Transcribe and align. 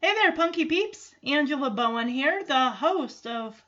Hey 0.00 0.14
there, 0.14 0.30
Punky 0.32 0.66
Peeps! 0.66 1.16
Angela 1.24 1.70
Bowen 1.70 2.06
here, 2.06 2.44
the 2.44 2.70
host 2.70 3.26
of 3.26 3.60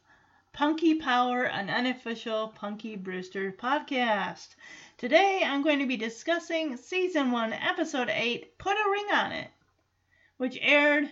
Punky 0.53 0.95
Power, 0.95 1.43
an 1.43 1.69
unofficial 1.69 2.48
Punky 2.54 2.94
Brewster 2.94 3.51
podcast. 3.51 4.54
Today 4.99 5.42
I'm 5.44 5.63
going 5.63 5.81
to 5.81 5.87
be 5.87 5.97
discussing 5.97 6.76
Season 6.76 7.33
1, 7.33 7.53
Episode 7.54 8.08
8, 8.08 8.56
Put 8.58 8.76
a 8.76 8.88
Ring 8.88 9.06
on 9.13 9.33
It, 9.33 9.51
which 10.37 10.56
aired 10.63 11.10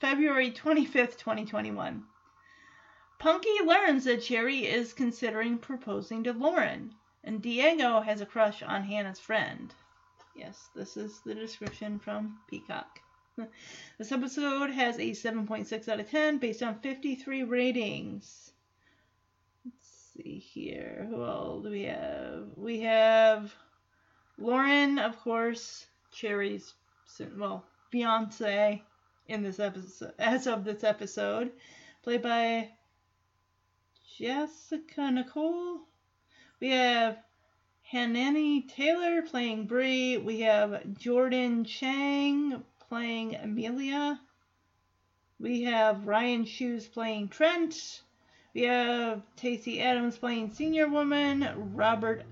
February 0.00 0.50
25th, 0.50 1.18
2021. 1.18 2.04
Punky 3.18 3.60
learns 3.64 4.04
that 4.04 4.22
Cherie 4.22 4.64
is 4.64 4.92
considering 4.92 5.58
proposing 5.58 6.22
to 6.22 6.32
Lauren, 6.32 6.94
and 7.24 7.42
Diego 7.42 8.00
has 8.00 8.20
a 8.20 8.26
crush 8.26 8.62
on 8.62 8.84
Hannah's 8.84 9.18
friend. 9.18 9.74
Yes, 10.36 10.68
this 10.76 10.96
is 10.96 11.18
the 11.26 11.34
description 11.34 11.98
from 11.98 12.38
Peacock. 12.48 13.00
This 13.98 14.12
episode 14.12 14.70
has 14.70 14.98
a 14.98 15.10
7.6 15.10 15.88
out 15.88 15.98
of 15.98 16.08
10 16.08 16.38
based 16.38 16.62
on 16.62 16.78
53 16.78 17.42
ratings. 17.42 18.52
Let's 19.64 20.12
see 20.14 20.38
here. 20.38 21.04
Who 21.10 21.20
all 21.20 21.60
do 21.60 21.70
we 21.70 21.82
have? 21.82 22.50
We 22.54 22.80
have 22.82 23.52
Lauren, 24.38 25.00
of 25.00 25.18
course, 25.18 25.86
Cherie's, 26.12 26.74
well, 27.36 27.64
fiance 27.90 28.80
in 29.26 29.42
this 29.42 29.58
episode, 29.58 30.14
as 30.20 30.46
of 30.46 30.64
this 30.64 30.84
episode, 30.84 31.50
played 32.02 32.22
by 32.22 32.70
Jessica 34.18 35.12
Nicole. 35.12 35.78
We 36.58 36.70
have 36.70 37.18
Hanani 37.82 38.62
Taylor 38.62 39.22
playing 39.22 39.66
Bree. 39.66 40.16
We 40.16 40.40
have 40.40 40.92
Jordan 40.94 41.64
Chang 41.64 42.64
playing 42.88 43.36
Amelia. 43.36 44.20
We 45.38 45.62
have 45.62 46.08
Ryan 46.08 46.44
Shoes 46.44 46.88
playing 46.88 47.28
Trent. 47.28 48.02
We 48.54 48.62
have 48.62 49.22
Tacey 49.36 49.80
Adams 49.80 50.18
playing 50.18 50.52
Senior 50.52 50.88
Woman. 50.88 51.76
Robert 51.76 52.24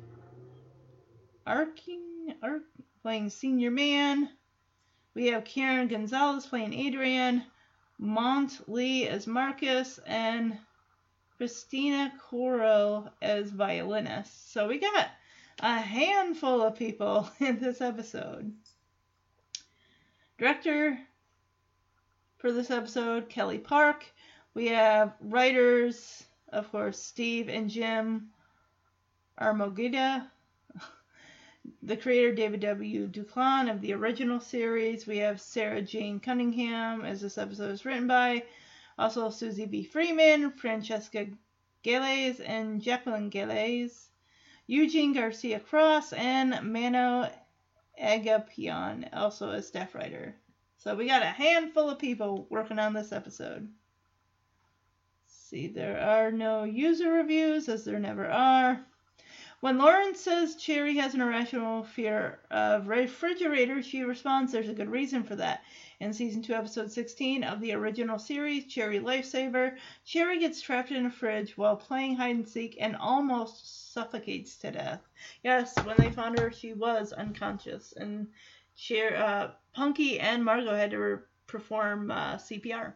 Arking 1.46 2.34
Ark 2.42 2.64
playing 3.02 3.30
Senior 3.30 3.70
Man. 3.70 4.28
We 5.14 5.28
have 5.28 5.44
Karen 5.44 5.86
Gonzalez 5.86 6.46
playing 6.46 6.74
Adrian. 6.74 7.44
Mont 7.96 8.68
Lee 8.68 9.06
as 9.06 9.28
Marcus. 9.28 10.00
And 10.04 10.58
Christina 11.36 12.12
Coro 12.18 13.10
as 13.20 13.50
violinist. 13.50 14.52
So 14.52 14.68
we 14.68 14.78
got 14.78 15.08
a 15.60 15.78
handful 15.78 16.62
of 16.62 16.76
people 16.76 17.28
in 17.40 17.58
this 17.60 17.80
episode. 17.80 18.54
Director 20.38 20.98
for 22.38 22.52
this 22.52 22.70
episode, 22.70 23.28
Kelly 23.28 23.58
Park. 23.58 24.06
We 24.54 24.68
have 24.68 25.14
writers, 25.20 26.24
of 26.48 26.70
course, 26.70 26.98
Steve 26.98 27.48
and 27.48 27.68
Jim 27.68 28.30
Armogida. 29.40 30.30
The 31.82 31.96
creator, 31.96 32.32
David 32.32 32.60
W. 32.60 33.08
Duclon 33.08 33.68
of 33.70 33.80
the 33.80 33.92
original 33.92 34.38
series. 34.38 35.06
We 35.06 35.18
have 35.18 35.40
Sarah 35.40 35.82
Jane 35.82 36.20
Cunningham, 36.20 37.04
as 37.04 37.20
this 37.20 37.38
episode 37.38 37.72
is 37.72 37.84
written 37.84 38.06
by. 38.06 38.44
Also, 38.98 39.30
Susie 39.30 39.66
B. 39.66 39.84
Freeman, 39.84 40.52
Francesca 40.52 41.26
Gales, 41.82 42.40
and 42.40 42.80
Jacqueline 42.80 43.28
Gales. 43.28 44.10
Eugene 44.68 45.12
Garcia 45.12 45.60
Cross, 45.60 46.12
and 46.12 46.72
Mano 46.72 47.30
Agapion, 48.02 49.08
also 49.12 49.50
a 49.50 49.62
staff 49.62 49.94
writer. 49.94 50.34
So 50.78 50.94
we 50.96 51.06
got 51.06 51.22
a 51.22 51.26
handful 51.26 51.88
of 51.88 51.98
people 51.98 52.46
working 52.50 52.78
on 52.78 52.92
this 52.92 53.12
episode. 53.12 53.68
Let's 55.24 55.36
see, 55.48 55.68
there 55.68 56.00
are 56.00 56.32
no 56.32 56.64
user 56.64 57.12
reviews, 57.12 57.68
as 57.68 57.84
there 57.84 58.00
never 58.00 58.28
are. 58.28 58.84
When 59.66 59.78
Lauren 59.78 60.14
says 60.14 60.54
Cherie 60.56 60.94
has 60.98 61.14
an 61.14 61.20
irrational 61.20 61.82
fear 61.82 62.38
of 62.52 62.86
refrigerators, 62.86 63.84
she 63.84 64.04
responds 64.04 64.52
there's 64.52 64.68
a 64.68 64.72
good 64.72 64.88
reason 64.88 65.24
for 65.24 65.34
that. 65.34 65.64
In 65.98 66.12
season 66.12 66.40
2, 66.40 66.54
episode 66.54 66.92
16 66.92 67.42
of 67.42 67.60
the 67.60 67.72
original 67.72 68.16
series, 68.16 68.70
Cherie 68.72 69.00
Lifesaver, 69.00 69.76
Cherie 70.04 70.38
gets 70.38 70.60
trapped 70.60 70.92
in 70.92 71.06
a 71.06 71.10
fridge 71.10 71.58
while 71.58 71.74
playing 71.74 72.14
hide 72.14 72.36
and 72.36 72.48
seek 72.48 72.76
and 72.78 72.94
almost 72.94 73.92
suffocates 73.92 74.56
to 74.58 74.70
death. 74.70 75.00
Yes, 75.42 75.76
when 75.82 75.96
they 75.96 76.12
found 76.12 76.38
her, 76.38 76.52
she 76.52 76.72
was 76.72 77.12
unconscious, 77.12 77.92
and 77.96 78.28
Cher, 78.76 79.16
uh, 79.16 79.50
Punky 79.72 80.20
and 80.20 80.44
Margaux 80.44 80.76
had 80.76 80.92
to 80.92 80.98
re- 80.98 81.18
perform 81.48 82.12
uh, 82.12 82.36
CPR. 82.36 82.94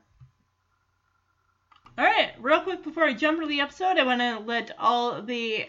All 1.98 2.04
right, 2.04 2.30
real 2.38 2.60
quick 2.60 2.84
before 2.84 3.06
I 3.06 3.12
jump 3.12 3.38
into 3.38 3.48
the 3.48 3.60
episode, 3.60 3.98
I 3.98 4.04
want 4.04 4.20
to 4.20 4.38
let 4.38 4.70
all 4.78 5.20
the 5.20 5.66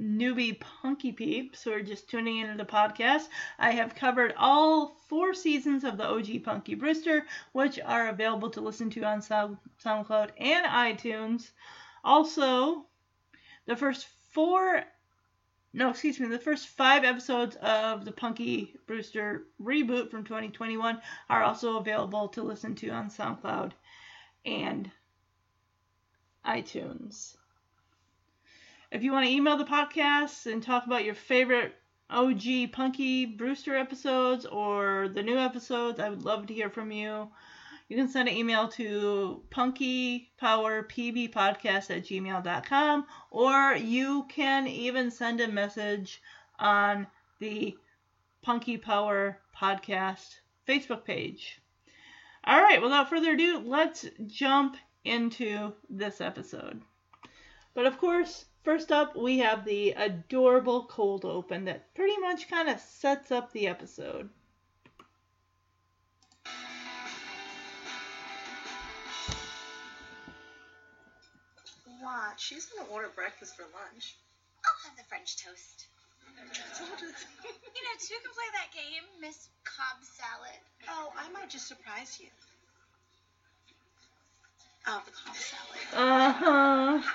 newbie 0.00 0.60
punky 0.60 1.12
peeps 1.12 1.62
who 1.62 1.72
are 1.72 1.82
just 1.82 2.08
tuning 2.08 2.38
into 2.38 2.56
the 2.56 2.64
podcast, 2.64 3.28
I 3.58 3.72
have 3.72 3.94
covered 3.94 4.34
all 4.36 4.96
four 5.08 5.34
seasons 5.34 5.84
of 5.84 5.96
the 5.96 6.06
OG 6.06 6.44
Punky 6.44 6.74
Brewster, 6.74 7.26
which 7.52 7.78
are 7.80 8.08
available 8.08 8.50
to 8.50 8.60
listen 8.60 8.90
to 8.90 9.02
on 9.02 9.22
Sound, 9.22 9.58
SoundCloud 9.84 10.30
and 10.38 10.66
iTunes. 10.66 11.50
Also, 12.04 12.86
the 13.66 13.76
first 13.76 14.06
four, 14.30 14.84
no, 15.72 15.90
excuse 15.90 16.20
me, 16.20 16.28
the 16.28 16.38
first 16.38 16.68
five 16.68 17.04
episodes 17.04 17.56
of 17.56 18.04
the 18.04 18.12
Punky 18.12 18.74
Brewster 18.86 19.44
reboot 19.60 20.10
from 20.10 20.24
2021 20.24 21.00
are 21.28 21.42
also 21.42 21.78
available 21.78 22.28
to 22.28 22.42
listen 22.42 22.74
to 22.76 22.90
on 22.90 23.10
SoundCloud 23.10 23.72
and 24.44 24.90
iTunes. 26.44 27.36
If 28.92 29.02
you 29.02 29.10
want 29.10 29.26
to 29.26 29.32
email 29.32 29.56
the 29.56 29.64
podcast 29.64 30.46
and 30.50 30.62
talk 30.62 30.86
about 30.86 31.04
your 31.04 31.14
favorite 31.14 31.74
OG 32.08 32.70
Punky 32.70 33.26
Brewster 33.26 33.76
episodes 33.76 34.46
or 34.46 35.08
the 35.08 35.24
new 35.24 35.36
episodes, 35.36 35.98
I 35.98 36.08
would 36.08 36.22
love 36.22 36.46
to 36.46 36.54
hear 36.54 36.70
from 36.70 36.92
you. 36.92 37.28
You 37.88 37.96
can 37.96 38.08
send 38.08 38.28
an 38.28 38.36
email 38.36 38.68
to 38.68 39.42
punkypowerpbpodcast 39.50 41.90
at 41.90 42.04
gmail.com 42.04 43.06
or 43.32 43.74
you 43.74 44.26
can 44.28 44.68
even 44.68 45.10
send 45.10 45.40
a 45.40 45.48
message 45.48 46.22
on 46.60 47.08
the 47.40 47.76
Punky 48.42 48.76
Power 48.76 49.40
Podcast 49.56 50.36
Facebook 50.68 51.04
page. 51.04 51.60
All 52.44 52.62
right, 52.62 52.80
without 52.80 53.10
further 53.10 53.32
ado, 53.32 53.60
let's 53.64 54.06
jump 54.28 54.76
into 55.04 55.72
this 55.90 56.20
episode. 56.20 56.82
But 57.74 57.86
of 57.86 57.98
course, 57.98 58.44
First 58.66 58.90
up, 58.90 59.14
we 59.14 59.38
have 59.38 59.64
the 59.64 59.92
adorable 59.92 60.86
cold 60.86 61.24
open 61.24 61.66
that 61.66 61.94
pretty 61.94 62.16
much 62.18 62.48
kind 62.48 62.68
of 62.68 62.80
sets 62.80 63.30
up 63.30 63.52
the 63.52 63.68
episode. 63.68 64.28
What? 72.00 72.38
She's 72.40 72.66
gonna 72.66 72.88
order 72.90 73.08
breakfast 73.14 73.56
for 73.56 73.62
lunch. 73.62 74.16
I'll 74.64 74.88
have 74.88 74.96
the 74.96 75.04
French 75.04 75.36
toast. 75.36 75.86
So 76.74 76.84
what 76.86 77.02
is- 77.02 77.24
You 77.44 77.82
know, 77.84 77.96
two 78.00 78.16
can 78.20 78.32
play 78.34 78.50
that 78.54 78.72
game, 78.72 79.04
Miss 79.20 79.48
Cobb 79.62 80.02
Salad. 80.02 80.58
oh, 80.88 81.12
I 81.16 81.28
might 81.30 81.50
just 81.50 81.68
surprise 81.68 82.18
you. 82.20 82.28
Oh, 84.88 85.02
the 85.04 85.12
Cobb 85.12 85.36
salad. 85.36 85.78
Uh 85.94 86.32
huh. 86.32 87.12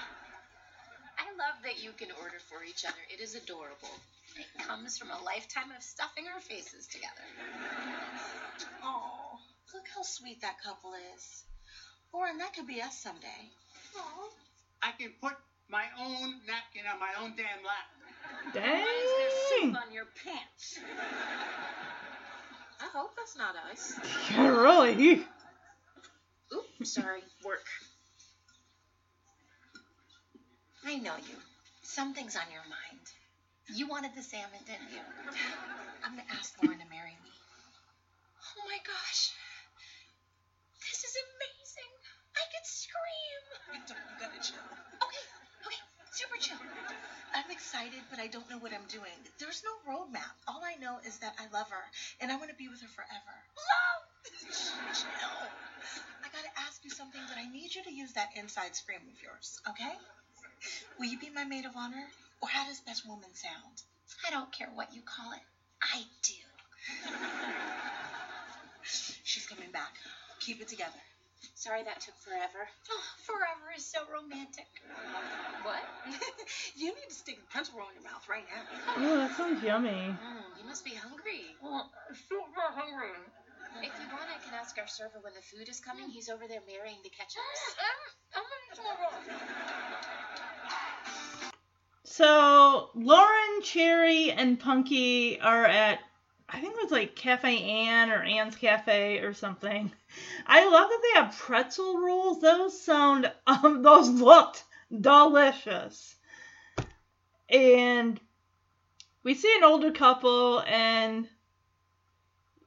I 1.42 1.48
love 1.50 1.64
that 1.64 1.84
you 1.84 1.92
can 1.98 2.10
order 2.22 2.38
for 2.50 2.64
each 2.64 2.86
other. 2.86 3.02
It 3.10 3.20
is 3.20 3.34
adorable. 3.34 3.90
It 4.38 4.46
comes 4.68 4.98
from 4.98 5.10
a 5.10 5.24
lifetime 5.24 5.72
of 5.76 5.82
stuffing 5.82 6.26
our 6.32 6.40
faces 6.40 6.86
together. 6.88 7.26
Oh, 8.84 9.40
look 9.74 9.86
how 9.96 10.04
sweet 10.04 10.42
that 10.42 10.62
couple 10.62 10.94
is. 11.16 11.44
Lauren, 12.14 12.38
that 12.38 12.54
could 12.54 12.68
be 12.68 12.82
us 12.82 12.96
someday. 13.02 13.50
I 14.84 14.92
can 14.92 15.12
put 15.20 15.34
my 15.70 15.86
own 16.00 16.36
napkin 16.46 16.84
on 16.92 17.00
my 17.00 17.14
own 17.20 17.34
damn 17.36 17.64
lap. 17.66 17.90
Why 18.54 18.86
is 19.02 19.12
there 19.18 19.72
soup 19.72 19.76
on 19.88 19.94
your 19.94 20.06
pants? 20.24 20.80
I 22.80 22.88
hope 22.94 23.16
that's 23.16 23.36
not 23.36 23.56
us. 23.72 23.94
Yeah, 24.32 24.48
really. 24.48 25.26
Oops, 26.54 26.94
sorry. 26.94 27.22
Work. 27.44 27.66
I 30.86 30.96
know 30.98 31.16
you. 31.16 31.38
Something's 31.84 32.36
on 32.36 32.52
your 32.52 32.64
mind. 32.64 33.06
You 33.68 33.88
wanted 33.88 34.14
the 34.16 34.24
salmon, 34.24 34.62
didn't 34.66 34.92
you? 34.92 35.02
I'm 36.04 36.12
gonna 36.12 36.24
ask 36.30 36.54
Lauren 36.62 36.80
to 36.80 36.86
marry 36.86 37.18
me. 37.24 37.32
Oh 38.58 38.64
my 38.66 38.78
gosh. 38.86 39.32
This 40.82 41.04
is 41.04 41.16
amazing. 41.16 41.94
I 42.38 42.44
could 42.52 42.66
scream. 42.66 43.42
You 43.74 43.80
don't- 43.88 43.98
you 44.12 44.16
gotta 44.20 44.40
chill. 44.40 44.66
Okay, 45.04 45.24
okay, 45.66 45.82
super 46.12 46.38
chill. 46.38 46.60
I'm 47.34 47.50
excited, 47.52 48.04
but 48.10 48.20
I 48.20 48.28
don't 48.28 48.50
know 48.50 48.58
what 48.58 48.74
I'm 48.74 48.86
doing. 48.88 49.18
There's 49.40 49.64
no 49.64 49.80
roadmap. 49.88 50.36
All 50.48 50.64
I 50.64 50.76
know 50.76 51.00
is 51.00 51.18
that 51.20 51.34
I 51.38 51.48
love 51.48 51.70
her 51.70 51.90
and 52.20 52.32
I 52.32 52.36
want 52.36 52.50
to 52.50 52.56
be 52.56 52.68
with 52.68 52.82
her 52.82 52.90
forever. 52.90 53.36
Love! 53.58 54.04
Chill. 54.94 55.52
I 56.24 56.30
gotta 56.30 56.50
ask 56.58 56.84
you 56.84 56.90
something, 56.92 57.22
but 57.28 57.38
I 57.38 57.46
need 57.48 57.74
you 57.76 57.82
to 57.84 57.92
use 57.92 58.14
that 58.14 58.30
inside 58.36 58.76
scream 58.76 59.08
of 59.10 59.22
yours, 59.22 59.60
okay? 59.70 59.94
Will 61.00 61.06
you 61.06 61.18
be 61.18 61.30
my 61.30 61.46
maid 61.46 61.66
of 61.66 61.76
honor? 61.76 62.06
Or 62.42 62.50
how 62.50 62.66
does 62.68 62.80
best 62.82 63.08
woman 63.08 63.30
sound? 63.34 63.82
I 64.28 64.32
don't 64.32 64.52
care 64.52 64.70
what 64.74 64.94
you 64.94 65.02
call 65.02 65.32
it. 65.34 65.42
I 65.82 66.04
do. 66.24 66.34
She's 69.24 69.46
coming 69.48 69.72
back. 69.72 69.96
Keep 70.40 70.62
it 70.62 70.68
together. 70.68 71.02
Sorry 71.56 71.82
that 71.84 72.02
took 72.02 72.18
forever. 72.22 72.70
Oh, 72.90 73.04
forever 73.26 73.74
is 73.76 73.86
so 73.86 74.02
romantic. 74.12 74.70
What? 75.64 75.82
you 76.76 76.90
need 76.90 77.10
to 77.10 77.14
stick 77.14 77.38
a 77.42 77.54
pencil 77.54 77.78
roll 77.78 77.90
in 77.90 78.02
your 78.02 78.06
mouth 78.06 78.26
right 78.30 78.46
now. 78.46 78.62
Oh, 78.98 79.18
that 79.18 79.36
sounds 79.38 79.64
yummy. 79.64 79.90
Mm, 79.90 80.46
you 80.58 80.66
must 80.66 80.86
be 80.86 80.94
hungry. 80.94 81.58
Well, 81.62 81.90
super 82.30 82.66
hungry. 82.74 83.18
If 83.82 83.94
you 83.98 84.08
want, 84.14 84.30
I 84.30 84.38
can 84.46 84.54
ask 84.54 84.78
our 84.78 84.88
server 84.88 85.18
when 85.22 85.34
the 85.34 85.42
food 85.42 85.70
is 85.70 85.80
coming. 85.80 86.10
He's 86.10 86.30
over 86.30 86.46
there 86.48 86.62
marrying 86.68 87.00
the 87.04 87.10
ketchups. 87.10 87.62
I'm, 87.78 88.42
I'm 88.42 88.46
in 88.46 88.76
trouble. 88.78 90.21
So 92.12 92.90
Lauren, 92.94 93.62
Cherie, 93.64 94.32
and 94.32 94.60
Punky 94.60 95.40
are 95.40 95.66
at 95.66 96.00
I 96.50 96.60
think 96.60 96.76
it 96.76 96.84
was 96.84 96.92
like 96.92 97.16
Cafe 97.16 97.64
Anne 97.64 98.12
or 98.12 98.22
Anne's 98.22 98.58
Cafe 98.58 99.20
or 99.20 99.34
something. 99.34 99.90
I 100.46 100.66
love 100.66 100.90
that 100.90 101.02
they 101.02 101.22
have 101.22 101.38
pretzel 101.38 102.02
rolls. 102.02 102.42
Those 102.42 102.82
sound 102.82 103.32
um 103.48 103.82
those 103.84 104.10
looked 104.10 104.66
delicious. 105.00 106.18
And 107.48 108.20
we 109.24 109.34
see 109.34 109.56
an 109.56 109.64
older 109.64 109.92
couple 109.92 110.62
and 110.68 111.30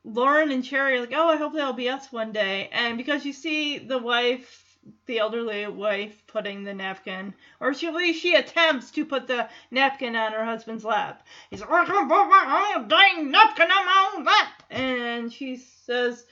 Lauren 0.05 0.53
and 0.53 0.65
Cherie 0.65 0.97
are 0.97 1.01
like, 1.01 1.13
oh, 1.15 1.29
I 1.29 1.37
hope 1.37 1.53
that'll 1.53 1.75
be 1.75 1.91
us 1.91 2.11
one 2.11 2.33
day. 2.33 2.71
And 2.73 2.97
because 2.97 3.27
you 3.27 3.35
see 3.35 3.79
the 3.79 3.99
wife, 3.99 4.74
the 5.07 5.19
elderly 5.19 5.67
wife, 5.67 6.23
putting 6.27 6.65
the 6.65 6.75
napkin, 6.75 7.35
or 7.61 7.75
she, 7.75 7.87
at 7.87 7.95
least 7.95 8.21
she 8.23 8.35
attempts 8.35 8.91
to 8.93 9.05
put 9.05 9.27
the 9.27 9.49
napkin 9.71 10.17
on 10.17 10.33
her 10.33 10.45
husband's 10.45 10.85
lap. 10.85 11.27
He's 11.51 11.61
like, 11.61 11.71
oh, 11.71 11.75
I 11.75 11.85
can't 11.85 12.09
put 12.09 12.29
my 12.29 12.75
own 12.77 12.89
dang 12.89 13.31
napkin 13.31 13.71
on 13.71 13.87
my 13.87 14.13
own 14.15 14.25
lap. 14.25 14.63
And 14.71 15.33
she 15.33 15.57
says, 15.57 16.25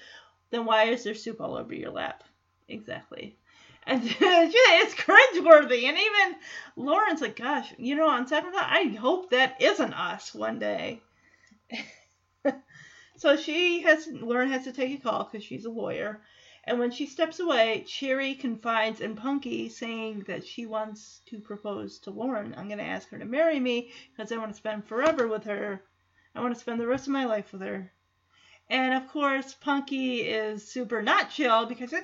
then 0.51 0.65
why 0.65 0.85
is 0.85 1.05
there 1.05 1.15
soup 1.15 1.41
all 1.41 1.57
over 1.57 1.75
your 1.75 1.91
lap? 1.91 2.25
Exactly. 2.69 3.37
And 3.87 4.03
it's 4.05 4.95
cringeworthy. 4.95 5.85
And 5.85 5.99
even 5.99 6.37
Lauren's 6.77 7.21
like, 7.21 7.37
gosh, 7.37 7.73
you 7.79 7.97
know, 7.97 8.09
on 8.09 8.27
that, 8.27 8.45
I 8.55 8.97
hope 8.99 9.31
that 9.31 9.61
isn't 9.61 9.93
us 9.95 10.35
one 10.35 10.59
day. 10.59 11.01
So 13.17 13.37
she 13.37 13.83
has 13.83 14.09
Lauren 14.11 14.51
has 14.51 14.65
to 14.65 14.73
take 14.73 14.99
a 14.99 15.03
call 15.03 15.25
because 15.25 15.45
she's 15.45 15.65
a 15.65 15.71
lawyer. 15.71 16.21
And 16.65 16.79
when 16.79 16.93
she 16.93 17.07
steps 17.07 17.41
away, 17.41 17.85
Cherie 17.89 18.35
confides 18.35 19.01
in 19.01 19.17
Punky, 19.17 19.69
saying 19.69 20.25
that 20.29 20.47
she 20.47 20.65
wants 20.65 21.21
to 21.27 21.41
propose 21.41 21.99
to 22.01 22.11
Lauren. 22.11 22.55
I'm 22.57 22.69
going 22.69 22.79
to 22.79 22.85
ask 22.85 23.09
her 23.09 23.19
to 23.19 23.25
marry 23.25 23.59
me 23.59 23.91
because 24.11 24.31
I 24.31 24.37
want 24.37 24.53
to 24.53 24.57
spend 24.57 24.87
forever 24.87 25.27
with 25.27 25.45
her. 25.45 25.83
I 26.35 26.41
want 26.41 26.55
to 26.55 26.61
spend 26.61 26.81
the 26.81 26.87
rest 26.87 27.09
of 27.09 27.13
my 27.13 27.25
life 27.25 27.53
with 27.53 27.63
her. 27.63 27.93
And 28.71 28.95
of 28.95 29.09
course, 29.09 29.55
Punky 29.55 30.21
is 30.21 30.67
super 30.67 31.03
not 31.03 31.31
chill 31.31 31.67
because 31.67 31.93
oh 31.93 32.01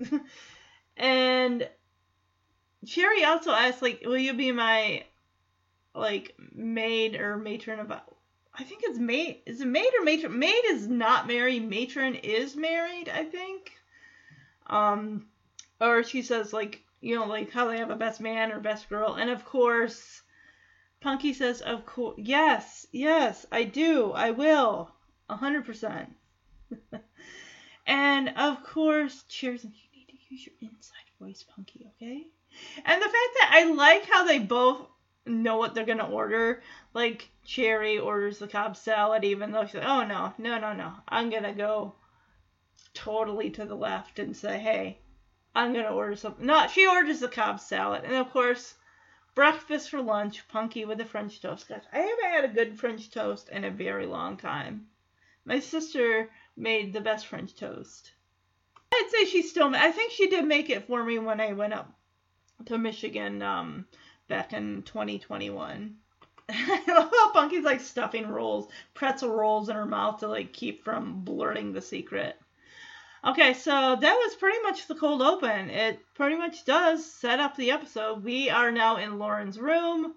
my 0.00 0.08
gosh. 0.10 0.20
and 0.96 1.68
Cherie 2.84 3.24
also 3.24 3.52
asks, 3.52 3.80
like, 3.80 4.02
will 4.04 4.18
you 4.18 4.34
be 4.34 4.52
my 4.52 5.04
like 5.94 6.34
maid 6.52 7.16
or 7.16 7.36
matron 7.36 7.80
of 7.80 7.92
I 8.60 8.62
think 8.62 8.82
it's 8.84 8.98
maid. 8.98 9.40
Is 9.46 9.62
it 9.62 9.66
maid 9.66 9.90
or 9.98 10.04
matron? 10.04 10.38
Maid 10.38 10.64
is 10.66 10.86
not 10.86 11.26
married. 11.26 11.68
Matron 11.68 12.14
is 12.14 12.56
married. 12.56 13.08
I 13.08 13.24
think. 13.24 13.72
Um, 14.66 15.26
or 15.80 16.04
she 16.04 16.20
says 16.22 16.52
like 16.52 16.82
you 17.00 17.16
know 17.16 17.26
like 17.26 17.50
how 17.50 17.68
they 17.68 17.78
have 17.78 17.90
a 17.90 17.96
best 17.96 18.20
man 18.20 18.52
or 18.52 18.60
best 18.60 18.90
girl, 18.90 19.14
and 19.14 19.30
of 19.30 19.44
course, 19.46 20.22
Punky 21.00 21.32
says 21.32 21.62
of 21.62 21.86
course 21.86 22.16
yes 22.18 22.86
yes 22.92 23.46
I 23.50 23.64
do 23.64 24.12
I 24.12 24.32
will 24.32 24.92
a 25.30 25.36
hundred 25.36 25.64
percent. 25.64 26.14
And 27.86 28.28
of 28.36 28.62
course, 28.62 29.24
cheers. 29.28 29.64
And 29.64 29.72
You 29.72 29.98
need 29.98 30.06
to 30.08 30.16
use 30.28 30.46
your 30.46 30.54
inside 30.60 31.10
voice, 31.18 31.44
Punky. 31.54 31.88
Okay. 31.96 32.26
And 32.84 33.02
the 33.02 33.06
fact 33.06 33.32
that 33.40 33.50
I 33.52 33.72
like 33.72 34.08
how 34.08 34.24
they 34.24 34.38
both 34.38 34.86
know 35.30 35.56
what 35.56 35.74
they're 35.74 35.84
gonna 35.86 36.08
order. 36.08 36.62
Like 36.94 37.30
Cherie 37.44 37.98
orders 37.98 38.38
the 38.38 38.48
Cobb 38.48 38.76
salad, 38.76 39.24
even 39.24 39.50
though 39.50 39.64
she's 39.64 39.76
like, 39.76 39.84
"Oh 39.84 40.04
no, 40.04 40.34
no, 40.38 40.58
no, 40.58 40.72
no! 40.72 40.92
I'm 41.08 41.30
gonna 41.30 41.54
go 41.54 41.94
totally 42.94 43.50
to 43.50 43.64
the 43.64 43.74
left 43.74 44.18
and 44.18 44.36
say, 44.36 44.58
hey, 44.58 44.98
I'm 45.54 45.72
gonna 45.72 45.94
order 45.94 46.16
something." 46.16 46.46
No, 46.46 46.66
she 46.66 46.86
orders 46.86 47.20
the 47.20 47.28
Cobb 47.28 47.60
salad, 47.60 48.04
and 48.04 48.14
of 48.14 48.30
course, 48.30 48.74
breakfast 49.34 49.90
for 49.90 50.02
lunch, 50.02 50.46
Punky 50.48 50.84
with 50.84 50.98
the 50.98 51.04
French 51.04 51.40
toast. 51.40 51.68
Guys, 51.68 51.82
I 51.92 51.98
haven't 51.98 52.30
had 52.30 52.44
a 52.44 52.48
good 52.48 52.78
French 52.78 53.10
toast 53.10 53.48
in 53.48 53.64
a 53.64 53.70
very 53.70 54.06
long 54.06 54.36
time. 54.36 54.88
My 55.44 55.60
sister 55.60 56.30
made 56.56 56.92
the 56.92 57.00
best 57.00 57.26
French 57.26 57.54
toast. 57.54 58.12
I'd 58.92 59.08
say 59.10 59.24
she 59.24 59.42
still. 59.42 59.74
I 59.74 59.92
think 59.92 60.12
she 60.12 60.28
did 60.28 60.44
make 60.44 60.68
it 60.68 60.86
for 60.86 61.02
me 61.02 61.18
when 61.18 61.40
I 61.40 61.52
went 61.52 61.72
up 61.72 61.92
to 62.66 62.76
Michigan. 62.76 63.40
Um, 63.42 63.86
back 64.30 64.54
in 64.54 64.82
2021. 64.84 65.96
I 66.48 66.82
love 66.88 67.10
how 67.12 67.32
Punky's 67.32 67.64
like 67.64 67.80
stuffing 67.80 68.28
rolls, 68.28 68.68
pretzel 68.94 69.34
rolls 69.34 69.68
in 69.68 69.76
her 69.76 69.84
mouth 69.84 70.20
to 70.20 70.28
like 70.28 70.54
keep 70.54 70.84
from 70.84 71.22
blurting 71.22 71.74
the 71.74 71.82
secret. 71.82 72.40
Okay, 73.22 73.52
so 73.52 73.96
that 74.00 74.14
was 74.14 74.36
pretty 74.36 74.62
much 74.62 74.86
the 74.86 74.94
cold 74.94 75.20
open. 75.20 75.68
It 75.68 76.00
pretty 76.14 76.36
much 76.36 76.64
does 76.64 77.04
set 77.04 77.38
up 77.38 77.56
the 77.56 77.72
episode. 77.72 78.24
We 78.24 78.48
are 78.48 78.70
now 78.70 78.96
in 78.96 79.18
Lauren's 79.18 79.58
room. 79.58 80.14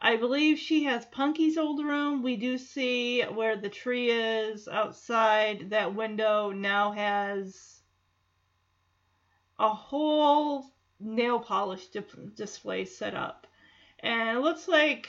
I 0.00 0.16
believe 0.16 0.58
she 0.58 0.84
has 0.84 1.06
Punky's 1.06 1.56
old 1.56 1.84
room. 1.84 2.22
We 2.22 2.36
do 2.36 2.58
see 2.58 3.22
where 3.22 3.56
the 3.56 3.68
tree 3.68 4.10
is 4.10 4.68
outside. 4.68 5.70
That 5.70 5.94
window 5.94 6.50
now 6.50 6.92
has 6.92 7.82
a 9.58 9.68
whole 9.68 10.66
nail 11.02 11.38
polish 11.40 11.86
dip- 11.88 12.34
display 12.34 12.84
set 12.84 13.14
up. 13.14 13.46
And 14.00 14.36
it 14.36 14.40
looks 14.40 14.66
like 14.68 15.08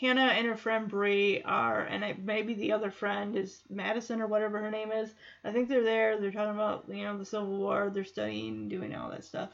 Hannah 0.00 0.32
and 0.36 0.46
her 0.46 0.56
friend 0.56 0.88
Bree 0.88 1.42
are, 1.42 1.82
and 1.82 2.04
I, 2.04 2.16
maybe 2.18 2.54
the 2.54 2.72
other 2.72 2.90
friend 2.90 3.36
is 3.36 3.62
Madison 3.70 4.20
or 4.20 4.26
whatever 4.26 4.58
her 4.58 4.70
name 4.70 4.90
is. 4.90 5.14
I 5.44 5.52
think 5.52 5.68
they're 5.68 5.84
there. 5.84 6.18
They're 6.18 6.32
talking 6.32 6.54
about, 6.54 6.86
you 6.88 7.04
know, 7.04 7.16
the 7.16 7.24
Civil 7.24 7.56
War. 7.58 7.90
They're 7.92 8.04
studying, 8.04 8.68
doing 8.68 8.94
all 8.94 9.10
that 9.10 9.24
stuff. 9.24 9.50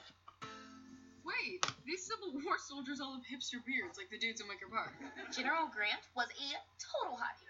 Wait, 1.89 1.97
these 1.97 2.05
Civil 2.05 2.37
War 2.45 2.61
soldiers 2.61 3.01
all 3.01 3.17
have 3.17 3.25
hipster 3.25 3.65
beards 3.65 3.97
like 3.97 4.13
the 4.13 4.21
dudes 4.21 4.45
in 4.45 4.49
Wicker 4.49 4.69
Park. 4.69 4.93
General 5.33 5.73
Grant 5.73 6.05
was 6.13 6.29
a 6.29 6.49
total 6.77 7.17
hottie. 7.17 7.49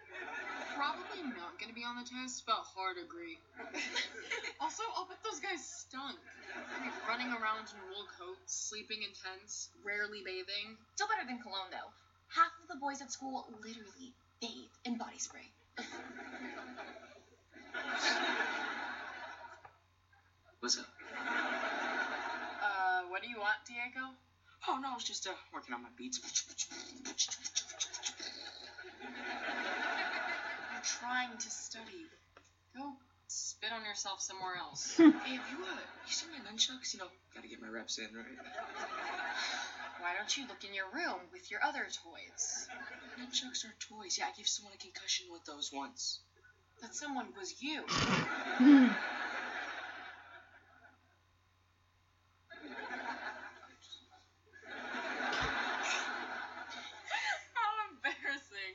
Probably 0.79 1.27
not 1.35 1.59
gonna 1.59 1.75
be 1.75 1.83
on 1.83 1.99
the 1.99 2.07
test, 2.07 2.47
but 2.47 2.63
hard 2.63 3.03
agree. 3.03 3.43
also, 4.63 4.87
I'll 4.95 5.11
bet 5.11 5.19
those 5.27 5.43
guys 5.43 5.59
stunk. 5.59 6.23
I 6.55 6.79
mean, 6.79 6.95
running 7.11 7.35
around 7.35 7.67
in 7.75 7.83
wool 7.91 8.07
coats, 8.15 8.71
sleeping 8.71 9.03
in 9.03 9.11
tents, 9.11 9.75
rarely 9.83 10.23
bathing. 10.23 10.79
Still 10.95 11.11
better 11.11 11.27
than 11.27 11.43
cologne, 11.43 11.75
though. 11.75 11.91
Half 12.31 12.55
of 12.63 12.71
the 12.71 12.79
boys 12.79 13.03
at 13.03 13.11
school 13.11 13.51
literally 13.59 14.15
bathe 14.39 14.71
in 14.87 14.99
body 14.99 15.19
spray. 15.19 15.51
What's 20.61 20.79
up? 20.79 20.87
Uh, 22.63 23.03
what 23.11 23.23
do 23.23 23.29
you 23.29 23.39
want, 23.39 23.59
Diego? 23.67 24.15
Oh 24.67 24.79
no, 24.81 24.91
I 24.91 24.95
was 24.95 25.05
just 25.05 25.27
uh, 25.27 25.33
working 25.53 25.75
on 25.75 25.83
my 25.83 25.89
beats. 25.97 26.19
You're 30.73 30.83
trying 30.83 31.37
to 31.39 31.51
study. 31.51 32.07
Go 32.77 32.93
spit 33.29 33.71
on 33.73 33.85
yourself 33.85 34.21
somewhere 34.21 34.57
else. 34.57 34.95
hey, 34.97 35.05
have 35.05 35.25
you 35.51 35.65
uh, 35.65 35.79
you 36.07 36.13
seen 36.13 36.31
my 36.33 36.39
nunchucks? 36.51 36.93
You 36.95 37.01
know, 37.01 37.09
gotta 37.35 37.49
get 37.49 37.61
my 37.63 37.69
reps 37.69 37.99
in, 37.99 38.07
right? 38.15 38.27
Why 40.01 40.15
don't 40.17 40.35
you 40.37 40.47
look 40.49 40.65
in 40.65 40.75
your 40.75 40.87
room 40.95 41.21
with 41.33 41.51
your 41.51 41.61
other 41.65 41.85
toys? 41.85 42.69
Nunchucks 43.21 43.65
are 43.65 43.75
toys. 43.81 44.17
Yeah, 44.19 44.27
I 44.27 44.37
gave 44.37 44.47
someone 44.49 44.73
a 44.75 44.79
concussion 44.79 45.27
with 45.31 45.45
those 45.45 45.71
once. 45.73 46.21
That 46.81 46.95
someone 46.95 47.27
was 47.37 47.55
you. 47.61 47.83
How 57.55 57.71
embarrassing. 57.91 58.75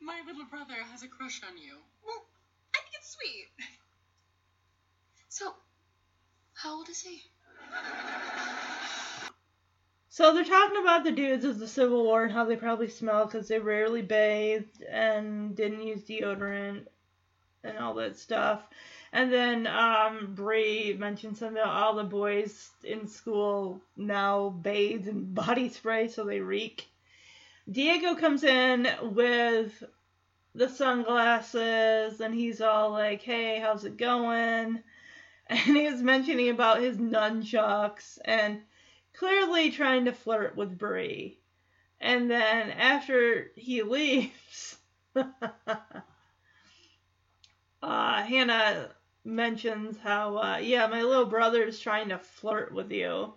My 0.00 0.20
little 0.26 0.44
brother 0.46 0.74
has 0.90 1.02
a 1.02 1.08
crush 1.08 1.40
on 1.48 1.56
you. 1.58 1.76
Well, 2.04 2.24
I 2.74 2.78
think 2.80 2.94
it's 2.98 3.12
sweet. 3.16 3.48
So, 5.28 5.54
how 6.54 6.76
old 6.76 6.88
is 6.88 7.00
he? 7.00 7.22
So 10.10 10.31
they're 10.42 10.58
talking 10.58 10.82
about 10.82 11.04
the 11.04 11.12
dudes 11.12 11.44
of 11.44 11.58
the 11.58 11.68
Civil 11.68 12.04
War 12.04 12.24
and 12.24 12.32
how 12.32 12.44
they 12.44 12.56
probably 12.56 12.88
smell 12.88 13.26
because 13.26 13.48
they 13.48 13.58
rarely 13.58 14.02
bathed 14.02 14.82
and 14.82 15.54
didn't 15.54 15.86
use 15.86 16.02
deodorant 16.02 16.86
and 17.62 17.78
all 17.78 17.94
that 17.94 18.18
stuff. 18.18 18.60
And 19.12 19.32
then 19.32 19.66
um, 19.66 20.34
Bree 20.34 20.96
mentioned 20.98 21.36
something 21.36 21.62
about 21.62 21.74
all 21.74 21.94
the 21.94 22.04
boys 22.04 22.70
in 22.82 23.06
school 23.06 23.80
now 23.96 24.48
bathe 24.48 25.06
in 25.06 25.24
body 25.34 25.68
spray 25.68 26.08
so 26.08 26.24
they 26.24 26.40
reek. 26.40 26.88
Diego 27.70 28.16
comes 28.16 28.42
in 28.42 28.88
with 29.02 29.84
the 30.54 30.68
sunglasses 30.68 32.20
and 32.20 32.34
he's 32.34 32.60
all 32.60 32.90
like, 32.90 33.22
hey, 33.22 33.60
how's 33.60 33.84
it 33.84 33.96
going? 33.96 34.82
And 35.48 35.58
he 35.58 35.86
was 35.86 36.00
mentioning 36.00 36.48
about 36.48 36.80
his 36.80 36.96
nunchucks 36.96 38.16
and 38.24 38.62
clearly 39.22 39.70
trying 39.70 40.06
to 40.06 40.12
flirt 40.12 40.56
with 40.56 40.76
Bree. 40.76 41.38
And 42.00 42.28
then 42.28 42.70
after 42.70 43.52
he 43.54 43.84
leaves, 43.84 44.78
uh, 45.14 45.22
Hannah 47.80 48.90
mentions 49.24 49.96
how, 49.98 50.38
uh, 50.38 50.56
yeah, 50.56 50.88
my 50.88 51.02
little 51.02 51.26
brother's 51.26 51.78
trying 51.78 52.08
to 52.08 52.18
flirt 52.18 52.74
with 52.74 52.90
you. 52.90 53.34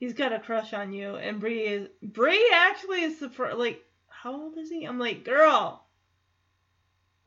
He's 0.00 0.14
got 0.14 0.32
a 0.32 0.40
crush 0.40 0.72
on 0.72 0.94
you. 0.94 1.16
And 1.16 1.38
Bree 1.38 1.60
is, 1.60 1.88
Bree 2.02 2.50
actually 2.54 3.02
is 3.02 3.18
the, 3.18 3.28
like, 3.54 3.84
how 4.08 4.32
old 4.32 4.56
is 4.56 4.70
he? 4.70 4.86
I'm 4.86 4.98
like, 4.98 5.26
girl. 5.26 5.84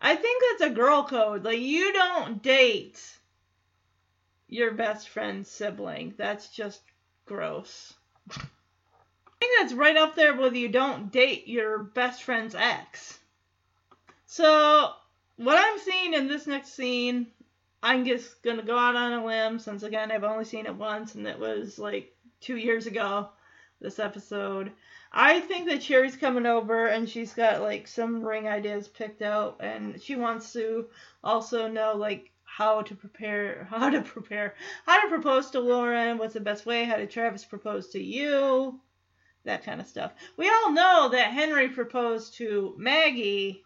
I 0.01 0.15
think 0.15 0.41
that's 0.59 0.71
a 0.71 0.73
girl 0.73 1.03
code. 1.03 1.43
Like, 1.43 1.59
you 1.59 1.93
don't 1.93 2.41
date 2.41 2.99
your 4.47 4.71
best 4.71 5.09
friend's 5.09 5.51
sibling. 5.51 6.15
That's 6.17 6.49
just 6.49 6.81
gross. 7.25 7.93
I 8.29 8.41
think 9.39 9.51
that's 9.59 9.73
right 9.73 9.97
up 9.97 10.15
there 10.15 10.35
with 10.35 10.55
you 10.55 10.69
don't 10.69 11.11
date 11.11 11.47
your 11.47 11.79
best 11.79 12.23
friend's 12.23 12.55
ex. 12.55 13.19
So, 14.25 14.91
what 15.37 15.57
I'm 15.57 15.79
seeing 15.79 16.13
in 16.13 16.27
this 16.27 16.47
next 16.47 16.73
scene, 16.73 17.27
I'm 17.83 18.05
just 18.05 18.41
gonna 18.43 18.63
go 18.63 18.77
out 18.77 18.95
on 18.95 19.13
a 19.13 19.25
limb 19.25 19.59
since 19.59 19.83
again 19.83 20.11
I've 20.11 20.23
only 20.23 20.45
seen 20.45 20.65
it 20.65 20.75
once 20.75 21.15
and 21.15 21.27
it 21.27 21.39
was 21.39 21.77
like 21.77 22.15
two 22.41 22.57
years 22.57 22.87
ago. 22.87 23.29
This 23.81 23.99
episode, 23.99 24.71
I 25.11 25.41
think 25.41 25.67
that 25.67 25.81
Cherie's 25.81 26.15
coming 26.15 26.45
over 26.45 26.87
and 26.87 27.09
she's 27.09 27.33
got 27.33 27.61
like 27.61 27.87
some 27.87 28.23
ring 28.23 28.47
ideas 28.47 28.87
picked 28.87 29.21
out 29.21 29.57
and 29.59 30.01
she 30.01 30.15
wants 30.15 30.53
to 30.53 30.87
also 31.23 31.67
know 31.67 31.93
like 31.95 32.31
how 32.57 32.81
to 32.81 32.95
prepare, 32.95 33.65
how 33.69 33.89
to 33.89 34.01
prepare, 34.01 34.55
how 34.85 35.01
to 35.01 35.09
propose 35.09 35.51
to 35.51 35.59
Lauren, 35.59 36.17
what's 36.17 36.35
the 36.35 36.39
best 36.39 36.65
way, 36.65 36.85
how 36.85 36.95
did 36.95 37.11
Travis 37.11 37.43
propose 37.43 37.89
to 37.89 38.01
you, 38.01 38.79
that 39.43 39.65
kind 39.65 39.81
of 39.81 39.87
stuff. 39.87 40.13
We 40.37 40.47
all 40.49 40.71
know 40.71 41.09
that 41.11 41.33
Henry 41.33 41.67
proposed 41.67 42.35
to 42.35 42.73
Maggie 42.77 43.63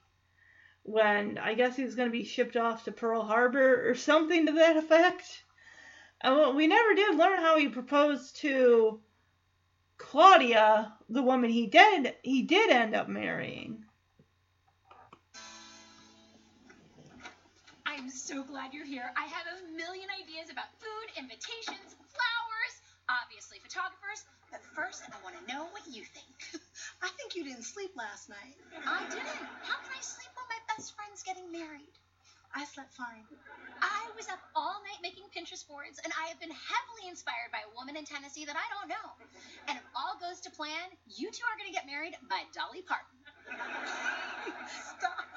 when 0.81 1.38
I 1.38 1.53
guess 1.53 1.75
he 1.75 1.84
was 1.84 1.93
going 1.93 2.10
to 2.10 2.17
be 2.17 2.24
shipped 2.24 2.58
off 2.58 2.86
to 2.86 2.91
Pearl 2.91 3.22
Harbor 3.22 3.88
or 3.88 3.93
something 4.10 4.48
to 4.48 4.53
that 4.53 4.77
effect. 4.77 5.43
And 6.22 6.55
we 6.55 6.65
never 6.65 6.96
did 6.96 7.15
learn 7.15 7.39
how 7.39 7.58
he 7.58 7.69
proposed 7.69 8.38
to 8.38 9.00
Claudia, 9.98 10.93
the 11.10 11.22
woman 11.22 11.51
he 11.51 11.67
did 11.67 12.15
he 12.24 12.41
did 12.41 12.72
end 12.72 12.96
up 12.96 13.08
marrying. 13.08 13.86
I'm 18.09 18.17
so 18.17 18.41
glad 18.41 18.73
you're 18.73 18.89
here. 18.89 19.05
I 19.13 19.29
have 19.29 19.45
a 19.53 19.57
million 19.77 20.09
ideas 20.09 20.49
about 20.49 20.73
food, 20.81 21.07
invitations, 21.13 21.93
flowers, 22.09 22.73
obviously 23.05 23.61
photographers. 23.61 24.25
But 24.49 24.65
first, 24.73 25.05
I 25.05 25.13
want 25.21 25.37
to 25.37 25.45
know 25.45 25.69
what 25.69 25.85
you 25.85 26.01
think. 26.01 26.57
I 27.05 27.13
think 27.21 27.37
you 27.37 27.45
didn't 27.45 27.69
sleep 27.69 27.93
last 27.93 28.25
night. 28.25 28.57
I 28.81 29.05
didn't. 29.13 29.45
How 29.61 29.77
can 29.77 29.93
I 29.93 30.01
sleep 30.01 30.33
when 30.33 30.49
my 30.49 30.57
best 30.73 30.97
friend's 30.97 31.21
getting 31.21 31.53
married? 31.53 31.93
I 32.49 32.65
slept 32.65 32.97
fine. 32.97 33.29
I 33.77 34.09
was 34.17 34.25
up 34.25 34.41
all 34.57 34.81
night 34.89 35.05
making 35.05 35.29
Pinterest 35.29 35.69
boards, 35.69 36.01
and 36.01 36.09
I 36.17 36.33
have 36.33 36.41
been 36.41 36.49
heavily 36.49 37.13
inspired 37.13 37.53
by 37.53 37.61
a 37.61 37.69
woman 37.77 37.93
in 37.93 38.09
Tennessee 38.09 38.49
that 38.49 38.57
I 38.57 38.65
don't 38.73 38.89
know. 38.89 39.07
And 39.69 39.77
if 39.77 39.85
all 39.93 40.17
goes 40.17 40.41
to 40.41 40.51
plan, 40.57 40.89
you 41.13 41.29
two 41.29 41.45
are 41.45 41.57
going 41.61 41.69
to 41.69 41.77
get 41.77 41.85
married 41.85 42.17
by 42.25 42.41
Dolly 42.57 42.81
Parton. 42.81 43.21
Stop. 44.97 45.29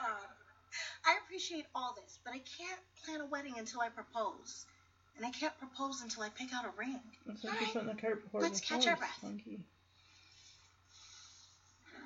I 1.04 1.18
appreciate 1.24 1.66
all 1.74 1.94
this, 1.94 2.18
but 2.24 2.32
I 2.32 2.38
can't 2.58 2.80
plan 3.04 3.20
a 3.20 3.26
wedding 3.26 3.54
until 3.58 3.80
I 3.80 3.88
propose. 3.88 4.66
And 5.16 5.26
I 5.26 5.30
can't 5.30 5.56
propose 5.58 6.00
until 6.00 6.22
I 6.22 6.28
pick 6.30 6.54
out 6.54 6.64
a 6.64 6.70
ring. 6.78 7.00
Looks 7.26 7.44
like 7.44 7.74
you're 7.74 7.84
the 7.84 7.94
cart 7.94 8.22
before 8.22 8.40
Let's 8.40 8.60
the 8.60 8.66
catch 8.66 8.84
horse, 8.84 8.86
our 8.86 8.96
breath. 8.96 9.18
Funky. 9.20 9.60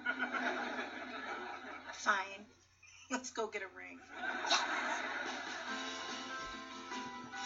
Fine. 1.92 2.46
Let's 3.10 3.30
go 3.30 3.46
get 3.46 3.62
a 3.62 3.68
ring. 3.76 3.98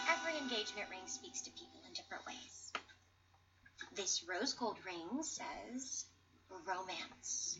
Every 0.08 0.38
engagement 0.38 0.88
ring 0.90 1.06
speaks 1.06 1.42
to 1.42 1.50
people 1.50 1.80
in 1.86 1.92
different 1.92 2.26
ways. 2.26 2.72
This 3.94 4.24
rose 4.28 4.54
gold 4.54 4.78
ring 4.86 5.22
says 5.22 6.06
romance. 6.66 7.58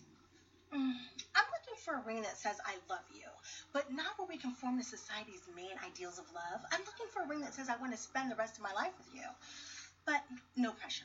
Mm, 0.75 0.95
I'm 1.35 1.49
looking 1.55 1.79
for 1.85 1.95
a 1.97 2.01
ring 2.01 2.23
that 2.23 2.37
says 2.39 2.57
I 2.67 2.77
love 2.89 3.05
you, 3.11 3.27
but 3.73 3.91
not 3.91 4.13
where 4.19 4.29
we 4.29 4.37
conform 4.39 4.79
to 4.79 4.85
society's 4.85 5.43
main 5.55 5.77
ideals 5.85 6.19
of 6.19 6.27
love. 6.35 6.61
I'm 6.73 6.81
looking 6.81 7.07
for 7.13 7.23
a 7.23 7.27
ring 7.27 7.41
that 7.43 7.55
says 7.55 7.69
I 7.69 7.77
want 7.77 7.93
to 7.93 7.99
spend 7.99 8.31
the 8.31 8.37
rest 8.37 8.57
of 8.57 8.63
my 8.63 8.73
life 8.73 8.93
with 8.99 9.09
you. 9.13 9.23
But 10.07 10.21
no 10.57 10.73
pressure. 10.73 11.05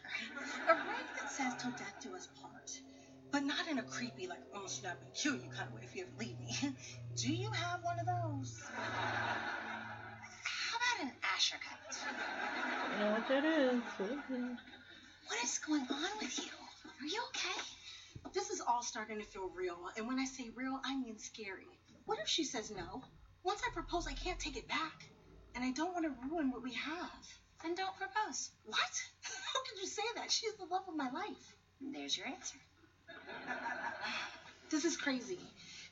A 0.70 0.74
ring 0.74 1.08
that 1.18 1.32
says 1.32 1.54
till 1.62 1.72
death 1.72 1.96
do 2.02 2.16
us 2.16 2.28
part. 2.42 2.70
But 3.32 3.44
not 3.44 3.68
in 3.68 3.80
a 3.80 3.84
creepy, 3.84 4.28
like, 4.28 4.42
I'm 4.54 4.62
gonna 4.62 4.70
snap 4.70 4.98
and 5.02 5.14
kill 5.14 5.36
you 5.36 5.50
kind 5.50 5.68
of 5.68 5.74
way 5.76 5.82
if 5.84 5.96
you 5.96 6.04
ever 6.04 6.12
leave 6.18 6.40
me. 6.40 6.56
Do 7.18 7.30
you 7.32 7.50
have 7.54 7.80
one 7.84 8.00
of 8.00 8.06
those? 8.06 8.54
How 10.44 10.78
about 10.78 11.08
an 11.08 11.14
Asscher 11.36 11.60
cut? 11.60 11.80
You 12.94 13.00
know 13.06 13.12
what 13.12 13.28
that 13.30 13.46
is? 13.46 13.82
What 13.98 14.10
is 14.12 14.18
it? 14.30 14.58
What 15.28 15.44
is 15.44 15.60
going 15.60 15.88
on 15.90 16.10
with 16.22 16.38
you? 16.40 16.52
Are 17.02 17.06
you 17.08 17.22
okay? 17.30 17.75
This 18.34 18.50
is 18.50 18.62
all 18.62 18.82
starting 18.82 19.20
to 19.20 19.26
feel 19.26 19.50
real. 19.56 19.78
And 19.98 20.08
when 20.08 20.20
I 20.20 20.26
say 20.26 20.50
real, 20.56 20.80
I 20.84 20.96
mean 20.96 21.18
scary. 21.18 21.68
What 22.06 22.20
if 22.20 22.28
she 22.28 22.44
says 22.44 22.72
no? 22.72 23.04
Once 23.44 23.62
I 23.66 23.74
propose, 23.74 24.08
I 24.08 24.14
can't 24.14 24.40
take 24.40 24.58
it 24.58 24.68
back. 24.68 25.06
And 25.54 25.64
I 25.64 25.72
don't 25.72 25.94
want 25.94 26.06
to 26.06 26.28
ruin 26.30 26.52
what 26.52 26.64
we 26.64 26.74
have. 26.74 27.26
Then 27.64 27.76
don't 27.76 27.96
propose. 27.96 28.52
What? 28.66 28.78
How 29.22 29.60
could 29.70 29.80
you 29.82 29.88
say 29.88 30.04
that? 30.16 30.32
She's 30.32 30.54
the 30.56 30.66
love 30.66 30.84
of 30.88 30.96
my 30.96 31.10
life. 31.10 31.56
There's 31.82 32.18
your 32.18 32.28
answer. 32.28 32.58
This 34.72 34.84
is 34.84 34.98
crazy. 34.98 35.38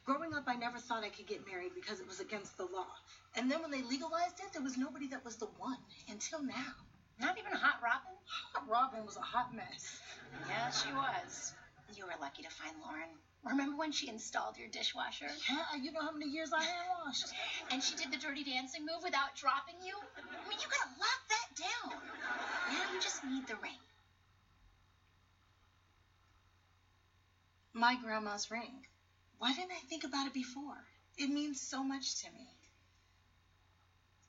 Growing 0.04 0.34
up, 0.34 0.46
I 0.48 0.56
never 0.56 0.80
thought 0.80 1.04
I 1.04 1.10
could 1.10 1.28
get 1.28 1.46
married 1.46 1.74
because 1.76 2.00
it 2.00 2.08
was 2.08 2.20
against 2.20 2.58
the 2.58 2.66
law. 2.66 2.88
And 3.36 3.50
then 3.50 3.62
when 3.62 3.70
they 3.70 3.84
legalized 3.84 4.40
it, 4.40 4.52
there 4.52 4.64
was 4.64 4.78
nobody 4.78 5.08
that 5.10 5.24
was 5.24 5.36
the 5.36 5.46
one 5.58 5.78
until 6.10 6.42
now. 6.42 6.74
Not 7.22 7.38
even 7.38 7.52
hot 7.52 7.80
Robin? 7.84 8.12
Hot 8.54 8.68
Robin 8.68 9.06
was 9.06 9.16
a 9.16 9.22
hot 9.22 9.56
mess. 9.56 10.02
Yeah, 10.50 10.72
she 10.72 10.92
was. 10.92 11.54
You 11.96 12.06
were 12.06 12.20
lucky 12.20 12.42
to 12.42 12.50
find 12.50 12.76
Lauren. 12.82 13.10
Remember 13.44 13.78
when 13.78 13.92
she 13.92 14.08
installed 14.08 14.58
your 14.58 14.68
dishwasher? 14.70 15.28
Yeah, 15.48 15.80
you 15.80 15.92
know 15.92 16.02
how 16.02 16.12
many 16.12 16.32
years 16.32 16.52
I 16.52 16.64
hand 16.64 16.88
washed. 17.06 17.28
And 17.72 17.84
she 17.84 17.96
did 17.96 18.12
the 18.12 18.18
dirty 18.18 18.44
dancing 18.44 18.82
move 18.82 19.04
without 19.04 19.36
dropping 19.36 19.76
you? 19.86 19.96
I 20.18 20.50
mean, 20.50 20.58
you 20.60 20.68
gotta 20.68 20.90
lock 21.00 21.22
that 21.30 21.50
down. 21.56 22.02
Now 22.72 22.94
you 22.94 23.00
just 23.00 23.24
need 23.24 23.46
the 23.48 23.56
ring. 23.58 23.78
My 27.74 27.96
grandma's 27.96 28.50
ring. 28.50 28.88
Why 29.38 29.54
didn't 29.54 29.72
I 29.72 29.86
think 29.88 30.04
about 30.04 30.26
it 30.26 30.34
before? 30.34 30.84
It 31.18 31.30
means 31.30 31.62
so 31.62 31.84
much 31.84 32.22
to 32.22 32.32
me. 32.32 32.48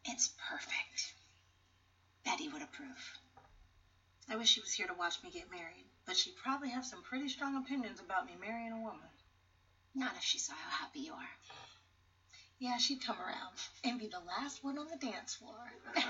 It's 0.04 0.28
perfect. 0.50 1.14
Betty 2.24 2.48
would 2.48 2.62
approve. 2.62 3.18
I 4.28 4.36
wish 4.36 4.50
she 4.50 4.60
was 4.60 4.72
here 4.72 4.86
to 4.86 4.94
watch 4.94 5.22
me 5.22 5.30
get 5.30 5.50
married, 5.50 5.86
but 6.06 6.16
she'd 6.16 6.36
probably 6.36 6.70
have 6.70 6.84
some 6.84 7.02
pretty 7.02 7.28
strong 7.28 7.56
opinions 7.56 8.00
about 8.00 8.26
me 8.26 8.32
marrying 8.40 8.72
a 8.72 8.78
woman. 8.80 9.08
Not 9.94 10.12
if 10.16 10.22
she 10.22 10.38
saw 10.38 10.54
how 10.54 10.84
happy 10.84 11.00
you 11.00 11.12
are. 11.12 11.30
Yeah, 12.58 12.78
she'd 12.78 13.04
come 13.04 13.16
around 13.18 13.56
and 13.84 13.98
be 13.98 14.06
the 14.06 14.20
last 14.20 14.64
one 14.64 14.78
on 14.78 14.86
the 14.88 14.96
dance 15.06 15.34
floor. 15.34 15.56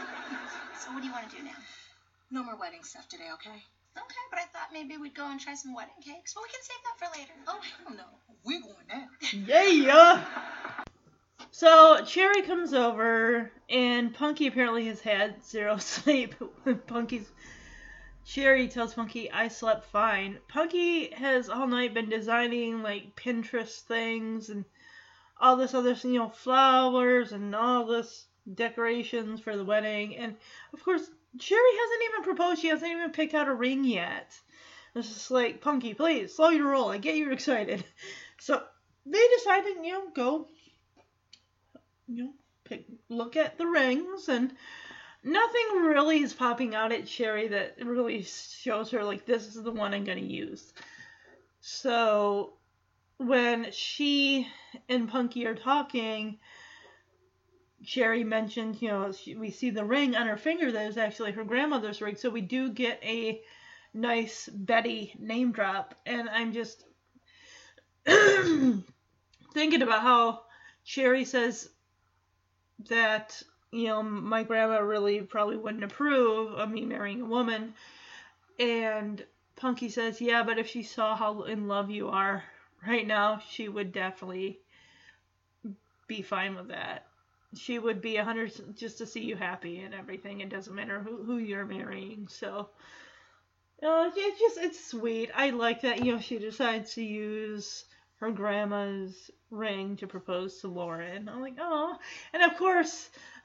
So 0.81 0.93
what 0.93 1.01
do 1.01 1.07
you 1.07 1.13
want 1.13 1.31
to 1.31 1.37
do 1.37 1.43
now? 1.43 1.57
No 2.31 2.43
more 2.43 2.57
wedding 2.57 2.83
stuff 2.83 3.09
today, 3.09 3.29
okay? 3.35 3.63
Okay, 3.97 4.25
but 4.31 4.39
I 4.39 4.45
thought 4.53 4.69
maybe 4.73 4.97
we'd 4.97 5.15
go 5.15 5.31
and 5.31 5.41
try 5.41 5.55
some 5.55 5.73
wedding 5.75 5.95
cakes. 6.05 6.35
But 6.35 6.43
we 6.43 6.49
can 6.51 6.61
save 6.63 6.77
that 6.85 6.99
for 6.99 7.19
later. 7.19 7.33
Oh, 7.47 7.61
hell 7.87 7.97
no. 7.97 8.05
We're 8.45 8.61
going 8.61 8.75
now. 8.89 9.09
Yeah. 9.47 10.25
So 11.53 12.05
Cherie 12.05 12.43
comes 12.43 12.75
over, 12.75 13.51
and 13.71 14.13
Punky 14.13 14.49
apparently 14.49 14.87
has 14.87 15.01
had 15.01 15.45
zero 15.45 15.77
sleep. 15.79 16.35
Punky's 16.89 17.31
Cherie 18.25 18.69
tells 18.69 18.95
Punky, 18.95 19.31
"I 19.31 19.49
slept 19.49 19.85
fine." 19.85 20.39
Punky 20.49 21.11
has 21.11 21.49
all 21.49 21.67
night 21.67 21.95
been 21.95 22.09
designing 22.09 22.83
like 22.83 23.17
Pinterest 23.17 23.81
things 23.81 24.49
and 24.49 24.65
all 25.39 25.57
this 25.57 25.75
other, 25.75 25.93
you 26.03 26.19
know, 26.19 26.31
flowers 26.31 27.33
and 27.33 27.55
all 27.55 27.85
this 27.85 28.27
decorations 28.53 29.41
for 29.41 29.57
the 29.57 29.65
wedding, 29.65 30.17
and 30.17 30.37
of 30.73 30.83
course 30.83 31.11
Cherie 31.39 31.77
hasn't 31.79 32.03
even 32.05 32.23
proposed. 32.23 32.61
She 32.61 32.69
hasn't 32.69 32.91
even 32.91 33.11
picked 33.11 33.35
out 33.35 33.49
a 33.49 33.55
ring 33.55 33.85
yet. 33.85 34.41
It's 34.95 35.09
just 35.09 35.31
like, 35.31 35.61
Punky, 35.61 35.95
please, 35.95 36.35
slow 36.35 36.51
your 36.51 36.71
roll. 36.71 36.89
I 36.89 36.99
get 36.99 37.17
you 37.17 37.33
excited. 37.33 37.85
So 38.41 38.63
they 39.07 39.29
decided, 39.39 39.77
you 39.83 39.93
know, 39.93 40.11
go, 40.11 40.49
you 42.07 42.25
know, 42.25 42.33
pick, 42.65 42.85
look 43.09 43.37
at 43.37 43.57
the 43.57 43.67
rings, 43.67 44.29
and 44.29 44.53
nothing 45.25 45.83
really 45.83 46.23
is 46.23 46.33
popping 46.33 46.75
out 46.75 46.93
at 46.93 47.09
Cherie 47.09 47.49
that 47.49 47.77
really 47.83 48.23
shows 48.23 48.91
her, 48.91 49.03
like, 49.03 49.27
this 49.27 49.55
is 49.55 49.63
the 49.63 49.73
one 49.73 49.95
I'm 49.95 50.05
going 50.05 50.19
to 50.19 50.25
use. 50.25 50.73
So 51.61 52.55
when 53.17 53.73
she 53.73 54.47
and 54.89 55.09
Punky 55.09 55.47
are 55.47 55.55
talking, 55.55 56.39
Cherie 57.83 58.25
mentioned, 58.25 58.81
you 58.81 58.89
know, 58.89 59.13
she, 59.13 59.35
we 59.35 59.51
see 59.51 59.71
the 59.71 59.85
ring 59.85 60.15
on 60.15 60.27
her 60.27 60.37
finger 60.37 60.71
that 60.73 60.87
is 60.87 60.99
actually 60.99 61.33
her 61.33 61.45
grandmother's 61.45 62.01
ring. 62.01 62.17
So 62.17 62.31
we 62.31 62.41
do 62.41 62.71
get 62.71 63.03
a 63.03 63.41
nice 63.93 64.49
Betty 64.53 65.15
name 65.19 65.53
drop. 65.53 65.95
And 66.05 66.29
I'm 66.29 66.53
just 66.53 66.85
thinking 68.07 68.83
about 69.83 70.03
how 70.03 70.43
Cherie 70.83 71.25
says 71.25 71.71
that, 72.89 73.43
you 73.75 73.89
know, 73.89 74.03
my 74.03 74.43
grandma 74.43 74.79
really 74.79 75.21
probably 75.23 75.57
wouldn't 75.57 75.85
approve 75.85 76.53
of 76.53 76.71
me 76.71 76.85
marrying 76.85 77.23
a 77.23 77.27
woman. 77.27 77.75
And 78.59 79.25
Punky 79.57 79.89
says, 79.89 80.21
yeah, 80.21 80.43
but 80.43 80.59
if 80.59 80.69
she 80.69 80.83
saw 80.83 81.17
how 81.17 81.43
in 81.43 81.69
love 81.69 81.91
you 81.91 82.09
are 82.09 82.45
right 82.87 83.07
now, 83.07 83.41
she 83.51 83.69
would 83.69 83.93
definitely 83.93 84.61
be 86.07 86.23
fine 86.23 86.55
with 86.55 86.69
that. 86.69 87.07
She 87.57 87.79
would 87.79 88.01
be 88.01 88.17
a 88.17 88.25
hundred 88.25 88.53
just 88.77 88.99
to 88.99 89.07
see 89.07 89.23
you 89.23 89.37
happy 89.37 89.81
and 89.81 89.95
everything. 89.95 90.41
It 90.41 90.49
doesn't 90.49 90.75
matter 90.75 91.01
who, 91.01 91.23
who 91.23 91.39
you're 91.39 91.65
marrying. 91.65 92.27
So, 92.29 92.69
uh, 93.83 94.11
it's 94.15 94.41
just 94.41 94.59
it's 94.59 94.85
sweet. 94.85 95.31
I 95.35 95.51
like 95.51 95.83
that. 95.83 96.05
You 96.05 96.13
know, 96.13 96.21
she 96.21 96.39
decides 96.39 96.95
to 96.95 97.05
use 97.05 97.85
her 98.17 98.31
grandma's 98.31 99.31
ring 99.51 99.97
to 99.97 100.07
propose 100.07 100.61
to 100.61 100.69
Lauren. 100.69 101.29
I'm 101.29 101.41
like, 101.41 101.57
oh, 101.59 101.97
and 102.33 102.43
of 102.43 102.57
course, 102.57 103.11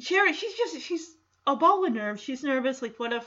Cherie. 0.00 0.32
She's 0.32 0.54
just 0.54 0.80
she's 0.80 1.16
a 1.46 1.56
ball 1.56 1.84
of 1.84 1.92
nerves. 1.92 2.20
She's 2.22 2.42
nervous. 2.42 2.82
Like, 2.82 2.98
what 2.98 3.12
if 3.12 3.26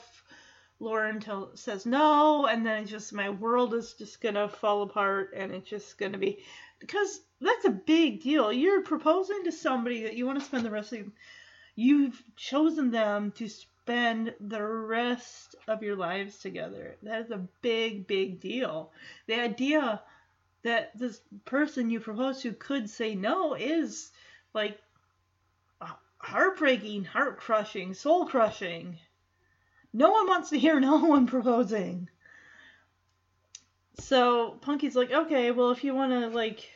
Lauren 0.80 1.20
tell, 1.20 1.50
says 1.54 1.86
no, 1.86 2.46
and 2.46 2.64
then 2.64 2.82
it's 2.82 2.90
just 2.90 3.12
my 3.12 3.30
world 3.30 3.74
is 3.74 3.94
just 3.94 4.20
gonna 4.20 4.48
fall 4.48 4.82
apart, 4.82 5.32
and 5.36 5.52
it's 5.52 5.68
just 5.68 5.98
gonna 5.98 6.18
be 6.18 6.38
because 6.78 7.20
that's 7.40 7.64
a 7.64 7.70
big 7.70 8.22
deal. 8.22 8.52
You're 8.52 8.82
proposing 8.82 9.44
to 9.44 9.52
somebody 9.52 10.04
that 10.04 10.14
you 10.14 10.26
want 10.26 10.38
to 10.38 10.44
spend 10.44 10.64
the 10.64 10.70
rest 10.70 10.92
of 10.92 11.06
you've 11.74 12.20
chosen 12.36 12.90
them 12.90 13.32
to 13.32 13.48
spend 13.88 14.34
the 14.38 14.62
rest 14.62 15.56
of 15.66 15.82
your 15.82 15.96
lives 15.96 16.36
together. 16.36 16.96
That 17.02 17.22
is 17.22 17.30
a 17.30 17.48
big, 17.62 18.06
big 18.06 18.38
deal. 18.38 18.92
The 19.26 19.40
idea 19.40 20.02
that 20.62 20.90
this 20.98 21.22
person 21.46 21.88
you 21.88 21.98
propose 21.98 22.42
to 22.42 22.52
could 22.52 22.90
say 22.90 23.14
no 23.14 23.54
is 23.54 24.10
like 24.52 24.78
heartbreaking, 26.18 27.04
heart 27.04 27.38
crushing, 27.38 27.94
soul 27.94 28.26
crushing. 28.26 28.98
No 29.94 30.10
one 30.10 30.28
wants 30.28 30.50
to 30.50 30.58
hear 30.58 30.78
no 30.78 30.96
one 30.98 31.26
proposing. 31.26 32.10
So 34.00 34.58
Punky's 34.60 34.96
like, 34.96 35.12
okay, 35.12 35.50
well, 35.50 35.70
if 35.70 35.82
you 35.82 35.94
want 35.94 36.12
to 36.12 36.28
like 36.28 36.68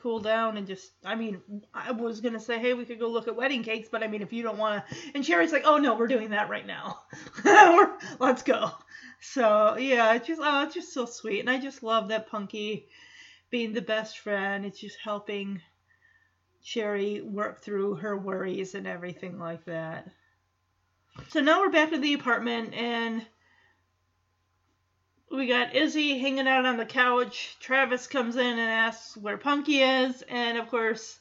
cool 0.00 0.20
down 0.20 0.56
and 0.56 0.66
just, 0.66 0.92
I 1.04 1.14
mean, 1.14 1.40
I 1.74 1.92
was 1.92 2.20
gonna 2.20 2.40
say, 2.40 2.58
hey, 2.58 2.74
we 2.74 2.84
could 2.84 2.98
go 2.98 3.08
look 3.08 3.28
at 3.28 3.36
wedding 3.36 3.62
cakes, 3.62 3.88
but 3.90 4.02
I 4.02 4.06
mean, 4.06 4.22
if 4.22 4.32
you 4.32 4.42
don't 4.42 4.58
want 4.58 4.84
to, 4.86 4.96
and 5.14 5.24
Cherie's 5.24 5.52
like, 5.52 5.64
oh 5.64 5.76
no, 5.76 5.94
we're 5.94 6.06
doing 6.06 6.30
that 6.30 6.48
right 6.48 6.66
now. 6.66 7.00
Let's 8.18 8.42
go. 8.42 8.70
So 9.20 9.76
yeah, 9.76 10.14
it's 10.14 10.26
just, 10.26 10.40
oh, 10.42 10.64
it's 10.64 10.74
just 10.74 10.92
so 10.92 11.04
sweet, 11.06 11.40
and 11.40 11.50
I 11.50 11.58
just 11.58 11.82
love 11.82 12.08
that 12.08 12.28
Punky 12.28 12.88
being 13.50 13.72
the 13.72 13.82
best 13.82 14.18
friend. 14.18 14.64
It's 14.64 14.80
just 14.80 14.98
helping 15.02 15.60
Cherie 16.62 17.20
work 17.20 17.60
through 17.60 17.96
her 17.96 18.16
worries 18.16 18.74
and 18.74 18.86
everything 18.86 19.38
like 19.38 19.64
that. 19.64 20.08
So 21.28 21.40
now 21.40 21.60
we're 21.60 21.70
back 21.70 21.90
to 21.90 21.98
the 21.98 22.14
apartment 22.14 22.74
and 22.74 23.26
we 25.30 25.46
got 25.46 25.74
Izzy 25.74 26.18
hanging 26.18 26.48
out 26.48 26.66
on 26.66 26.76
the 26.76 26.84
couch. 26.84 27.56
Travis 27.60 28.06
comes 28.06 28.36
in 28.36 28.46
and 28.46 28.60
asks 28.60 29.16
where 29.16 29.38
Punky 29.38 29.80
is, 29.80 30.22
and 30.28 30.58
of 30.58 30.68
course, 30.68 31.20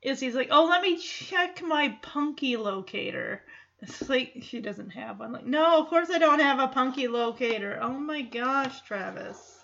Izzy's 0.00 0.34
like, 0.34 0.48
"Oh, 0.50 0.66
let 0.66 0.82
me 0.82 0.96
check 0.96 1.62
my 1.62 1.96
Punky 2.02 2.56
locator." 2.56 3.42
It's 3.80 4.08
like 4.08 4.38
she 4.42 4.60
doesn't 4.60 4.90
have 4.90 5.18
one. 5.18 5.32
Like, 5.32 5.44
no, 5.44 5.80
of 5.80 5.88
course 5.88 6.08
I 6.10 6.18
don't 6.18 6.38
have 6.38 6.58
a 6.58 6.68
Punky 6.68 7.08
locator. 7.08 7.78
Oh 7.82 7.92
my 7.92 8.22
gosh, 8.22 8.80
Travis, 8.82 9.58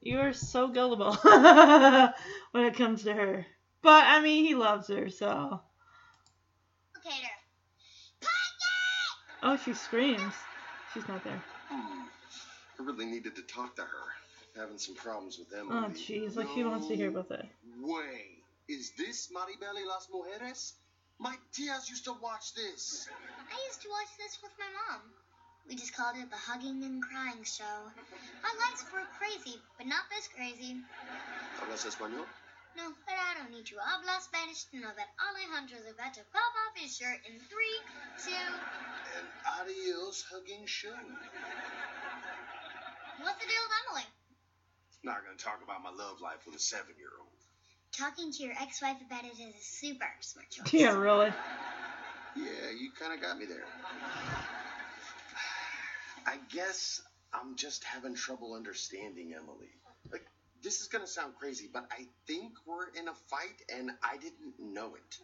you 0.00 0.18
are 0.18 0.32
so 0.32 0.68
gullible 0.68 1.14
when 2.52 2.64
it 2.64 2.74
comes 2.74 3.04
to 3.04 3.12
her. 3.12 3.46
But 3.82 4.04
I 4.06 4.20
mean, 4.20 4.44
he 4.44 4.54
loves 4.54 4.88
her, 4.88 5.10
so. 5.10 5.60
Locator. 6.94 7.36
Punky! 8.20 9.42
Oh, 9.42 9.56
she 9.56 9.74
screams. 9.74 10.34
She's 10.92 11.06
not 11.06 11.22
there. 11.22 11.42
Hmm. 11.68 12.15
I 12.78 12.82
really 12.82 13.06
needed 13.06 13.36
to 13.36 13.42
talk 13.42 13.76
to 13.76 13.82
her. 13.82 14.06
Having 14.56 14.78
some 14.78 14.94
problems 14.94 15.38
with 15.38 15.50
them. 15.50 15.68
Oh, 15.70 15.92
jeez, 15.92 16.34
like 16.36 16.48
she 16.54 16.64
wants 16.64 16.88
to 16.88 16.96
hear 16.96 17.08
about 17.08 17.28
that. 17.28 17.44
Way. 17.78 18.40
Is 18.68 18.92
this 18.96 19.28
Maribel 19.28 19.76
y 19.76 19.84
las 19.86 20.08
Mujeres? 20.08 20.72
My 21.18 21.36
tias 21.52 21.88
used 21.90 22.04
to 22.04 22.14
watch 22.22 22.54
this. 22.54 23.06
I 23.52 23.56
used 23.68 23.82
to 23.82 23.88
watch 23.88 24.08
this 24.16 24.38
with 24.42 24.52
my 24.58 24.68
mom. 24.72 25.00
We 25.68 25.76
just 25.76 25.94
called 25.96 26.16
it 26.16 26.30
the 26.30 26.36
hugging 26.36 26.84
and 26.84 27.02
crying 27.02 27.44
show. 27.44 27.64
Our 27.64 28.56
lives 28.64 28.84
were 28.92 29.04
crazy, 29.20 29.60
but 29.76 29.86
not 29.86 30.08
this 30.08 30.28
crazy. 30.28 30.80
¿Hablas 31.60 31.84
español? 31.84 32.24
No, 32.76 32.92
but 33.04 33.16
I 33.16 33.40
don't 33.40 33.50
need 33.50 33.66
to 33.72 33.76
habla 33.80 34.20
Spanish 34.20 34.64
to 34.70 34.76
know 34.76 34.92
that 34.92 35.08
Alejandro's 35.16 35.88
about 35.88 36.12
to 36.14 36.20
pop 36.32 36.52
off 36.64 36.76
his 36.76 36.96
shirt 36.96 37.20
in 37.24 37.40
three, 37.48 37.76
two. 38.20 38.48
And 39.16 39.26
adios, 39.60 40.24
hugging 40.28 40.66
show. 40.66 40.92
What's 43.26 43.42
the 43.42 43.48
deal 43.50 43.58
with 43.66 43.74
Emily? 43.90 44.06
Not 45.02 45.24
gonna 45.26 45.36
talk 45.36 45.58
about 45.64 45.82
my 45.82 45.90
love 45.90 46.20
life 46.20 46.46
with 46.46 46.54
a 46.54 46.60
seven-year-old. 46.60 47.26
Talking 47.90 48.30
to 48.30 48.42
your 48.44 48.52
ex-wife 48.52 48.98
about 49.04 49.24
it 49.24 49.32
is 49.32 49.40
a 49.40 49.52
super 49.60 50.06
smart 50.20 50.48
choice. 50.48 50.72
Yeah, 50.72 50.96
really. 50.96 51.32
Yeah, 52.36 52.70
you 52.78 52.92
kind 52.96 53.12
of 53.12 53.20
got 53.20 53.36
me 53.36 53.46
there. 53.46 53.64
I 56.24 56.38
guess 56.54 57.02
I'm 57.34 57.56
just 57.56 57.82
having 57.82 58.14
trouble 58.14 58.54
understanding 58.54 59.34
Emily. 59.34 59.74
Like, 60.12 60.24
this 60.62 60.80
is 60.80 60.86
gonna 60.86 61.08
sound 61.08 61.34
crazy, 61.34 61.68
but 61.72 61.88
I 61.90 62.06
think 62.28 62.52
we're 62.64 62.90
in 62.94 63.08
a 63.08 63.14
fight 63.28 63.60
and 63.74 63.90
I 64.04 64.18
didn't 64.18 64.54
know 64.60 64.94
it. 64.94 65.18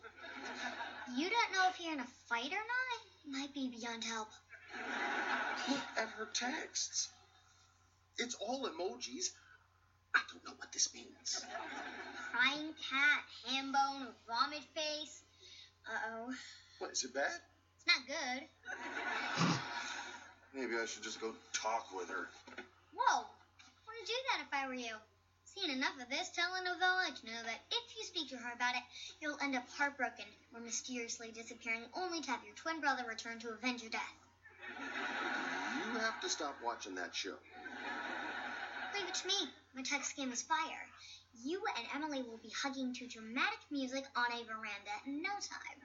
You 1.16 1.30
don't 1.30 1.52
know 1.52 1.68
if 1.70 1.78
you're 1.78 1.92
in 1.92 2.00
a 2.00 2.10
fight 2.28 2.50
or 2.50 2.64
not? 2.66 2.98
It 3.24 3.30
might 3.30 3.54
be 3.54 3.68
beyond 3.68 4.02
help. 4.02 4.30
Look 5.68 5.78
at 5.96 6.08
her 6.18 6.28
texts. 6.34 7.08
It's 8.18 8.34
all 8.34 8.68
emojis. 8.68 9.30
I 10.14 10.20
don't 10.30 10.44
know 10.44 10.52
what 10.58 10.72
this 10.72 10.92
means. 10.94 11.44
Crying 12.32 12.74
cat, 12.90 13.24
ham 13.46 13.72
bone, 13.72 14.08
vomit 14.28 14.64
face. 14.74 15.22
Uh-oh. 15.86 16.32
What, 16.78 16.92
is 16.92 17.04
it 17.04 17.14
bad? 17.14 17.40
It's 17.76 17.86
not 17.86 18.06
good. 18.06 18.48
Maybe 20.54 20.74
I 20.80 20.86
should 20.86 21.02
just 21.02 21.20
go 21.20 21.32
talk 21.52 21.86
with 21.96 22.08
her. 22.10 22.28
Whoa! 22.94 23.24
Wouldn't 23.86 24.06
do 24.06 24.12
that 24.30 24.44
if 24.46 24.52
I 24.52 24.68
were 24.68 24.74
you. 24.74 24.94
Seen 25.44 25.70
enough 25.70 26.00
of 26.00 26.08
this 26.08 26.30
telenovela 26.30 27.08
to 27.08 27.26
know 27.26 27.42
that 27.44 27.60
if 27.70 27.96
you 27.96 28.04
speak 28.04 28.30
to 28.30 28.36
her 28.36 28.52
about 28.54 28.74
it, 28.74 28.82
you'll 29.20 29.38
end 29.42 29.56
up 29.56 29.68
heartbroken 29.76 30.24
or 30.54 30.60
mysteriously 30.60 31.30
disappearing 31.32 31.82
only 31.96 32.20
to 32.20 32.30
have 32.30 32.44
your 32.44 32.54
twin 32.54 32.80
brother 32.80 33.04
return 33.08 33.38
to 33.40 33.50
avenge 33.50 33.82
your 33.82 33.90
death. 33.90 34.16
You 34.78 35.98
have 36.00 36.20
to 36.20 36.28
stop 36.28 36.56
watching 36.64 36.94
that 36.94 37.14
show. 37.14 37.36
Leave 39.04 39.24
me. 39.26 39.50
My 39.74 39.82
text 39.82 40.16
game 40.16 40.32
is 40.32 40.42
fire. 40.42 40.86
You 41.42 41.60
and 41.76 41.86
Emily 41.94 42.22
will 42.22 42.38
be 42.38 42.50
hugging 42.50 42.94
to 42.94 43.06
dramatic 43.08 43.58
music 43.70 44.04
on 44.14 44.26
a 44.26 44.44
veranda 44.44 44.94
in 45.06 45.22
no 45.22 45.30
time. 45.30 45.82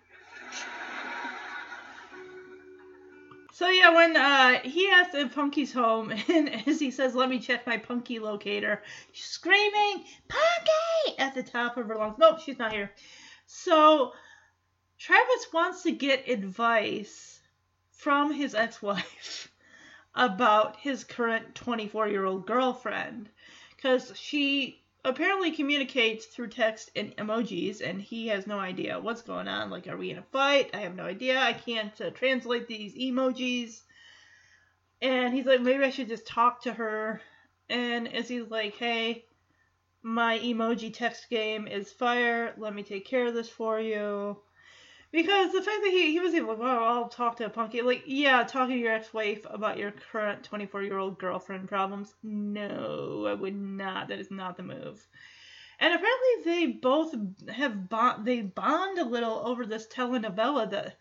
So 3.54 3.70
yeah, 3.70 3.90
when 3.96 4.16
uh, 4.16 4.60
he 4.64 4.88
asks 4.90 5.16
if 5.16 5.34
Punky's 5.34 5.74
home, 5.74 6.12
and 6.30 6.68
as 6.68 6.80
he 6.80 6.92
says, 6.92 7.16
"Let 7.16 7.30
me 7.30 7.40
check 7.40 7.66
my 7.66 7.78
Punky 7.78 8.20
locator," 8.20 8.84
she's 9.14 9.26
screaming 9.26 10.04
"Punky" 10.28 11.18
at 11.18 11.34
the 11.34 11.42
top 11.42 11.76
of 11.78 11.88
her 11.88 11.96
lungs. 11.96 12.18
Nope, 12.20 12.40
she's 12.40 12.60
not 12.60 12.72
here. 12.72 12.92
So 13.48 14.14
Travis 15.00 15.48
wants 15.52 15.82
to 15.84 15.92
get 15.92 16.30
advice 16.30 17.42
from 17.92 18.32
his 18.32 18.54
ex-wife 18.54 19.50
about 20.18 20.76
his 20.78 21.04
current 21.04 21.54
24-year-old 21.54 22.48
girlfriend, 22.48 23.30
because 23.76 24.12
she 24.18 24.82
apparently 25.06 25.52
communicates 25.52 26.26
through 26.26 26.48
text 26.48 26.90
and 26.96 27.16
emojis, 27.18 27.88
and 27.88 28.02
he 28.02 28.28
has 28.28 28.48
no 28.48 28.60
idea 28.60 29.00
what's 29.00 29.22
going 29.22 29.48
on. 29.48 29.70
Like, 29.70 29.88
are 29.88 29.96
we 29.96 30.10
in 30.10 30.18
a 30.18 30.24
fight? 30.24 30.72
I 30.74 30.78
have 30.78 30.96
no 30.96 31.06
idea. 31.06 31.40
I 31.40 31.54
can't 31.54 32.02
uh, 32.02 32.10
translate 32.10 32.68
these 32.68 32.96
emojis. 32.96 33.82
And 35.02 35.34
he's 35.34 35.46
like, 35.46 35.62
maybe 35.62 35.84
I 35.84 35.92
should 35.92 36.08
just 36.08 36.26
talk 36.26 36.64
to 36.64 36.74
her. 36.74 37.22
And 37.70 38.08
Izzy's 38.08 38.50
like, 38.50 38.76
hey, 38.76 39.26
my 40.02 40.40
emoji 40.40 40.92
text 40.94 41.30
game 41.30 41.68
is 41.68 41.92
fire. 41.92 42.56
Let 42.58 42.74
me 42.74 42.82
take 42.82 43.06
care 43.06 43.28
of 43.28 43.36
this 43.36 43.50
for 43.50 43.80
you. 43.80 44.38
Because 45.18 45.52
the 45.52 45.64
fact 45.64 45.80
that 45.84 45.90
he, 45.90 46.12
he 46.12 46.20
was 46.20 46.36
able 46.36 46.54
to, 46.54 46.62
well, 46.62 46.84
I'll 46.84 47.10
talk 47.10 47.38
to 47.38 47.50
Punky. 47.50 47.82
Like, 47.82 48.04
yeah, 48.06 48.44
talking 48.44 48.76
to 48.76 48.80
your 48.80 48.94
ex 48.94 49.12
wife 49.16 49.48
about 49.50 49.80
your 49.80 49.90
current 49.90 50.44
24 50.44 50.84
year 50.84 51.00
old 51.00 51.18
girlfriend 51.18 51.68
problems. 51.68 52.14
No, 52.22 53.26
I 53.28 53.34
would 53.34 53.56
not. 53.56 54.10
That 54.10 54.20
is 54.20 54.30
not 54.30 54.58
the 54.58 54.62
move. 54.62 55.08
And 55.80 55.92
apparently 55.92 56.44
they 56.46 56.68
both 56.68 57.16
have 57.50 57.90
bond, 57.90 58.28
they 58.28 58.42
bond 58.42 59.00
a 59.00 59.06
little 59.06 59.42
over 59.44 59.66
this 59.66 59.88
telenovela 59.88 60.70
that 60.70 60.98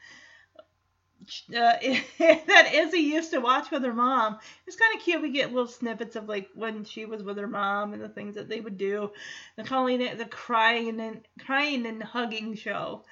uh, 1.55 1.76
that 2.18 2.70
Izzy 2.72 3.00
used 3.00 3.33
to 3.33 3.40
watch 3.40 3.70
with 3.70 3.85
her 3.85 3.92
mom. 3.92 4.38
It's 4.66 4.76
kind 4.76 4.96
of 4.96 5.02
cute. 5.02 5.20
We 5.20 5.31
get 5.31 5.52
little 5.52 5.68
snippets 5.68 6.16
of 6.16 6.26
like 6.26 6.48
when 6.55 6.87
she 6.87 7.05
was 7.05 7.22
with 7.22 7.37
her 7.37 7.46
mom 7.46 7.92
and 7.92 8.00
the 8.00 8.09
things 8.09 8.37
that 8.37 8.48
they 8.48 8.62
would 8.62 8.79
do. 8.79 9.11
The 9.57 9.64
calling 9.64 10.00
it 10.00 10.16
the 10.16 10.24
crying 10.24 11.00
and 11.00 11.20
crying 11.38 11.85
and 11.85 12.02
hugging 12.02 12.55
show. 12.55 13.05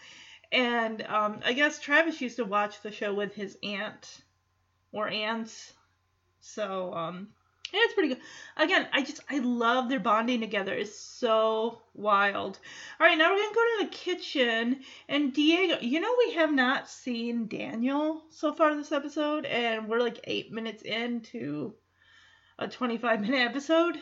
And 0.54 1.02
um, 1.02 1.40
I 1.44 1.52
guess 1.52 1.80
Travis 1.80 2.20
used 2.20 2.36
to 2.36 2.44
watch 2.44 2.80
the 2.80 2.92
show 2.92 3.12
with 3.12 3.34
his 3.34 3.58
aunt 3.64 4.20
or 4.92 5.08
aunts. 5.08 5.72
So 6.40 6.94
um, 6.94 7.28
yeah, 7.72 7.80
it's 7.82 7.94
pretty 7.94 8.10
good. 8.10 8.20
Again, 8.56 8.86
I 8.92 9.02
just 9.02 9.20
I 9.28 9.40
love 9.40 9.88
their 9.88 9.98
bonding 9.98 10.40
together. 10.40 10.72
It's 10.72 10.96
so 10.96 11.80
wild. 11.92 12.60
All 13.00 13.06
right, 13.06 13.18
now 13.18 13.32
we're 13.32 13.42
gonna 13.42 13.54
go 13.54 13.64
to 13.64 13.84
the 13.84 13.90
kitchen 13.96 14.80
and 15.08 15.32
Diego. 15.32 15.78
You 15.80 15.98
know 15.98 16.14
we 16.24 16.34
have 16.34 16.52
not 16.52 16.88
seen 16.88 17.48
Daniel 17.48 18.22
so 18.30 18.52
far 18.52 18.76
this 18.76 18.92
episode, 18.92 19.46
and 19.46 19.88
we're 19.88 19.98
like 19.98 20.20
eight 20.22 20.52
minutes 20.52 20.84
into 20.84 21.74
a 22.60 22.68
25 22.68 23.22
minute 23.22 23.40
episode. 23.40 23.96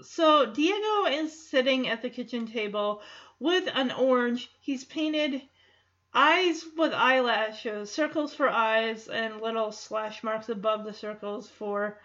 So 0.00 0.52
Diego 0.52 1.06
is 1.06 1.48
sitting 1.48 1.88
at 1.88 2.00
the 2.00 2.10
kitchen 2.10 2.46
table 2.46 3.02
with 3.38 3.68
an 3.74 3.92
orange. 3.92 4.50
He's 4.60 4.84
painted 4.84 5.42
eyes 6.14 6.64
with 6.76 6.92
eyelashes, 6.92 7.90
circles 7.92 8.34
for 8.34 8.48
eyes, 8.48 9.08
and 9.08 9.40
little 9.40 9.72
slash 9.72 10.22
marks 10.22 10.48
above 10.48 10.84
the 10.84 10.92
circles 10.92 11.48
for 11.48 11.98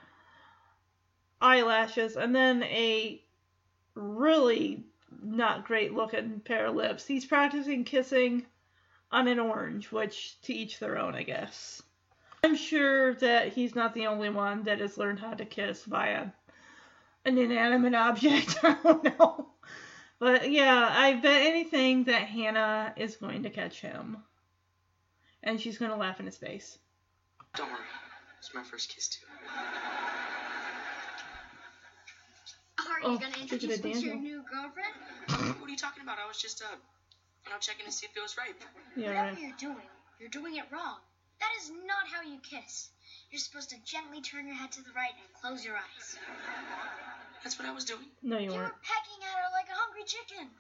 eyelashes, 1.40 2.18
and 2.18 2.36
then 2.36 2.64
a 2.64 3.24
really 3.96 4.84
not 5.24 5.66
great 5.66 5.94
looking 5.94 6.40
pair 6.42 6.68
of 6.68 6.76
lips. 6.76 7.08
He's 7.08 7.26
practicing 7.26 7.84
kissing 7.84 8.46
on 9.12 9.28
an 9.28 9.40
orange, 9.40 9.92
which 9.92 10.40
to 10.42 10.54
each 10.54 10.80
their 10.80 10.98
own, 10.98 11.16
I 11.16 11.24
guess. 11.24 11.82
I'm 12.44 12.56
sure 12.56 13.14
that 13.16 13.50
he's 13.50 13.76
not 13.76 13.94
the 13.94 14.08
only 14.08 14.30
one 14.30 14.64
that 14.64 14.80
has 14.80 14.98
learned 14.98 15.20
how 15.20 15.34
to 15.34 15.46
kiss 15.46 15.84
via 15.84 16.28
an 17.26 17.38
inanimate 17.38 17.94
object. 17.94 18.58
I 18.64 18.78
don't 18.84 19.04
know. 19.04 19.48
But 20.22 20.52
yeah, 20.52 20.88
I 20.88 21.14
bet 21.16 21.42
anything 21.48 22.04
that 22.04 22.28
Hannah 22.28 22.94
is 22.96 23.16
going 23.16 23.42
to 23.42 23.50
catch 23.50 23.82
him. 23.82 24.18
And 25.42 25.60
she's 25.60 25.80
going 25.80 25.90
to 25.90 25.98
laugh 25.98 26.20
in 26.20 26.28
his 26.28 26.38
face. 26.38 26.78
Don't 27.56 27.66
worry. 27.72 27.82
It's 28.38 28.54
my 28.54 28.62
first 28.62 28.94
kiss, 28.94 29.08
too. 29.08 29.26
Are 32.78 33.00
you 33.02 33.16
Oh, 33.16 33.18
gonna 33.18 33.34
look 33.34 33.42
introduce 33.42 33.82
me 33.84 33.94
to 33.94 34.00
your 34.00 34.16
new 34.16 34.44
girlfriend? 34.46 34.94
What 35.58 35.66
are 35.68 35.72
you 35.72 35.76
talking 35.78 36.04
about? 36.04 36.20
I 36.24 36.28
was 36.28 36.38
just, 36.38 36.62
uh, 36.62 36.68
you 37.46 37.50
know, 37.50 37.58
checking 37.60 37.88
to 37.88 37.92
see 37.92 38.06
if 38.06 38.16
it 38.16 38.22
was 38.22 38.38
right. 38.38 38.54
Yeah, 38.96 39.08
Whatever 39.08 39.28
right. 39.34 39.40
you're 39.42 39.58
doing, 39.58 39.90
you're 40.20 40.30
doing 40.30 40.58
it 40.58 40.66
wrong. 40.72 41.00
That 41.40 41.50
is 41.62 41.72
not 41.72 42.06
how 42.14 42.22
you 42.22 42.38
kiss. 42.46 42.90
You're 43.32 43.40
supposed 43.42 43.72
to 43.72 43.78
gently 43.86 44.22
turn 44.22 44.46
your 44.46 44.56
head 44.56 44.72
to 44.74 44.84
the 44.84 44.94
right 44.94 45.18
and 45.18 45.26
close 45.42 45.66
your 45.66 45.74
eyes. 45.76 46.18
That's 47.44 47.58
what 47.58 47.68
I 47.68 47.74
was 47.74 47.86
doing. 47.86 48.06
No, 48.22 48.38
you 48.38 48.54
You 48.54 48.54
weren't. 48.54 48.70
You 48.70 48.78
were 48.78 48.86
pecking 48.86 49.20
at 49.26 49.34
her 49.34 49.50
like 49.58 49.61
a 49.72 49.80
hungry 49.80 50.04
chicken. 50.04 50.52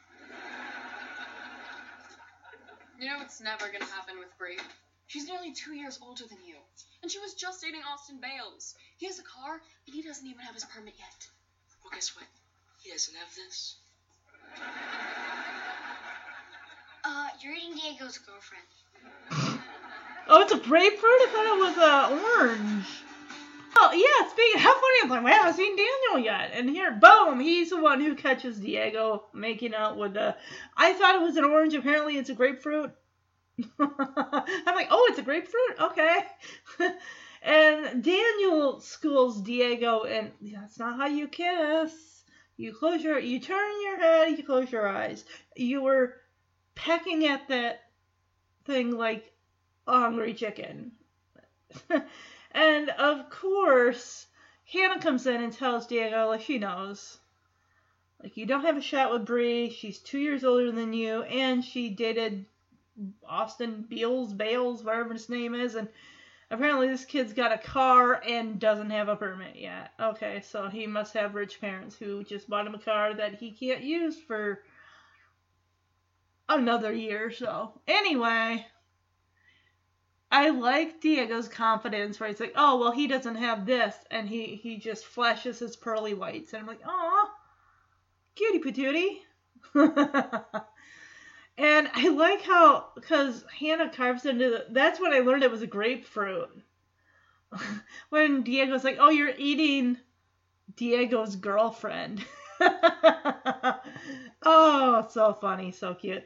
You 2.99 3.07
know 3.07 3.19
it's 3.21 3.41
never 3.41 3.67
gonna 3.67 3.85
happen 3.85 4.19
with 4.19 4.29
Grape. 4.37 4.61
She's 5.07 5.27
nearly 5.27 5.51
two 5.51 5.73
years 5.73 5.99
older 6.01 6.23
than 6.25 6.37
you. 6.45 6.55
And 7.01 7.11
she 7.11 7.19
was 7.19 7.33
just 7.33 7.61
dating 7.61 7.81
Austin 7.83 8.19
Bales. 8.21 8.75
He 8.97 9.07
has 9.07 9.19
a 9.19 9.23
car, 9.23 9.59
and 9.85 9.95
he 9.95 10.01
doesn't 10.01 10.25
even 10.25 10.39
have 10.39 10.53
his 10.53 10.63
permit 10.65 10.93
yet. 10.97 11.27
Well, 11.83 11.91
guess 11.93 12.15
what? 12.15 12.25
He 12.81 12.91
doesn't 12.91 13.15
have 13.15 13.35
this. 13.35 13.75
Uh, 17.03 17.27
you're 17.41 17.53
eating 17.53 17.75
Diego's 17.75 18.17
girlfriend. 18.19 19.59
Oh, 20.27 20.39
it's 20.39 20.51
a 20.53 20.57
grapefruit? 20.57 21.03
I 21.03 21.27
thought 21.27 21.45
it 21.45 21.59
was 21.59 21.77
a 21.77 22.39
orange. 22.39 22.85
Oh, 23.75 23.91
yeah, 23.93 24.29
speaking 24.29 24.59
how 24.59 24.73
funny, 24.73 24.97
I'm 25.03 25.09
like, 25.09 25.33
I 25.33 25.37
haven't 25.37 25.53
seen 25.55 25.75
Daniel 25.75 26.25
yet. 26.25 26.51
And 26.53 26.69
here, 26.69 26.91
boom, 26.91 27.39
he's 27.39 27.69
the 27.69 27.81
one 27.81 28.01
who 28.01 28.15
catches 28.15 28.59
Diego 28.59 29.25
making 29.33 29.73
out 29.73 29.97
with 29.97 30.13
the. 30.13 30.35
I 30.75 30.93
thought 30.93 31.15
it 31.15 31.21
was 31.21 31.37
an 31.37 31.45
orange. 31.45 31.73
Apparently, 31.73 32.17
it's 32.17 32.29
a 32.29 32.33
grapefruit. 32.33 32.91
I'm 33.79 34.75
like, 34.75 34.87
oh, 34.89 35.07
it's 35.09 35.19
a 35.19 35.23
grapefruit? 35.23 35.79
Okay. 35.79 36.19
and 37.41 38.03
Daniel 38.03 38.79
schools 38.81 39.41
Diego, 39.41 40.03
and 40.03 40.31
that's 40.41 40.79
not 40.79 40.97
how 40.97 41.07
you 41.07 41.27
kiss. 41.27 42.23
You 42.57 42.73
close 42.73 43.03
your, 43.03 43.19
you 43.19 43.39
turn 43.39 43.81
your 43.83 43.97
head, 43.97 44.37
you 44.37 44.43
close 44.43 44.71
your 44.71 44.87
eyes. 44.87 45.23
You 45.55 45.81
were 45.81 46.15
pecking 46.75 47.25
at 47.25 47.47
that 47.47 47.81
thing 48.65 48.91
like 48.97 49.31
a 49.87 49.99
hungry 49.99 50.33
chicken. 50.33 50.91
and 52.53 52.89
of 52.89 53.29
course, 53.29 54.27
Hannah 54.71 54.99
comes 54.99 55.27
in 55.27 55.41
and 55.41 55.53
tells 55.53 55.87
Diego, 55.87 56.27
like 56.27 56.41
she 56.41 56.57
knows, 56.57 57.19
like 58.21 58.37
you 58.37 58.45
don't 58.45 58.65
have 58.65 58.77
a 58.77 58.81
shot 58.81 59.11
with 59.11 59.25
Bree. 59.25 59.69
She's 59.69 59.99
two 59.99 60.19
years 60.19 60.43
older 60.43 60.71
than 60.71 60.93
you, 60.93 61.23
and 61.23 61.63
she 61.63 61.89
dated 61.89 62.45
Austin 63.27 63.85
Beals, 63.87 64.33
Bales, 64.33 64.83
whatever 64.83 65.13
his 65.13 65.29
name 65.29 65.55
is, 65.55 65.75
and 65.75 65.87
apparently 66.51 66.87
this 66.87 67.05
kid's 67.05 67.33
got 67.33 67.53
a 67.53 67.57
car 67.57 68.21
and 68.27 68.59
doesn't 68.59 68.91
have 68.91 69.09
a 69.09 69.15
permit 69.15 69.55
yet. 69.55 69.91
Okay, 69.99 70.41
so 70.41 70.67
he 70.67 70.85
must 70.85 71.13
have 71.13 71.33
rich 71.33 71.59
parents 71.59 71.95
who 71.95 72.23
just 72.23 72.49
bought 72.49 72.67
him 72.67 72.75
a 72.75 72.79
car 72.79 73.13
that 73.13 73.35
he 73.35 73.51
can't 73.51 73.81
use 73.81 74.19
for 74.19 74.61
another 76.47 76.91
year 76.93 77.27
or 77.27 77.31
so. 77.31 77.79
Anyway, 77.87 78.65
I 80.31 80.49
like 80.49 81.01
Diego's 81.01 81.49
confidence 81.49 82.19
where 82.19 82.29
he's 82.29 82.39
like, 82.39 82.53
oh 82.55 82.79
well 82.79 82.91
he 82.91 83.07
doesn't 83.07 83.35
have 83.35 83.65
this 83.65 83.95
and 84.09 84.29
he 84.29 84.55
he 84.55 84.77
just 84.77 85.05
flashes 85.05 85.59
his 85.59 85.75
pearly 85.75 86.13
whites 86.13 86.53
and 86.53 86.61
I'm 86.61 86.67
like, 86.67 86.81
aw, 86.85 87.29
cutie 88.35 88.59
patootie. 88.59 89.19
and 91.57 91.89
I 91.93 92.07
like 92.09 92.41
how 92.43 92.87
because 92.95 93.43
Hannah 93.59 93.89
carves 93.89 94.25
into 94.25 94.49
the 94.49 94.65
that's 94.69 95.01
when 95.01 95.13
I 95.13 95.19
learned 95.19 95.43
it 95.43 95.51
was 95.51 95.61
a 95.61 95.67
grapefruit. 95.67 96.49
when 98.09 98.43
Diego's 98.43 98.85
like, 98.85 98.97
oh 98.99 99.09
you're 99.09 99.33
eating 99.37 99.97
Diego's 100.77 101.35
girlfriend. 101.35 102.25
oh, 104.43 105.07
so 105.09 105.33
funny, 105.33 105.71
so 105.71 105.93
cute. 105.93 106.23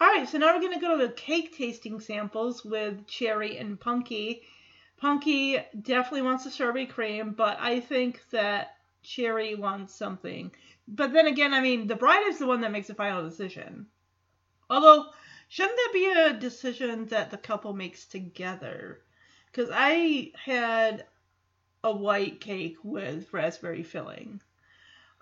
All 0.00 0.06
right, 0.06 0.28
so 0.28 0.38
now 0.38 0.54
we're 0.54 0.62
gonna 0.62 0.80
go 0.80 0.96
to 0.96 1.08
the 1.08 1.12
cake 1.12 1.56
tasting 1.56 1.98
samples 1.98 2.64
with 2.64 3.08
Cherie 3.08 3.58
and 3.58 3.80
Punky. 3.80 4.42
Punky 4.96 5.58
definitely 5.82 6.22
wants 6.22 6.44
the 6.44 6.52
strawberry 6.52 6.86
cream, 6.86 7.32
but 7.32 7.58
I 7.58 7.80
think 7.80 8.22
that 8.30 8.76
Cherie 9.02 9.56
wants 9.56 9.92
something. 9.92 10.52
But 10.86 11.12
then 11.12 11.26
again, 11.26 11.52
I 11.52 11.60
mean, 11.60 11.88
the 11.88 11.96
bride 11.96 12.28
is 12.28 12.38
the 12.38 12.46
one 12.46 12.60
that 12.60 12.70
makes 12.70 12.86
the 12.86 12.94
final 12.94 13.28
decision. 13.28 13.88
Although, 14.70 15.06
shouldn't 15.48 15.76
that 15.76 15.90
be 15.92 16.06
a 16.12 16.32
decision 16.32 17.06
that 17.06 17.32
the 17.32 17.36
couple 17.36 17.72
makes 17.72 18.06
together? 18.06 19.02
Because 19.46 19.68
I 19.72 20.30
had 20.34 21.06
a 21.82 21.90
white 21.90 22.40
cake 22.40 22.76
with 22.84 23.32
raspberry 23.32 23.82
filling. 23.82 24.42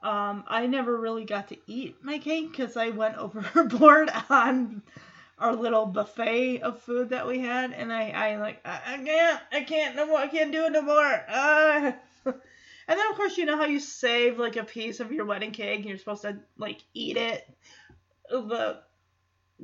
Um, 0.02 0.44
I 0.46 0.66
never 0.66 0.96
really 0.96 1.24
got 1.24 1.48
to 1.48 1.56
eat 1.66 1.96
my 2.02 2.18
cake 2.18 2.50
because 2.50 2.76
I 2.76 2.90
went 2.90 3.16
overboard 3.18 4.10
on 4.30 4.82
our 5.38 5.54
little 5.54 5.86
buffet 5.86 6.60
of 6.60 6.80
food 6.80 7.10
that 7.10 7.26
we 7.26 7.40
had, 7.40 7.72
and 7.72 7.92
I, 7.92 8.10
I 8.10 8.36
like, 8.36 8.60
I, 8.64 8.80
I 8.86 8.96
can't, 8.98 9.40
I 9.52 9.60
can't 9.62 9.96
no 9.96 10.06
more, 10.06 10.18
I 10.18 10.28
can't 10.28 10.52
do 10.52 10.64
it 10.64 10.72
no 10.72 10.82
more. 10.82 11.24
Uh. 11.28 11.92
and 12.26 12.98
then 12.98 13.10
of 13.10 13.16
course 13.16 13.36
you 13.36 13.44
know 13.44 13.56
how 13.56 13.66
you 13.66 13.80
save 13.80 14.38
like 14.38 14.56
a 14.56 14.64
piece 14.64 15.00
of 15.00 15.12
your 15.12 15.24
wedding 15.24 15.50
cake, 15.50 15.80
and 15.80 15.88
you're 15.88 15.98
supposed 15.98 16.22
to 16.22 16.38
like 16.56 16.82
eat 16.94 17.16
it 17.16 17.46
the 18.30 18.78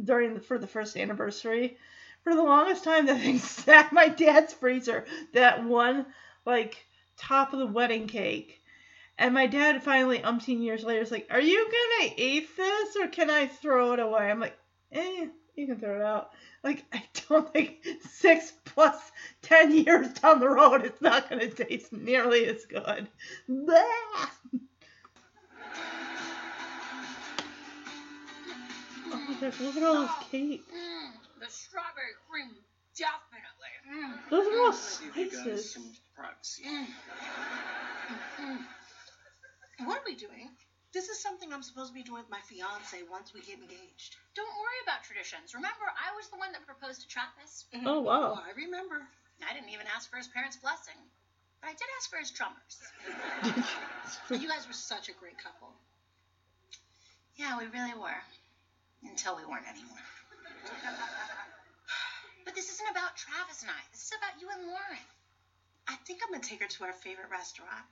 during 0.03 0.35
the 0.35 0.41
for 0.41 0.59
the 0.59 0.67
first 0.67 0.97
anniversary. 0.97 1.77
For 2.25 2.35
the 2.35 2.43
longest 2.43 2.85
time, 2.85 3.07
that 3.07 3.21
thing 3.21 3.39
sat 3.39 3.93
my 3.93 4.09
dad's 4.09 4.53
freezer. 4.53 5.05
That 5.33 5.65
one 5.65 6.07
like 6.45 6.85
top 7.17 7.53
of 7.53 7.59
the 7.59 7.67
wedding 7.67 8.07
cake. 8.07 8.62
And 9.19 9.35
my 9.35 9.47
dad 9.47 9.83
finally, 9.83 10.19
umpteen 10.19 10.63
years 10.63 10.83
later, 10.85 11.03
is 11.03 11.11
like, 11.11 11.29
"Are 11.31 11.41
you 11.41 11.65
gonna 11.65 12.13
eat 12.17 12.57
this, 12.57 12.97
or 12.97 13.09
can 13.09 13.31
I 13.31 13.47
throw 13.47 13.93
it 13.93 14.01
away?" 14.01 14.31
I'm 14.31 14.41
like, 14.41 14.59
"Eh, 14.91 15.27
You 15.55 15.67
can 15.67 15.79
throw 15.79 15.97
it 15.97 16.03
out. 16.03 16.31
Like 16.65 16.85
I 16.93 17.03
don't 17.29 17.53
think 17.53 17.85
six 18.11 18.53
plus 18.65 19.13
ten 19.43 19.71
years 19.73 20.09
down 20.15 20.41
the 20.41 20.49
road, 20.49 20.85
it's 20.85 21.03
not 21.03 21.29
gonna 21.29 21.51
taste 21.51 21.93
nearly 21.93 22.47
as 22.47 22.65
good. 22.65 23.09
Blah! 23.49 23.83
Oh 29.15 29.25
my 29.29 29.35
gosh, 29.41 29.61
look 29.61 29.77
at 29.77 29.83
all 29.83 30.01
this 30.03 30.11
cake. 30.31 30.63
Mm, 30.73 31.11
the 31.41 31.47
strawberry 31.51 32.15
cream, 32.31 32.51
definitely. 32.97 33.75
Mm. 33.93 34.31
Those 34.31 34.47
are 34.47 34.59
all 34.61 34.67
Let's 34.69 35.01
give 35.01 35.17
you 35.17 35.31
slices. 35.31 35.73
some 35.75 35.93
privacy. 36.17 36.63
Mm. 36.65 36.87
Mm. 38.41 38.59
What 39.85 39.99
are 39.99 40.07
we 40.07 40.15
doing? 40.15 40.51
This 40.93 41.09
is 41.09 41.19
something 41.19 41.53
I'm 41.53 41.63
supposed 41.63 41.89
to 41.89 41.95
be 41.95 42.03
doing 42.03 42.21
with 42.21 42.29
my 42.31 42.41
fiance 42.43 43.01
once 43.09 43.33
we 43.33 43.41
get 43.41 43.59
engaged. 43.59 44.17
Don't 44.37 44.53
worry 44.61 44.81
about 44.85 45.03
traditions. 45.03 45.55
Remember, 45.55 45.89
I 45.97 46.13
was 46.15 46.29
the 46.29 46.37
one 46.37 46.53
that 46.53 46.67
proposed 46.67 47.01
to 47.01 47.09
Travis. 47.09 47.65
Mm-hmm. 47.75 47.87
Oh 47.89 48.01
wow. 48.01 48.37
Oh, 48.37 48.41
I 48.45 48.53
remember. 48.53 49.01
I 49.43 49.53
didn't 49.53 49.71
even 49.71 49.87
ask 49.89 50.09
for 50.11 50.19
his 50.19 50.29
parents' 50.29 50.57
blessing, 50.61 51.01
but 51.61 51.69
I 51.69 51.73
did 51.73 51.89
ask 51.99 52.11
for 52.11 52.19
his 52.19 52.31
drummers. 52.31 52.77
You 54.31 54.49
guys 54.49 54.67
were 54.67 54.73
such 54.77 55.09
a 55.09 55.13
great 55.13 55.39
couple. 55.39 55.73
Yeah, 57.37 57.57
we 57.57 57.67
really 57.67 57.95
were. 57.95 58.23
Until 59.03 59.35
we 59.37 59.45
weren't 59.45 59.67
anymore. 59.69 59.99
But 62.45 62.55
this 62.55 62.69
isn't 62.69 62.91
about 62.91 63.15
Travis 63.17 63.63
and 63.63 63.71
I. 63.71 63.81
This 63.93 64.03
is 64.03 64.13
about 64.19 64.39
you 64.41 64.49
and 64.51 64.67
Lauren. 64.67 65.07
I 65.89 65.97
think 66.07 66.21
I'm 66.23 66.31
gonna 66.31 66.43
take 66.43 66.61
her 66.61 66.67
to 66.67 66.85
our 66.85 66.93
favorite 66.93 67.31
restaurant. 67.31 67.87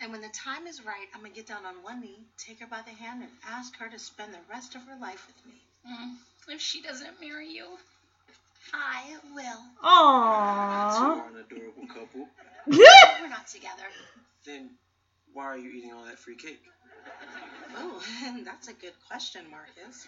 And 0.00 0.12
when 0.12 0.20
the 0.20 0.28
time 0.28 0.66
is 0.66 0.84
right, 0.84 1.06
I'm 1.14 1.22
gonna 1.22 1.34
get 1.34 1.46
down 1.46 1.64
on 1.64 1.82
one 1.82 2.00
knee, 2.00 2.18
take 2.36 2.60
her 2.60 2.66
by 2.66 2.82
the 2.82 2.90
hand, 2.92 3.22
and 3.22 3.30
ask 3.48 3.76
her 3.78 3.88
to 3.88 3.98
spend 3.98 4.32
the 4.34 4.38
rest 4.50 4.74
of 4.74 4.82
her 4.82 4.96
life 5.00 5.26
with 5.26 5.46
me. 5.46 5.60
Mm, 5.88 6.16
if 6.48 6.60
she 6.60 6.82
doesn't 6.82 7.20
marry 7.20 7.48
you, 7.48 7.66
I 8.72 9.16
will. 9.34 9.62
So 9.80 9.86
Aww. 9.86 11.14
you're 11.14 11.28
an 11.28 11.44
adorable 11.46 11.86
couple. 11.86 12.28
We're 12.66 13.28
not 13.28 13.46
together. 13.46 13.84
Then 14.44 14.70
why 15.32 15.44
are 15.44 15.58
you 15.58 15.70
eating 15.70 15.92
all 15.92 16.04
that 16.04 16.18
free 16.18 16.36
cake? 16.36 16.60
Oh, 17.76 18.02
that's 18.44 18.68
a 18.68 18.72
good 18.72 18.92
question, 19.08 19.42
Marcus. 19.50 20.06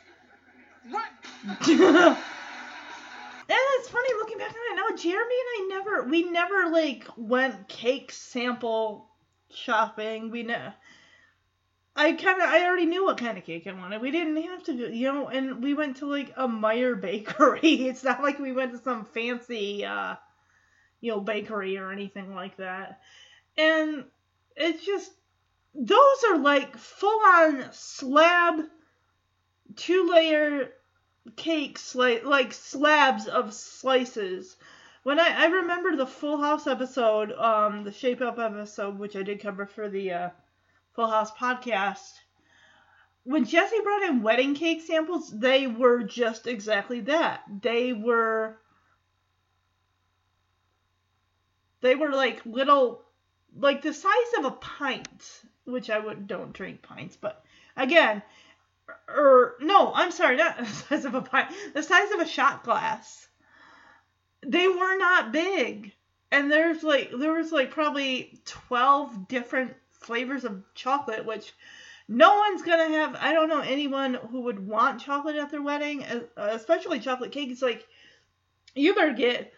What? 0.90 2.16
And 3.49 3.59
it's 3.79 3.88
funny 3.88 4.09
looking 4.18 4.38
back 4.38 4.51
on 4.51 4.57
it 4.57 4.77
now. 4.77 4.96
Jeremy 4.96 5.35
and 5.35 5.72
I 5.72 5.77
never, 5.77 6.09
we 6.09 6.22
never 6.25 6.68
like 6.68 7.07
went 7.16 7.68
cake 7.68 8.11
sample 8.11 9.06
shopping. 9.50 10.30
We 10.30 10.42
know. 10.42 10.72
I 11.94 12.12
kind 12.12 12.42
of, 12.42 12.48
I 12.48 12.64
already 12.66 12.85
knew 12.85 13.04
what 13.04 13.16
kind 13.16 13.38
of 13.38 13.44
cake 13.44 13.66
I 13.66 13.72
wanted. 13.72 14.02
We 14.02 14.11
didn't 14.11 14.37
have 14.42 14.62
to, 14.64 14.94
you 14.94 15.11
know. 15.11 15.28
And 15.28 15.62
we 15.62 15.72
went 15.72 15.98
to 15.98 16.06
like 16.06 16.32
a 16.37 16.46
Meijer 16.46 17.00
bakery. 17.00 17.61
It's 17.88 18.04
not 18.04 18.22
like 18.22 18.38
we 18.38 18.52
went 18.52 18.72
to 18.72 18.78
some 18.78 19.06
fancy, 19.06 19.85
uh, 19.85 20.16
you 21.00 21.12
know, 21.12 21.20
bakery 21.20 21.78
or 21.78 21.90
anything 21.90 22.35
like 22.35 22.59
that. 22.59 23.00
And 23.56 24.04
it's 24.56 24.85
just, 24.85 25.11
those 25.74 26.24
are 26.30 26.38
like 26.38 26.76
full 26.76 27.20
on 27.24 27.64
slab, 27.72 28.61
two 29.76 30.09
layer 30.11 30.70
cakes 31.35 31.94
like 31.94 32.24
like 32.24 32.52
slabs 32.52 33.26
of 33.26 33.52
slices. 33.52 34.56
When 35.07 35.21
I, 35.21 35.45
I 35.45 35.47
remember 35.47 35.95
the 35.95 36.05
Full 36.05 36.38
House 36.38 36.66
episode, 36.66 37.31
um, 37.31 37.85
the 37.85 37.92
Shape 37.92 38.21
Up 38.21 38.40
episode, 38.40 38.99
which 38.99 39.14
I 39.14 39.23
did 39.23 39.40
cover 39.40 39.64
for 39.64 39.88
the 39.88 40.12
uh, 40.12 40.31
Full 40.95 41.07
House 41.07 41.31
podcast. 41.31 42.14
When 43.23 43.45
Jesse 43.45 43.81
brought 43.85 44.03
in 44.03 44.25
wedding 44.25 44.57
cake 44.57 44.83
samples, 44.83 45.31
they 45.31 45.69
were 45.69 46.03
just 46.03 46.49
exactly 46.49 47.03
that. 47.03 47.42
They 47.62 47.92
were 47.92 48.57
they 51.83 51.95
were 51.95 52.11
like 52.11 52.45
little 52.45 53.05
like 53.57 53.83
the 53.83 53.95
size 53.95 54.33
of 54.38 54.45
a 54.47 54.51
pint, 54.51 55.40
which 55.66 55.88
I 55.88 56.01
would 56.01 56.27
don't 56.27 56.53
drink 56.53 56.83
pints, 56.83 57.16
but 57.16 57.45
again, 57.77 58.25
or 59.07 59.55
no, 59.61 59.92
I'm 59.95 60.11
sorry, 60.11 60.35
not 60.35 60.59
the 60.59 60.66
size 60.66 61.05
of 61.05 61.14
a 61.14 61.23
pint, 61.23 61.55
the 61.75 61.85
size 61.85 62.11
of 62.11 62.19
a 62.19 62.27
shot 62.27 62.64
glass. 62.64 63.29
They 64.42 64.68
were 64.68 64.96
not 64.99 65.33
big, 65.33 65.92
and 66.31 66.51
there's 66.51 66.83
like 66.83 67.11
there 67.16 67.33
was 67.33 67.53
like 67.53 67.70
probably 67.70 68.40
twelve 68.44 69.29
different 69.29 69.75
flavors 69.90 70.44
of 70.44 70.62
chocolate, 70.75 71.25
which 71.25 71.53
no 72.09 72.37
one's 72.37 72.62
gonna 72.62 72.88
have. 72.88 73.16
I 73.16 73.33
don't 73.33 73.49
know 73.49 73.61
anyone 73.61 74.14
who 74.14 74.42
would 74.42 74.66
want 74.66 75.01
chocolate 75.01 75.37
at 75.37 75.51
their 75.51 75.62
wedding, 75.62 76.05
especially 76.37 77.01
chocolate 77.01 77.33
cake. 77.33 77.51
It's 77.51 77.62
like 77.62 77.87
you 78.75 78.94
better 78.94 79.12
get 79.14 79.53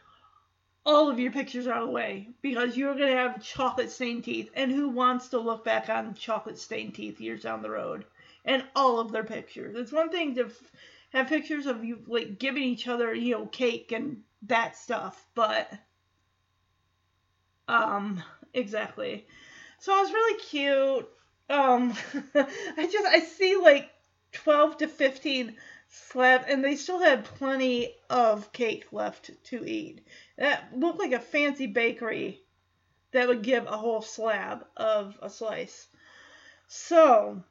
all 0.87 1.11
of 1.11 1.19
your 1.19 1.33
pictures 1.33 1.67
out 1.67 1.83
of 1.83 1.89
the 1.89 1.93
way 1.93 2.29
because 2.41 2.77
you're 2.77 2.95
gonna 2.95 3.13
have 3.13 3.43
chocolate 3.43 3.91
stained 3.91 4.25
teeth, 4.25 4.51
and 4.55 4.71
who 4.71 4.89
wants 4.89 5.29
to 5.29 5.39
look 5.39 5.65
back 5.65 5.89
on 5.89 6.15
chocolate 6.15 6.59
stained 6.59 6.95
teeth 6.95 7.21
years 7.21 7.43
down 7.43 7.63
the 7.63 7.71
road? 7.71 8.05
and 8.49 8.65
all 8.75 8.99
of 8.99 9.13
their 9.13 9.25
pictures. 9.25 9.77
It's 9.77 9.93
one 9.93 10.11
thing 10.11 10.35
to 10.37 10.51
have 11.11 11.29
pictures 11.29 11.67
of 11.67 11.85
you 11.85 12.03
like 12.07 12.39
giving 12.39 12.63
each 12.63 12.87
other, 12.87 13.15
you 13.15 13.33
know, 13.33 13.47
cake 13.47 13.93
and 13.93 14.23
that 14.43 14.77
stuff, 14.77 15.27
but 15.35 15.73
um 17.67 18.23
exactly. 18.55 19.27
So 19.81 19.97
it 19.97 20.03
was 20.03 20.13
really 20.13 20.41
cute. 20.41 21.09
Um 21.49 21.95
I 22.35 22.89
just 22.91 23.07
I 23.07 23.21
see 23.21 23.57
like 23.57 23.91
12 24.33 24.79
to 24.79 24.89
15 24.89 25.57
slab 25.89 26.45
and 26.47 26.63
they 26.63 26.77
still 26.77 27.01
had 27.01 27.25
plenty 27.25 27.95
of 28.11 28.53
cake 28.53 28.87
left 28.93 29.31
to 29.45 29.65
eat. 29.65 30.07
That 30.37 30.77
looked 30.77 30.99
like 30.99 31.13
a 31.13 31.21
fancy 31.21 31.67
bakery 31.67 32.43
that 33.13 33.29
would 33.29 33.43
give 33.43 33.67
a 33.67 33.77
whole 33.77 34.03
slab 34.03 34.67
of 34.77 35.19
a 35.23 35.31
slice. 35.31 35.87
So, 36.67 37.43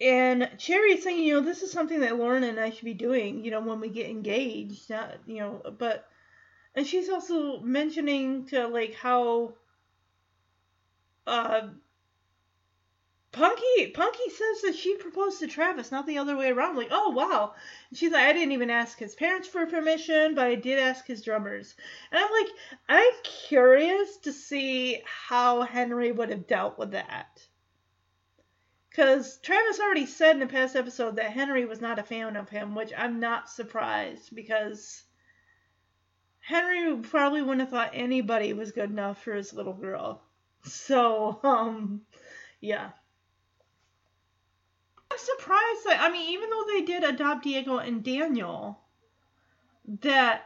and 0.00 0.50
Cherie 0.58 0.92
is 0.94 1.04
saying, 1.04 1.24
you 1.24 1.34
know, 1.34 1.40
this 1.40 1.62
is 1.62 1.72
something 1.72 2.00
that 2.00 2.16
Lauren 2.16 2.44
and 2.44 2.60
I 2.60 2.70
should 2.70 2.84
be 2.84 2.94
doing, 2.94 3.44
you 3.44 3.50
know, 3.50 3.60
when 3.60 3.80
we 3.80 3.88
get 3.88 4.08
engaged, 4.08 4.90
not, 4.90 5.16
you 5.26 5.38
know, 5.38 5.62
but, 5.78 6.08
and 6.74 6.86
she's 6.86 7.08
also 7.08 7.60
mentioning 7.60 8.46
to, 8.46 8.68
like, 8.68 8.94
how, 8.94 9.54
uh, 11.26 11.68
Punky, 13.30 13.90
Punky 13.92 14.30
says 14.30 14.62
that 14.62 14.74
she 14.74 14.96
proposed 14.96 15.40
to 15.40 15.46
Travis, 15.46 15.92
not 15.92 16.06
the 16.06 16.18
other 16.18 16.36
way 16.36 16.48
around. 16.48 16.76
Like, 16.76 16.88
oh, 16.90 17.10
wow. 17.10 17.54
And 17.90 17.98
she's 17.98 18.10
like, 18.10 18.24
I 18.24 18.32
didn't 18.32 18.52
even 18.52 18.70
ask 18.70 18.98
his 18.98 19.14
parents 19.14 19.46
for 19.46 19.66
permission, 19.66 20.34
but 20.34 20.46
I 20.46 20.54
did 20.54 20.78
ask 20.78 21.06
his 21.06 21.22
drummers. 21.22 21.76
And 22.10 22.18
I'm 22.18 22.30
like, 22.32 22.50
I'm 22.88 23.12
curious 23.22 24.16
to 24.18 24.32
see 24.32 25.02
how 25.04 25.62
Henry 25.62 26.10
would 26.10 26.30
have 26.30 26.46
dealt 26.46 26.78
with 26.78 26.92
that. 26.92 27.46
Because 28.98 29.38
Travis 29.38 29.78
already 29.78 30.06
said 30.06 30.32
in 30.32 30.40
the 30.40 30.46
past 30.48 30.74
episode 30.74 31.14
that 31.16 31.30
Henry 31.30 31.64
was 31.64 31.80
not 31.80 32.00
a 32.00 32.02
fan 32.02 32.34
of 32.34 32.48
him, 32.48 32.74
which 32.74 32.92
I'm 32.98 33.20
not 33.20 33.48
surprised 33.48 34.34
because 34.34 35.04
Henry 36.40 36.96
probably 36.96 37.40
wouldn't 37.40 37.60
have 37.60 37.68
thought 37.70 37.90
anybody 37.92 38.52
was 38.54 38.72
good 38.72 38.90
enough 38.90 39.22
for 39.22 39.34
his 39.34 39.54
little 39.54 39.72
girl. 39.72 40.22
So, 40.64 41.38
um, 41.44 42.00
yeah. 42.60 42.90
I'm 45.12 45.18
surprised 45.18 45.84
that, 45.86 46.00
I 46.00 46.10
mean, 46.10 46.30
even 46.30 46.50
though 46.50 46.64
they 46.66 46.80
did 46.82 47.04
adopt 47.04 47.44
Diego 47.44 47.78
and 47.78 48.02
Daniel, 48.02 48.80
that, 50.00 50.42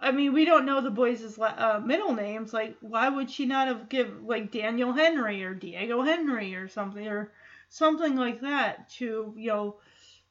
I 0.00 0.10
mean, 0.10 0.32
we 0.32 0.44
don't 0.44 0.66
know 0.66 0.80
the 0.80 0.90
boys' 0.90 1.38
uh, 1.38 1.80
middle 1.86 2.14
names. 2.14 2.52
Like, 2.52 2.76
why 2.80 3.08
would 3.08 3.30
she 3.30 3.46
not 3.46 3.68
have 3.68 3.88
give 3.88 4.24
like, 4.24 4.50
Daniel 4.50 4.92
Henry 4.92 5.44
or 5.44 5.54
Diego 5.54 6.02
Henry 6.02 6.56
or 6.56 6.66
something, 6.66 7.06
or 7.06 7.30
something 7.72 8.16
like 8.16 8.42
that 8.42 8.90
to, 8.90 9.32
you 9.34 9.48
know, 9.48 9.76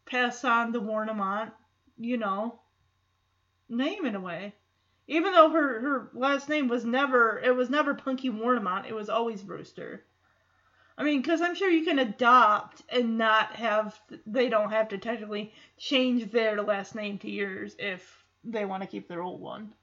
pass 0.05 0.45
on 0.45 0.71
the 0.71 0.79
Warnimont, 0.79 1.51
you 1.97 2.17
know, 2.17 2.59
name 3.67 4.05
in 4.05 4.15
a 4.15 4.19
way. 4.19 4.53
Even 5.07 5.33
though 5.33 5.49
her, 5.49 5.79
her 5.81 6.11
last 6.13 6.49
name 6.49 6.67
was 6.67 6.85
never, 6.85 7.41
it 7.43 7.55
was 7.55 7.67
never 7.67 7.95
Punky 7.95 8.29
Warnimont, 8.29 8.87
it 8.87 8.93
was 8.93 9.09
always 9.09 9.41
Brewster. 9.41 10.05
I 10.95 11.03
mean, 11.03 11.19
because 11.19 11.41
I'm 11.41 11.55
sure 11.55 11.67
you 11.67 11.83
can 11.83 11.97
adopt 11.97 12.83
and 12.89 13.17
not 13.17 13.55
have, 13.55 13.99
they 14.27 14.47
don't 14.47 14.69
have 14.69 14.89
to 14.89 14.99
technically 14.99 15.51
change 15.79 16.31
their 16.31 16.61
last 16.61 16.93
name 16.93 17.17
to 17.19 17.31
yours 17.31 17.75
if 17.79 18.23
they 18.43 18.65
want 18.65 18.83
to 18.83 18.87
keep 18.87 19.07
their 19.07 19.23
old 19.23 19.41
one. 19.41 19.73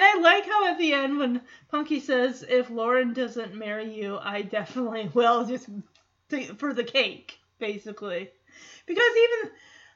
I 0.00 0.18
like 0.18 0.46
how 0.46 0.66
at 0.66 0.78
the 0.78 0.92
end 0.92 1.18
when 1.18 1.42
Punky 1.70 2.00
says, 2.00 2.44
if 2.48 2.70
Lauren 2.70 3.12
doesn't 3.12 3.54
marry 3.54 3.94
you, 3.94 4.18
I 4.18 4.42
definitely 4.42 5.08
will, 5.14 5.46
just 5.46 5.68
to, 6.30 6.54
for 6.54 6.72
the 6.72 6.84
cake, 6.84 7.38
basically. 7.58 8.30
Because 8.86 9.12
even 9.16 9.52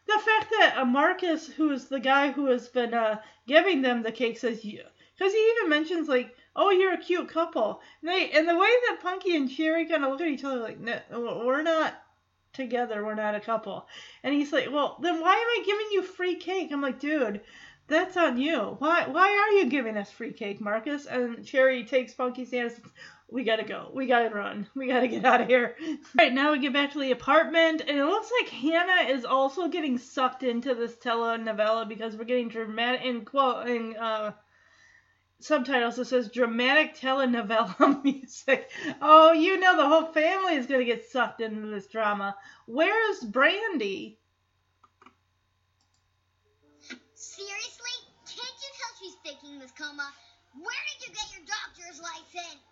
the 0.07 0.19
fact 0.19 0.53
that 0.59 0.87
Marcus, 0.87 1.47
who 1.47 1.71
is 1.71 1.87
the 1.87 2.01
guy 2.01 2.31
who 2.31 2.47
has 2.47 2.69
been 2.69 2.95
uh, 2.95 3.21
giving 3.47 3.83
them 3.83 4.03
the 4.03 4.13
cake, 4.13 4.39
says, 4.39 4.61
because 4.61 5.33
he 5.33 5.53
even 5.57 5.71
mentions, 5.71 6.09
like, 6.09 6.35
oh, 6.57 6.71
you're 6.71 6.95
a 6.95 6.99
cute 6.99 7.29
couple. 7.29 7.81
And, 8.03 8.11
they, 8.11 8.31
and 8.31 8.49
the 8.49 8.57
way 8.57 8.71
that 8.89 9.01
Punky 9.03 9.37
and 9.37 9.51
Cherie 9.51 9.87
kind 9.87 10.05
of 10.05 10.11
look 10.11 10.21
at 10.21 10.29
each 10.29 10.45
other 10.45 10.61
like, 10.61 10.81
no, 10.81 10.99
we're 11.45 11.63
not 11.63 11.95
together. 12.53 13.05
We're 13.05 13.15
not 13.15 13.35
a 13.35 13.41
couple. 13.41 13.87
And 14.23 14.35
he's 14.35 14.53
like, 14.53 14.71
well, 14.71 14.99
then 15.01 15.21
why 15.21 15.35
am 15.35 15.39
I 15.39 15.63
giving 15.65 15.87
you 15.93 16.03
free 16.03 16.37
cake? 16.37 16.71
I'm 16.73 16.83
like, 16.83 16.99
dude, 16.99 17.41
that's 17.87 18.17
on 18.17 18.39
you. 18.39 18.77
Why 18.79 19.07
why 19.09 19.29
are 19.31 19.59
you 19.59 19.67
giving 19.71 19.97
us 19.97 20.11
free 20.11 20.33
cake, 20.33 20.61
Marcus? 20.61 21.07
And 21.07 21.47
Cherie 21.47 21.85
takes 21.85 22.15
Punky's 22.15 22.51
hand 22.51 22.65
and 22.65 22.73
says, 22.73 22.93
we 23.31 23.45
gotta 23.45 23.65
go. 23.65 23.91
We 23.93 24.07
gotta 24.07 24.35
run. 24.35 24.67
We 24.75 24.87
gotta 24.89 25.07
get 25.07 25.25
out 25.25 25.43
of 25.43 25.49
here. 25.49 25.77
All 25.81 25.97
right, 26.19 26.33
now 26.33 26.53
we 26.53 26.61
get 26.61 26.73
back 26.73 26.93
to 26.93 26.99
the 26.99 27.13
apartment, 27.13 27.83
and 27.87 27.99
it 27.99 28.05
looks 28.05 28.31
like 28.41 28.49
Hannah 28.49 29.11
is 29.11 29.25
also 29.25 29.69
getting 29.69 29.99
sucked 29.99 30.43
into 30.43 30.75
this 30.75 30.95
telenovela 30.97 31.87
because 31.87 32.17
we're 32.17 32.25
getting 32.25 32.49
dramatic 32.49 33.03
in 33.05 33.27
quote 33.27 33.69
in 33.69 33.97
uh, 33.97 34.33
subtitles. 35.41 35.99
It 35.99 36.07
says 36.07 36.31
dramatic 36.31 36.97
telenovela 36.97 38.03
music. 38.05 38.71
Oh, 39.03 39.33
you 39.33 39.61
know 39.61 39.77
the 39.77 39.89
whole 39.89 40.07
family 40.13 40.55
is 40.55 40.67
gonna 40.67 40.85
get 40.85 41.11
sucked 41.11 41.43
into 41.43 41.69
this 41.69 41.87
drama. 41.87 42.35
Where's 42.67 43.21
Brandy? 43.21 44.19
Seriously? 47.15 47.97
Can't 48.27 48.59
you 48.63 48.71
tell 48.79 48.93
she's 48.99 49.17
faking 49.23 49.59
this 49.59 49.73
coma? 49.73 50.11
Where 50.55 50.83
did 50.89 51.09
you 51.09 51.15
get 51.15 51.31
your 51.37 51.45
doctor's 51.47 52.01
license? 52.01 52.68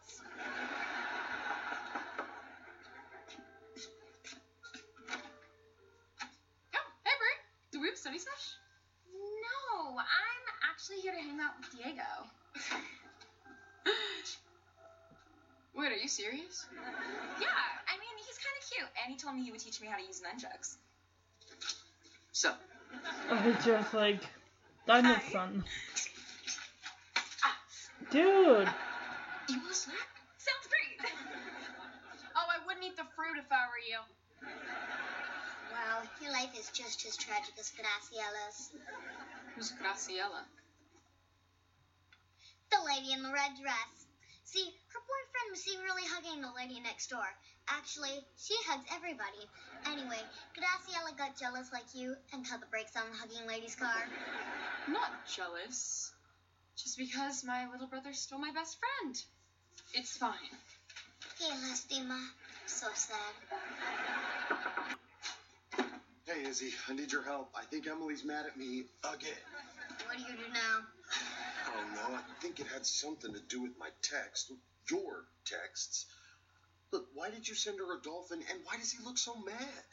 Oh, 6.74 6.86
hey, 7.04 7.12
Brie. 7.18 7.38
Do 7.72 7.80
we 7.80 7.88
have 7.88 7.96
study 7.98 8.18
sesh? 8.18 8.56
No, 9.12 9.98
I'm 9.98 10.44
actually 10.70 11.00
here 11.00 11.12
to 11.12 11.18
hang 11.18 11.40
out 11.40 11.54
with 11.58 11.70
Diego. 11.72 12.02
Wait, 15.74 15.92
are 15.92 15.96
you 15.96 16.08
serious? 16.08 16.64
Yeah, 17.38 17.48
I 17.88 17.96
mean, 18.00 18.16
he's 18.26 18.38
kind 18.38 18.56
of 18.56 18.64
cute, 18.70 18.88
and 19.02 19.12
he 19.12 19.16
told 19.18 19.34
me 19.36 19.44
he 19.44 19.50
would 19.50 19.60
teach 19.60 19.80
me 19.80 19.88
how 19.88 19.96
to 19.96 20.02
use 20.02 20.20
nunchucks. 20.20 20.76
So, 22.32 22.52
Oh, 23.30 23.56
just 23.64 23.92
like 23.94 24.20
Diamond 24.86 25.20
Hi. 25.26 25.32
Son. 25.32 25.64
Ah, 27.44 27.56
Dude. 28.10 28.68
you 29.48 29.58
want 29.60 29.70
a 29.70 29.74
snack? 29.74 30.08
Sounds 30.38 30.66
great. 30.68 31.00
Oh, 32.36 32.46
I 32.48 32.58
wouldn't 32.66 32.84
eat 32.84 32.96
the 32.96 33.04
fruit 33.16 33.36
if 33.38 33.50
I 33.50 33.66
were 33.68 33.75
you. 33.86 34.02
Well, 35.70 36.02
your 36.20 36.32
life 36.32 36.50
is 36.58 36.70
just 36.74 37.06
as 37.06 37.16
tragic 37.16 37.54
as 37.58 37.70
Graciela's. 37.70 38.70
Who's 39.54 39.72
Graciela? 39.78 40.42
The 42.70 42.82
lady 42.82 43.12
in 43.12 43.22
the 43.22 43.30
red 43.30 43.54
dress. 43.62 44.06
See, 44.44 44.66
her 44.66 45.00
boyfriend 45.00 45.48
was 45.50 45.62
secretly 45.62 46.02
hugging 46.10 46.42
the 46.42 46.50
lady 46.56 46.80
next 46.80 47.10
door. 47.10 47.26
Actually, 47.68 48.24
she 48.36 48.54
hugs 48.66 48.86
everybody. 48.94 49.46
Anyway, 49.86 50.22
Graciela 50.58 51.16
got 51.16 51.38
jealous 51.38 51.70
like 51.72 51.94
you 51.94 52.16
and 52.32 52.48
cut 52.48 52.60
the 52.60 52.66
brakes 52.66 52.96
on 52.96 53.10
the 53.10 53.16
hugging 53.16 53.46
lady's 53.46 53.76
car. 53.76 54.08
Not 54.88 55.10
jealous. 55.26 56.12
Just 56.76 56.98
because 56.98 57.44
my 57.44 57.70
little 57.70 57.86
brother 57.86 58.12
stole 58.12 58.38
my 58.38 58.52
best 58.52 58.78
friend. 58.78 59.14
It's 59.94 60.16
fine. 60.16 60.54
Que 61.38 61.48
lastima. 61.48 62.20
So 62.66 62.88
sad. 62.94 63.34
Hey, 66.26 66.48
Izzy, 66.48 66.74
I 66.88 66.94
need 66.94 67.12
your 67.12 67.22
help. 67.22 67.50
I 67.54 67.62
think 67.64 67.86
Emily's 67.86 68.24
mad 68.24 68.44
at 68.46 68.56
me 68.56 68.84
again. 69.04 69.32
What 70.04 70.16
do 70.16 70.22
you 70.24 70.36
do 70.36 70.52
now? 70.52 70.80
Oh, 70.82 71.72
I 71.72 71.76
don't 71.76 71.94
know. 71.94 72.18
I 72.18 72.42
think 72.42 72.58
it 72.60 72.66
had 72.66 72.84
something 72.84 73.32
to 73.32 73.40
do 73.48 73.62
with 73.62 73.72
my 73.78 73.88
text. 74.02 74.52
Your 74.90 75.24
texts. 75.44 76.06
Look, 76.92 77.06
why 77.14 77.30
did 77.30 77.48
you 77.48 77.54
send 77.54 77.78
her 77.78 77.98
a 77.98 78.02
dolphin, 78.02 78.40
and 78.50 78.60
why 78.64 78.76
does 78.78 78.90
he 78.90 79.02
look 79.04 79.16
so 79.16 79.36
mad? 79.36 79.84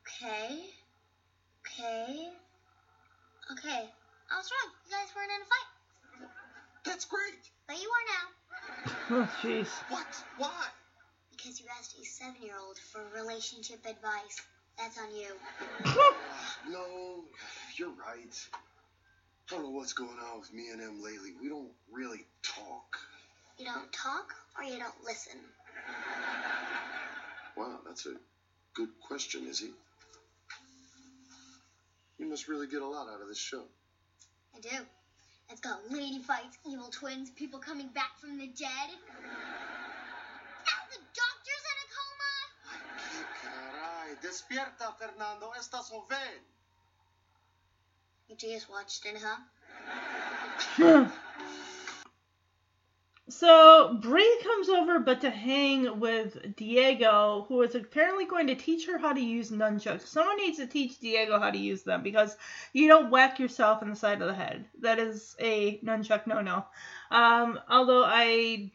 Okay. 0.00 0.60
Okay. 1.66 2.30
Okay. 3.52 3.90
I 4.30 4.36
was 4.36 4.50
wrong. 4.50 4.72
You 4.86 4.92
guys 4.92 5.08
weren't 5.14 5.30
in 5.34 5.42
a 5.42 5.48
fight. 5.50 6.30
That's 6.84 7.04
great. 7.04 7.50
But 7.66 7.76
you 7.82 7.90
are 7.90 8.06
now. 8.14 8.26
Oh, 9.10 9.28
jeez. 9.42 9.68
What? 9.88 10.06
Why? 10.38 10.66
Because 11.46 11.60
you 11.60 11.66
asked 11.78 11.94
a 12.00 12.04
seven 12.04 12.42
year 12.42 12.54
old 12.60 12.76
for 12.76 13.00
relationship 13.14 13.78
advice. 13.86 14.36
That's 14.76 14.98
on 14.98 15.14
you. 15.14 15.32
No, 16.68 17.22
you're 17.76 17.90
right. 17.90 18.48
I 18.52 18.58
don't 19.48 19.62
know 19.62 19.70
what's 19.70 19.92
going 19.92 20.18
on 20.18 20.40
with 20.40 20.52
me 20.52 20.70
and 20.70 20.80
him 20.80 21.00
lately. 21.00 21.30
We 21.40 21.48
don't 21.48 21.70
really 21.88 22.24
talk. 22.42 22.98
You 23.58 23.66
don't 23.66 23.92
talk 23.92 24.34
or 24.58 24.64
you 24.64 24.80
don't 24.80 25.04
listen. 25.04 25.38
Wow, 27.56 27.78
that's 27.86 28.06
a 28.06 28.14
good 28.74 28.88
question, 29.00 29.46
is 29.46 29.60
Izzy. 29.60 29.70
You 32.18 32.26
must 32.26 32.48
really 32.48 32.66
get 32.66 32.82
a 32.82 32.86
lot 32.86 33.06
out 33.08 33.20
of 33.20 33.28
this 33.28 33.38
show. 33.38 33.62
I 34.56 34.58
do. 34.58 34.84
It's 35.50 35.60
got 35.60 35.88
lady 35.88 36.18
fights, 36.18 36.58
evil 36.68 36.88
twins, 36.90 37.30
people 37.30 37.60
coming 37.60 37.86
back 37.94 38.18
from 38.18 38.36
the 38.36 38.48
dead. 38.48 38.90
Despierta, 44.22 44.92
Fernando. 44.98 45.52
Estás 45.58 45.90
joven. 45.90 46.40
You 48.28 48.36
just 48.36 48.70
watched 48.70 49.06
it, 49.06 49.16
huh? 49.22 51.08
So 53.28 53.98
Bree 54.00 54.40
comes 54.44 54.68
over, 54.68 55.00
but 55.00 55.20
to 55.22 55.30
hang 55.30 55.98
with 55.98 56.54
Diego, 56.54 57.44
who 57.48 57.60
is 57.62 57.74
apparently 57.74 58.24
going 58.24 58.46
to 58.46 58.54
teach 58.54 58.86
her 58.86 58.98
how 58.98 59.12
to 59.12 59.20
use 59.20 59.50
nunchucks. 59.50 60.06
Someone 60.06 60.36
needs 60.36 60.58
to 60.58 60.66
teach 60.66 61.00
Diego 61.00 61.40
how 61.40 61.50
to 61.50 61.58
use 61.58 61.82
them 61.82 62.04
because 62.04 62.36
you 62.72 62.86
don't 62.86 63.10
whack 63.10 63.40
yourself 63.40 63.82
in 63.82 63.90
the 63.90 63.96
side 63.96 64.22
of 64.22 64.28
the 64.28 64.34
head. 64.34 64.66
That 64.80 65.00
is 65.00 65.34
a 65.40 65.78
nunchuck 65.80 66.28
no-no. 66.28 66.64
Um, 67.10 67.58
although 67.68 68.04
I, 68.04 68.22
and 68.24 68.70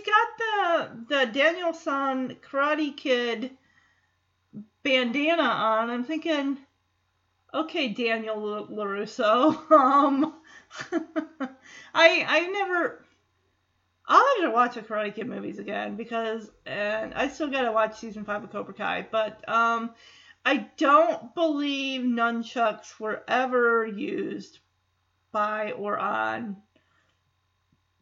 he's 0.00 0.14
got 0.14 0.98
the 1.08 1.14
the 1.14 1.32
Daniel 1.32 1.72
San 1.72 2.36
Karate 2.36 2.96
Kid 2.96 3.50
bandana 4.82 5.42
on. 5.42 5.90
I'm 5.90 6.04
thinking, 6.04 6.58
okay, 7.52 7.88
Daniel 7.88 8.56
L- 8.56 8.68
Larusso. 8.68 9.58
Um. 9.70 10.34
I 11.94 12.24
I 12.26 12.46
never. 12.52 13.04
I'll 14.06 14.24
have 14.42 14.44
to 14.44 14.50
watch 14.50 14.74
the 14.74 14.82
Karate 14.82 15.14
Kid 15.14 15.28
movies 15.28 15.58
again 15.58 15.96
because, 15.96 16.50
and 16.66 17.14
I 17.14 17.28
still 17.28 17.48
gotta 17.48 17.72
watch 17.72 17.98
season 17.98 18.24
five 18.24 18.42
of 18.42 18.50
Cobra 18.50 18.74
Kai. 18.74 19.06
But 19.10 19.48
um, 19.48 19.90
I 20.44 20.68
don't 20.76 21.34
believe 21.34 22.02
nunchucks 22.02 22.98
were 22.98 23.22
ever 23.28 23.86
used 23.86 24.58
by 25.32 25.72
or 25.72 25.98
on 25.98 26.56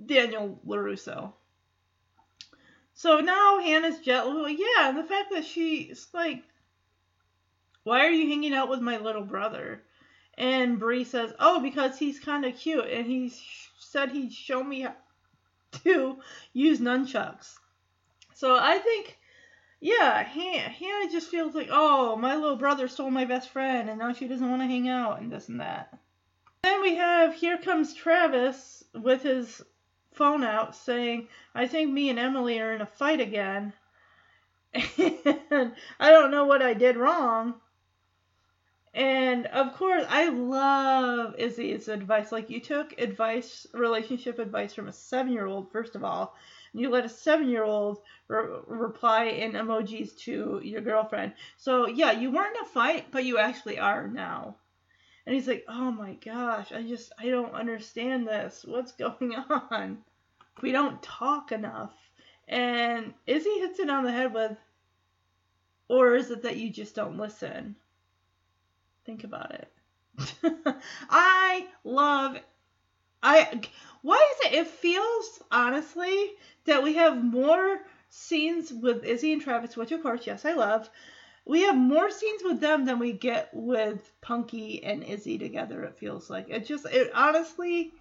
Daniel 0.04 0.60
Larusso. 0.66 1.32
So 2.98 3.20
now 3.20 3.60
Hannah's 3.60 4.00
jealous. 4.00 4.58
Yeah, 4.58 4.88
and 4.88 4.98
the 4.98 5.04
fact 5.04 5.30
that 5.30 5.44
she's 5.44 6.08
like, 6.12 6.42
"Why 7.84 8.04
are 8.04 8.10
you 8.10 8.28
hanging 8.28 8.52
out 8.52 8.68
with 8.68 8.80
my 8.80 8.96
little 8.96 9.22
brother?" 9.22 9.84
And 10.36 10.80
Bree 10.80 11.04
says, 11.04 11.32
"Oh, 11.38 11.60
because 11.60 11.96
he's 11.96 12.18
kind 12.18 12.44
of 12.44 12.56
cute, 12.56 12.86
and 12.86 13.06
he 13.06 13.28
sh- 13.28 13.70
said 13.78 14.10
he'd 14.10 14.32
show 14.32 14.64
me 14.64 14.80
how 14.80 14.96
to 15.84 16.18
use 16.52 16.80
nunchucks." 16.80 17.56
So 18.34 18.56
I 18.56 18.78
think, 18.78 19.16
yeah, 19.78 20.24
Han- 20.24 20.72
Hannah 20.72 21.12
just 21.12 21.30
feels 21.30 21.54
like, 21.54 21.68
"Oh, 21.70 22.16
my 22.16 22.34
little 22.34 22.56
brother 22.56 22.88
stole 22.88 23.12
my 23.12 23.26
best 23.26 23.50
friend, 23.50 23.88
and 23.88 24.00
now 24.00 24.12
she 24.12 24.26
doesn't 24.26 24.50
want 24.50 24.62
to 24.62 24.66
hang 24.66 24.88
out 24.88 25.20
and 25.20 25.30
this 25.30 25.48
and 25.48 25.60
that." 25.60 25.96
Then 26.62 26.82
we 26.82 26.96
have 26.96 27.32
here 27.32 27.58
comes 27.58 27.94
Travis 27.94 28.82
with 28.92 29.22
his 29.22 29.62
phone 30.12 30.44
out 30.44 30.74
saying, 30.74 31.28
"I 31.54 31.66
think 31.66 31.90
me 31.92 32.10
and 32.10 32.18
Emily 32.18 32.60
are 32.60 32.72
in 32.74 32.80
a 32.80 32.86
fight 32.86 33.20
again." 33.20 33.72
And 34.74 35.74
I 36.00 36.10
don't 36.10 36.30
know 36.30 36.44
what 36.44 36.62
I 36.62 36.74
did 36.74 36.96
wrong. 36.96 37.60
And 38.94 39.46
of 39.46 39.74
course, 39.74 40.04
I 40.08 40.28
love 40.28 41.34
Izzy's 41.38 41.88
advice. 41.88 42.32
Like, 42.32 42.50
you 42.50 42.60
took 42.60 42.98
advice, 43.00 43.66
relationship 43.72 44.38
advice 44.38 44.74
from 44.74 44.88
a 44.88 44.92
seven 44.92 45.32
year 45.32 45.46
old, 45.46 45.70
first 45.70 45.94
of 45.94 46.04
all, 46.04 46.34
and 46.72 46.82
you 46.82 46.90
let 46.90 47.04
a 47.04 47.08
seven 47.08 47.48
year 47.48 47.64
old 47.64 48.02
re- 48.28 48.60
reply 48.66 49.24
in 49.24 49.52
emojis 49.52 50.16
to 50.20 50.60
your 50.64 50.80
girlfriend. 50.80 51.34
So, 51.56 51.86
yeah, 51.86 52.12
you 52.12 52.30
weren't 52.30 52.56
in 52.56 52.62
a 52.62 52.68
fight, 52.68 53.06
but 53.10 53.24
you 53.24 53.38
actually 53.38 53.78
are 53.78 54.08
now. 54.08 54.56
And 55.28 55.34
he's 55.34 55.46
like, 55.46 55.66
oh 55.68 55.90
my 55.90 56.14
gosh, 56.14 56.72
I 56.72 56.82
just, 56.84 57.12
I 57.18 57.28
don't 57.28 57.52
understand 57.52 58.26
this. 58.26 58.64
What's 58.66 58.92
going 58.92 59.34
on? 59.70 59.98
We 60.62 60.72
don't 60.72 61.02
talk 61.02 61.52
enough. 61.52 61.92
And 62.48 63.12
Izzy 63.26 63.58
hits 63.58 63.78
it 63.78 63.90
on 63.90 64.04
the 64.04 64.10
head 64.10 64.32
with, 64.32 64.56
or 65.86 66.14
is 66.14 66.30
it 66.30 66.44
that 66.44 66.56
you 66.56 66.70
just 66.70 66.94
don't 66.94 67.18
listen? 67.18 67.76
Think 69.04 69.24
about 69.24 69.52
it. 69.52 69.70
I 71.10 71.66
love 71.84 72.38
I 73.22 73.60
why 74.00 74.16
is 74.32 74.46
it 74.46 74.54
it 74.60 74.66
feels 74.66 75.42
honestly 75.50 76.32
that 76.64 76.82
we 76.82 76.94
have 76.94 77.22
more 77.22 77.82
scenes 78.08 78.72
with 78.72 79.04
Izzy 79.04 79.34
and 79.34 79.42
Travis, 79.42 79.76
which 79.76 79.92
of 79.92 80.02
course, 80.02 80.26
yes, 80.26 80.46
I 80.46 80.54
love. 80.54 80.88
We 81.48 81.62
have 81.62 81.76
more 81.76 82.10
scenes 82.10 82.42
with 82.44 82.60
them 82.60 82.84
than 82.84 82.98
we 82.98 83.12
get 83.12 83.48
with 83.54 84.12
Punky 84.20 84.84
and 84.84 85.02
Izzy 85.02 85.38
together. 85.38 85.82
It 85.84 85.96
feels 85.96 86.28
like 86.28 86.50
it 86.50 86.66
just 86.66 86.84
it 86.84 87.10
honestly, 87.14 87.94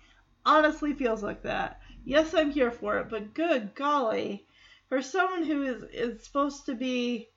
honestly 0.46 0.94
feels 0.94 1.24
like 1.24 1.44
that. 1.44 1.80
Yes, 2.04 2.34
I'm 2.34 2.52
here 2.52 2.72
for 2.72 2.98
it, 2.98 3.10
but 3.10 3.34
good 3.34 3.74
golly, 3.74 4.46
for 4.90 5.02
someone 5.02 5.44
who 5.44 5.64
is 5.64 5.84
is 5.94 6.26
supposed 6.26 6.66
to 6.66 6.76
be, 6.76 7.30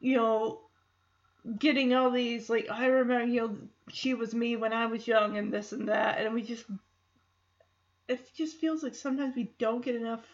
you 0.00 0.16
know, 0.16 0.60
getting 1.58 1.94
all 1.94 2.10
these 2.10 2.50
like 2.50 2.68
I 2.70 2.88
remember 2.88 3.24
you 3.24 3.40
know 3.40 3.56
she 3.90 4.12
was 4.12 4.34
me 4.34 4.54
when 4.56 4.74
I 4.74 4.84
was 4.84 5.08
young 5.08 5.38
and 5.38 5.50
this 5.50 5.72
and 5.72 5.88
that 5.88 6.18
and 6.20 6.34
we 6.34 6.42
just 6.42 6.66
it 8.06 8.20
just 8.36 8.58
feels 8.58 8.82
like 8.82 8.94
sometimes 8.94 9.34
we 9.34 9.54
don't 9.58 9.82
get 9.82 9.96
enough 9.96 10.26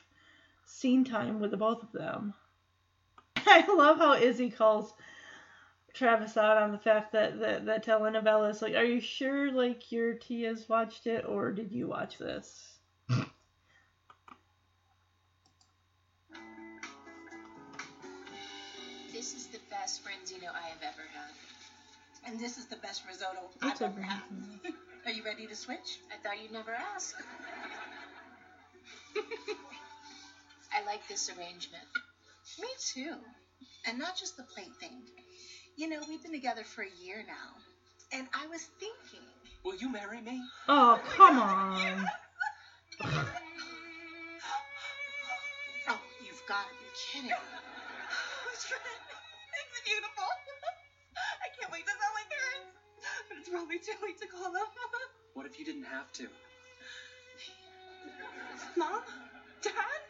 scene 0.66 1.04
time 1.04 1.38
with 1.38 1.52
the 1.52 1.56
both 1.56 1.84
of 1.84 1.92
them. 1.92 2.34
I 3.48 3.64
love 3.74 3.98
how 3.98 4.14
Izzy 4.14 4.50
calls 4.50 4.92
Travis 5.94 6.36
out 6.36 6.58
on 6.58 6.72
the 6.72 6.78
fact 6.78 7.12
that 7.12 7.40
that, 7.40 7.66
that 7.66 7.84
telenovela 7.84 8.50
is 8.50 8.62
like, 8.62 8.74
are 8.74 8.84
you 8.84 9.00
sure 9.00 9.50
like 9.50 9.90
your 9.90 10.14
Tia's 10.14 10.68
watched 10.68 11.06
it 11.06 11.24
or 11.26 11.50
did 11.50 11.72
you 11.72 11.88
watch 11.88 12.18
this? 12.18 12.78
This 19.12 19.34
is 19.34 19.46
the 19.46 19.58
best 19.70 20.04
Branzino 20.04 20.52
I 20.54 20.68
have 20.68 20.82
ever 20.82 21.02
had. 21.12 22.30
And 22.30 22.38
this 22.38 22.58
is 22.58 22.66
the 22.66 22.76
best 22.76 23.02
risotto 23.08 23.48
That's 23.60 23.82
I've 23.82 23.92
ever 23.92 24.02
had. 24.02 24.22
Are 25.06 25.10
you 25.10 25.24
ready 25.24 25.46
to 25.46 25.56
switch? 25.56 26.00
I 26.12 26.18
thought 26.22 26.40
you'd 26.40 26.52
never 26.52 26.72
ask. 26.72 27.16
I 30.72 30.84
like 30.84 31.08
this 31.08 31.30
arrangement. 31.30 31.84
Me 32.60 32.68
too. 32.92 33.14
And 33.86 33.98
not 33.98 34.16
just 34.16 34.36
the 34.36 34.42
plate 34.42 34.74
thing. 34.80 35.02
You 35.76 35.88
know, 35.88 36.00
we've 36.08 36.22
been 36.22 36.32
together 36.32 36.64
for 36.64 36.82
a 36.82 36.88
year 36.88 37.22
now. 37.26 37.54
And 38.12 38.26
I 38.34 38.46
was 38.46 38.66
thinking, 38.80 39.26
Will 39.64 39.74
you 39.74 39.90
marry 39.90 40.20
me? 40.20 40.40
Oh 40.68 41.00
come 41.16 41.38
on. 41.38 42.06
oh, 45.88 46.00
you've 46.24 46.42
got 46.48 46.64
to 46.66 46.74
be 46.78 46.86
kidding. 46.96 47.30
It's 48.52 49.80
beautiful. 49.84 50.24
I 51.44 51.48
can't 51.58 51.72
wait 51.72 51.84
to 51.86 51.92
tell 51.92 52.12
my 52.14 52.24
parents. 52.30 52.78
But 53.28 53.38
it's 53.38 53.48
probably 53.48 53.78
too 53.78 53.98
late 54.02 54.18
to 54.20 54.26
call 54.26 54.52
them. 54.52 54.66
What 55.34 55.46
if 55.46 55.58
you 55.58 55.64
didn't 55.64 55.84
have 55.84 56.10
to? 56.14 56.28
Mom? 58.76 59.02
Dad? 59.62 60.07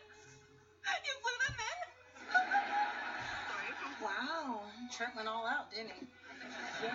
Trent 4.91 5.17
went 5.17 5.29
all 5.29 5.47
out, 5.47 5.71
didn't 5.71 5.93
he? 5.93 6.07
Yeah. 6.83 6.93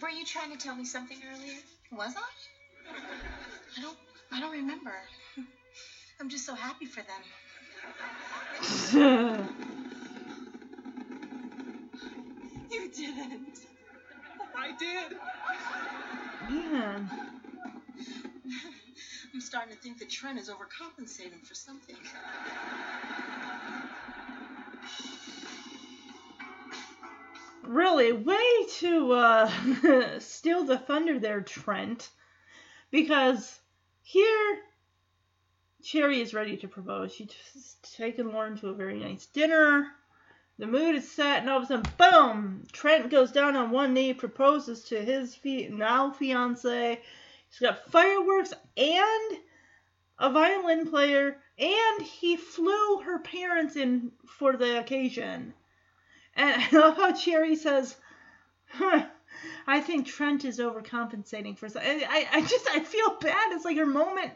Were 0.00 0.10
you 0.10 0.24
trying 0.24 0.50
to 0.50 0.58
tell 0.58 0.74
me 0.74 0.84
something 0.84 1.18
earlier? 1.32 1.58
Was 1.92 2.14
I? 2.16 2.20
I 3.78 3.82
don't. 3.82 3.98
I 4.32 4.40
don't 4.40 4.52
remember. 4.52 4.94
I'm 6.20 6.28
just 6.28 6.46
so 6.46 6.54
happy 6.54 6.86
for 6.86 7.02
them. 7.02 7.22
You 12.70 12.88
didn't. 12.88 13.58
I 14.56 14.72
did. 14.78 15.16
Man. 16.48 17.10
I'm 19.34 19.40
starting 19.40 19.74
to 19.74 19.80
think 19.80 19.98
that 19.98 20.10
Trent 20.10 20.38
is 20.38 20.48
overcompensating 20.48 21.44
for 21.46 21.54
something. 21.54 21.96
Really, 27.64 28.12
way 28.12 28.66
to 28.78 29.12
uh, 29.12 30.18
steal 30.18 30.64
the 30.64 30.78
thunder 30.78 31.18
there, 31.18 31.40
Trent. 31.40 32.10
Because 32.90 33.60
here, 34.02 34.58
Cherie 35.82 36.20
is 36.20 36.34
ready 36.34 36.56
to 36.58 36.68
propose. 36.68 37.14
She's 37.14 37.76
taken 37.96 38.32
Lauren 38.32 38.56
to 38.58 38.68
a 38.68 38.74
very 38.74 38.98
nice 38.98 39.26
dinner. 39.26 39.92
The 40.58 40.66
mood 40.66 40.96
is 40.96 41.10
set, 41.10 41.40
and 41.40 41.50
all 41.50 41.58
of 41.58 41.64
a 41.64 41.66
sudden, 41.66 41.92
boom! 41.96 42.66
Trent 42.72 43.10
goes 43.10 43.32
down 43.32 43.56
on 43.56 43.70
one 43.70 43.94
knee, 43.94 44.12
proposes 44.12 44.84
to 44.84 45.00
his 45.00 45.34
fi- 45.34 45.68
now 45.68 46.10
fiance. 46.10 47.00
He's 47.48 47.58
got 47.58 47.90
fireworks 47.90 48.52
and 48.76 49.38
a 50.18 50.30
violin 50.30 50.90
player, 50.90 51.40
and 51.58 52.02
he 52.02 52.36
flew 52.36 52.98
her 52.98 53.18
parents 53.20 53.76
in 53.76 54.12
for 54.26 54.56
the 54.56 54.78
occasion. 54.78 55.54
And 56.34 56.62
I 56.72 56.76
love 56.76 56.96
how 56.96 57.14
Cherie 57.14 57.56
says, 57.56 57.96
huh, 58.68 59.06
I 59.66 59.80
think 59.80 60.06
Trent 60.06 60.44
is 60.44 60.58
overcompensating 60.58 61.56
for 61.58 61.68
something. 61.68 62.02
I, 62.08 62.26
I 62.32 62.40
just, 62.42 62.68
I 62.70 62.80
feel 62.80 63.16
bad. 63.20 63.52
It's 63.52 63.64
like 63.64 63.76
her 63.76 63.86
moment 63.86 64.32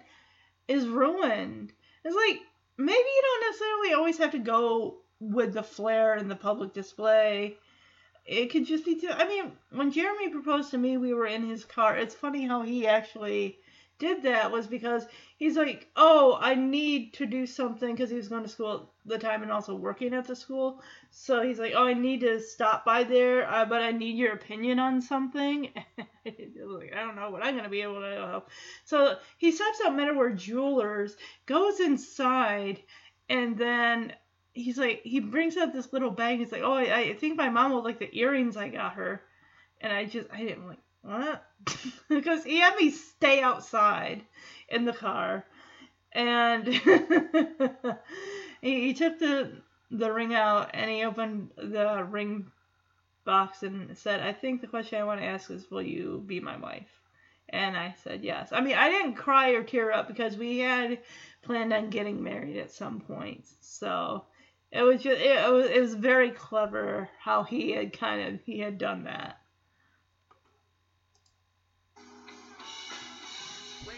is 0.68 0.86
ruined. 0.86 1.72
It's 2.04 2.16
like, 2.16 2.40
maybe 2.76 2.98
you 2.98 3.22
don't 3.22 3.50
necessarily 3.50 3.92
always 3.94 4.18
have 4.18 4.32
to 4.32 4.38
go 4.38 4.98
with 5.20 5.54
the 5.54 5.62
flair 5.62 6.14
and 6.14 6.30
the 6.30 6.36
public 6.36 6.72
display. 6.72 7.56
It 8.24 8.50
could 8.50 8.66
just 8.66 8.84
be, 8.84 9.00
too, 9.00 9.10
I 9.10 9.26
mean, 9.28 9.52
when 9.70 9.92
Jeremy 9.92 10.30
proposed 10.30 10.72
to 10.72 10.78
me, 10.78 10.96
we 10.96 11.14
were 11.14 11.26
in 11.26 11.48
his 11.48 11.64
car. 11.64 11.96
It's 11.96 12.14
funny 12.14 12.46
how 12.46 12.62
he 12.62 12.86
actually 12.86 13.58
did 13.98 14.22
that 14.24 14.50
was 14.50 14.66
because 14.66 15.06
he's 15.36 15.56
like, 15.56 15.88
oh, 15.96 16.38
I 16.40 16.54
need 16.54 17.14
to 17.14 17.26
do 17.26 17.46
something 17.46 17.94
because 17.94 18.10
he 18.10 18.16
was 18.16 18.28
going 18.28 18.42
to 18.42 18.48
school 18.48 18.74
at 18.74 19.10
the 19.10 19.18
time 19.18 19.42
and 19.42 19.50
also 19.50 19.74
working 19.74 20.14
at 20.14 20.26
the 20.26 20.36
school. 20.36 20.82
So 21.10 21.42
he's 21.42 21.58
like, 21.58 21.72
oh, 21.74 21.86
I 21.86 21.94
need 21.94 22.20
to 22.20 22.40
stop 22.40 22.84
by 22.84 23.04
there, 23.04 23.50
uh, 23.50 23.64
but 23.64 23.82
I 23.82 23.92
need 23.92 24.16
your 24.16 24.32
opinion 24.32 24.78
on 24.78 25.00
something. 25.00 25.70
I 26.26 26.32
don't 26.94 27.16
know 27.16 27.30
what 27.30 27.44
I'm 27.44 27.54
going 27.54 27.64
to 27.64 27.70
be 27.70 27.82
able 27.82 28.00
to 28.00 28.26
help. 28.30 28.50
So 28.84 29.16
he 29.38 29.52
steps 29.52 29.80
out 29.84 29.96
Meadoware 29.96 30.30
Jewelers, 30.30 31.16
goes 31.46 31.80
inside, 31.80 32.82
and 33.28 33.56
then 33.56 34.12
he's 34.52 34.78
like, 34.78 35.02
he 35.04 35.20
brings 35.20 35.56
out 35.56 35.72
this 35.72 35.92
little 35.92 36.10
bag. 36.10 36.38
He's 36.38 36.52
like, 36.52 36.62
oh, 36.62 36.74
I, 36.74 36.98
I 36.98 37.14
think 37.14 37.36
my 37.36 37.50
mom 37.50 37.72
will 37.72 37.84
like 37.84 37.98
the 37.98 38.14
earrings 38.18 38.56
I 38.56 38.68
got 38.68 38.94
her. 38.94 39.22
And 39.80 39.92
I 39.92 40.06
just, 40.06 40.28
I 40.32 40.38
didn't 40.38 40.66
like, 40.66 40.78
Uh, 41.06 41.10
what? 41.18 41.44
because 42.08 42.44
he 42.44 42.58
had 42.58 42.76
me 42.76 42.90
stay 42.90 43.40
outside 43.40 44.22
in 44.68 44.84
the 44.84 44.92
car. 44.92 45.44
And 46.12 46.66
he, 48.62 48.86
he 48.86 48.94
took 48.94 49.18
the 49.18 49.52
the 49.90 50.12
ring 50.12 50.34
out 50.34 50.70
and 50.74 50.90
he 50.90 51.04
opened 51.04 51.50
the 51.56 52.04
ring 52.08 52.50
box 53.24 53.62
and 53.62 53.96
said, 53.96 54.20
I 54.20 54.32
think 54.32 54.60
the 54.60 54.66
question 54.66 55.00
I 55.00 55.04
want 55.04 55.20
to 55.20 55.26
ask 55.26 55.50
is, 55.50 55.70
will 55.70 55.82
you 55.82 56.22
be 56.26 56.40
my 56.40 56.56
wife? 56.56 56.88
And 57.50 57.76
I 57.76 57.94
said 58.02 58.24
yes. 58.24 58.48
I 58.52 58.60
mean, 58.60 58.76
I 58.76 58.90
didn't 58.90 59.14
cry 59.14 59.50
or 59.50 59.62
tear 59.62 59.92
up 59.92 60.08
because 60.08 60.36
we 60.36 60.58
had 60.58 60.98
planned 61.42 61.72
on 61.72 61.90
getting 61.90 62.22
married 62.22 62.56
at 62.56 62.72
some 62.72 63.00
point. 63.00 63.44
So 63.60 64.24
it 64.72 64.82
was 64.82 65.02
just 65.02 65.20
it, 65.20 65.44
it 65.44 65.52
was 65.52 65.66
it 65.66 65.80
was 65.80 65.94
very 65.94 66.30
clever 66.30 67.08
how 67.20 67.44
he 67.44 67.70
had 67.70 67.92
kind 67.96 68.34
of 68.34 68.40
he 68.44 68.58
had 68.58 68.78
done 68.78 69.04
that. 69.04 69.38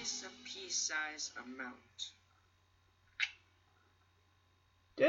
Place 0.09 0.25
a 0.25 0.49
pea-size 0.49 1.33
amount. 1.37 2.13
Dude, 4.97 5.07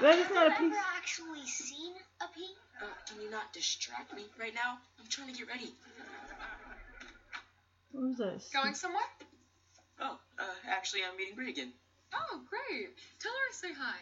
that 0.00 0.18
is 0.18 0.30
not 0.30 0.46
a 0.46 0.50
Have 0.50 0.58
piece. 0.58 0.70
you 0.70 0.72
ever 0.72 0.86
actually 0.96 1.46
seen 1.46 1.92
a 2.22 2.24
pea? 2.34 2.48
Uh, 2.80 2.86
can 3.06 3.20
you 3.20 3.30
not 3.30 3.52
distract 3.52 4.14
me 4.14 4.22
right 4.40 4.54
now? 4.54 4.78
I'm 4.98 5.06
trying 5.10 5.34
to 5.34 5.38
get 5.38 5.48
ready. 5.48 5.70
What 7.92 8.04
was 8.04 8.16
this? 8.16 8.48
Going 8.54 8.74
somewhere? 8.74 9.02
Oh, 10.00 10.18
uh, 10.38 10.44
actually, 10.66 11.00
I'm 11.04 11.14
meeting 11.18 11.34
Brie 11.34 11.50
again. 11.50 11.72
Oh, 12.14 12.40
great. 12.48 12.96
Tell 13.20 13.32
her 13.32 13.48
I 13.50 13.52
say 13.52 13.74
hi. 13.78 13.98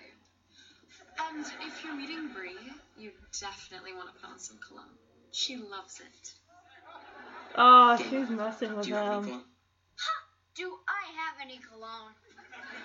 And 1.28 1.44
if 1.66 1.82
you're 1.82 1.96
meeting 1.96 2.28
Brie, 2.28 2.54
you 2.96 3.10
definitely 3.40 3.94
want 3.94 4.14
to 4.14 4.20
put 4.20 4.30
on 4.30 4.38
some 4.38 4.58
cologne. 4.58 4.94
She 5.32 5.56
loves 5.56 5.98
it. 5.98 6.32
Oh, 7.56 7.96
she's 7.96 8.30
messing 8.30 8.76
with 8.76 8.84
Do 8.84 8.90
you 8.90 8.94
have 8.94 9.06
any 9.06 9.16
him. 9.16 9.24
cologne? 9.24 9.44
Do 10.54 10.78
I 11.44 11.46
have 11.46 11.56
any 11.56 11.60
cologne? 11.70 12.12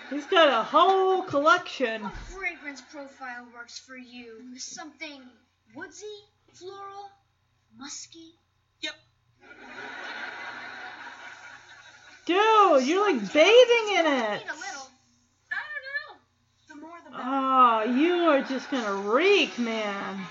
He's 0.10 0.26
got 0.26 0.50
a 0.50 0.64
whole 0.64 1.22
collection. 1.22 2.04
What 2.04 2.14
fragrance 2.14 2.82
profile 2.82 3.48
works 3.54 3.80
for 3.80 3.96
you? 3.96 4.58
Something 4.58 5.22
woodsy, 5.76 6.06
floral, 6.54 7.10
musky? 7.78 8.34
Yep. 8.82 8.94
Dude, 12.26 12.88
you're 12.88 13.06
like 13.06 13.34
bathing 13.34 13.96
in 13.98 14.06
it. 14.06 14.44
A 14.44 14.56
little. 14.56 14.90
I 15.52 15.62
don't 15.70 15.86
know. 15.88 16.18
The 16.68 16.76
more 16.76 16.98
the 17.06 17.12
better. 17.12 17.24
Oh, 17.26 17.84
you 17.96 18.14
are 18.30 18.42
just 18.42 18.70
gonna 18.72 19.10
reek, 19.10 19.58
man. 19.58 20.26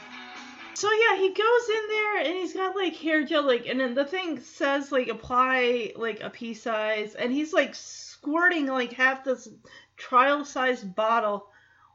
So 0.75 0.89
yeah, 0.93 1.17
he 1.17 1.29
goes 1.31 1.69
in 1.69 1.89
there 1.89 2.19
and 2.19 2.35
he's 2.35 2.53
got 2.53 2.77
like 2.77 2.95
hair 2.95 3.25
gel, 3.25 3.47
like, 3.47 3.67
and 3.67 3.81
then 3.81 3.95
the 3.95 4.05
thing 4.05 4.41
says 4.41 4.93
like 4.93 5.09
apply 5.09 5.93
like 5.97 6.21
a 6.21 6.31
pea 6.31 6.55
size, 6.55 7.15
and 7.15 7.33
he's 7.33 7.53
like 7.53 7.75
squirting 8.19 8.67
like 8.67 8.93
half 8.93 9.25
this 9.25 9.49
trial 9.97 10.45
sized 10.45 10.95
bottle 10.95 11.47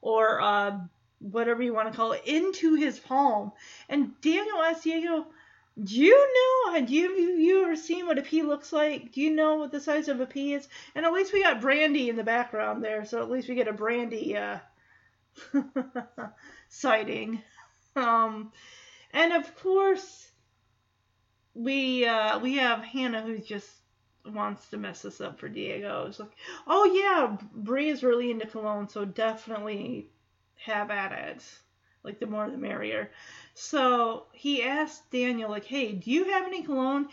or 0.01 0.41
uh, 0.41 0.78
whatever 1.19 1.61
you 1.61 1.74
want 1.74 1.91
to 1.91 1.95
call 1.95 2.13
it 2.13 2.24
into 2.26 2.76
his 2.76 2.99
palm. 2.99 3.51
And 3.89 4.19
Daniel 4.21 4.61
asked 4.61 4.84
Diego, 4.84 5.28
Do 5.82 5.95
you 5.95 6.34
know? 6.34 6.86
Do 6.86 6.93
you, 6.93 7.09
you 7.38 7.63
ever 7.63 7.76
seen 7.76 8.05
what 8.05 8.17
a 8.17 8.21
pea 8.21 8.43
looks 8.43 8.71
like? 8.71 9.11
Do 9.11 9.21
you 9.21 9.32
know 9.32 9.55
what 9.55 9.71
the 9.71 9.82
size 9.82 10.07
of 10.07 10.21
a 10.21 10.26
pea 10.26 10.53
is? 10.53 10.67
And 10.95 11.05
at 11.05 11.13
least 11.13 11.34
we 11.34 11.43
got 11.43 11.61
Brandy 11.61 12.09
in 12.09 12.15
the 12.15 12.24
background 12.24 12.84
there, 12.84 13.05
so 13.05 13.21
at 13.21 13.30
least 13.30 13.49
we 13.49 13.55
get 13.55 13.67
a 13.67 13.74
Brandy 13.74 14.38
uh, 14.38 14.59
sighting. 16.69 17.41
Um, 17.95 18.51
and 19.11 19.34
of 19.34 19.55
course, 19.57 20.32
we 21.53 22.05
uh, 22.05 22.39
we 22.39 22.55
have 22.55 22.84
Hannah 22.84 23.21
who's 23.21 23.45
just 23.45 23.69
wants 24.26 24.69
to 24.69 24.78
mess 24.78 25.01
this 25.01 25.21
up 25.21 25.39
for 25.39 25.49
Diego. 25.49 26.05
It's 26.07 26.19
like, 26.19 26.36
oh 26.67 26.86
yeah, 26.86 27.38
Bree 27.53 27.89
is 27.89 28.03
really 28.03 28.32
into 28.32 28.47
cologne, 28.47 28.88
so 28.88 29.05
definitely 29.05 30.09
have 30.55 30.91
at 30.91 31.11
it. 31.11 31.43
Like 32.03 32.19
the 32.19 32.26
more 32.26 32.49
the 32.49 32.57
merrier. 32.57 33.11
So 33.53 34.26
he 34.34 34.63
asked 34.63 35.09
Daniel, 35.11 35.49
like, 35.49 35.65
hey, 35.65 35.93
do 35.93 36.11
you 36.11 36.26
have 36.26 36.45
any 36.45 36.63
cologne? 36.63 37.07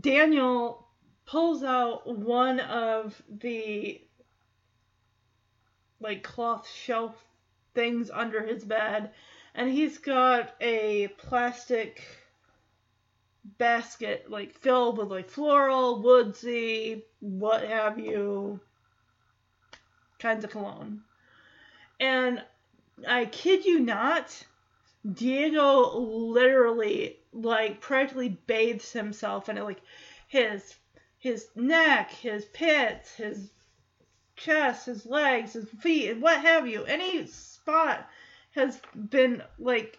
Daniel 0.00 0.88
pulls 1.26 1.62
out 1.62 2.06
one 2.06 2.60
of 2.60 3.20
the 3.28 4.00
like 6.00 6.22
cloth 6.22 6.68
shelf 6.68 7.14
things 7.74 8.10
under 8.10 8.44
his 8.44 8.64
bed 8.64 9.10
and 9.54 9.70
he's 9.70 9.98
got 9.98 10.54
a 10.60 11.08
plastic 11.16 12.02
basket 13.58 14.30
like 14.30 14.54
filled 14.54 14.98
with 14.98 15.08
like 15.08 15.28
floral, 15.28 16.00
woodsy, 16.02 17.04
what 17.20 17.62
have 17.64 17.98
you 17.98 18.60
kinds 20.18 20.44
of 20.44 20.50
cologne. 20.50 21.02
And 22.00 22.42
I 23.06 23.26
kid 23.26 23.64
you 23.64 23.80
not, 23.80 24.44
Diego 25.12 25.98
literally 25.98 27.18
like 27.32 27.80
practically 27.80 28.30
bathes 28.46 28.92
himself 28.92 29.48
in 29.48 29.58
it 29.58 29.64
like 29.64 29.82
his 30.28 30.76
his 31.18 31.48
neck, 31.54 32.10
his 32.10 32.44
pits, 32.46 33.14
his 33.14 33.50
chest, 34.36 34.86
his 34.86 35.06
legs, 35.06 35.54
his 35.54 35.68
feet, 35.80 36.10
and 36.10 36.22
what 36.22 36.40
have 36.40 36.66
you. 36.66 36.84
Any 36.84 37.26
spot 37.26 38.08
has 38.54 38.80
been 38.94 39.42
like 39.58 39.98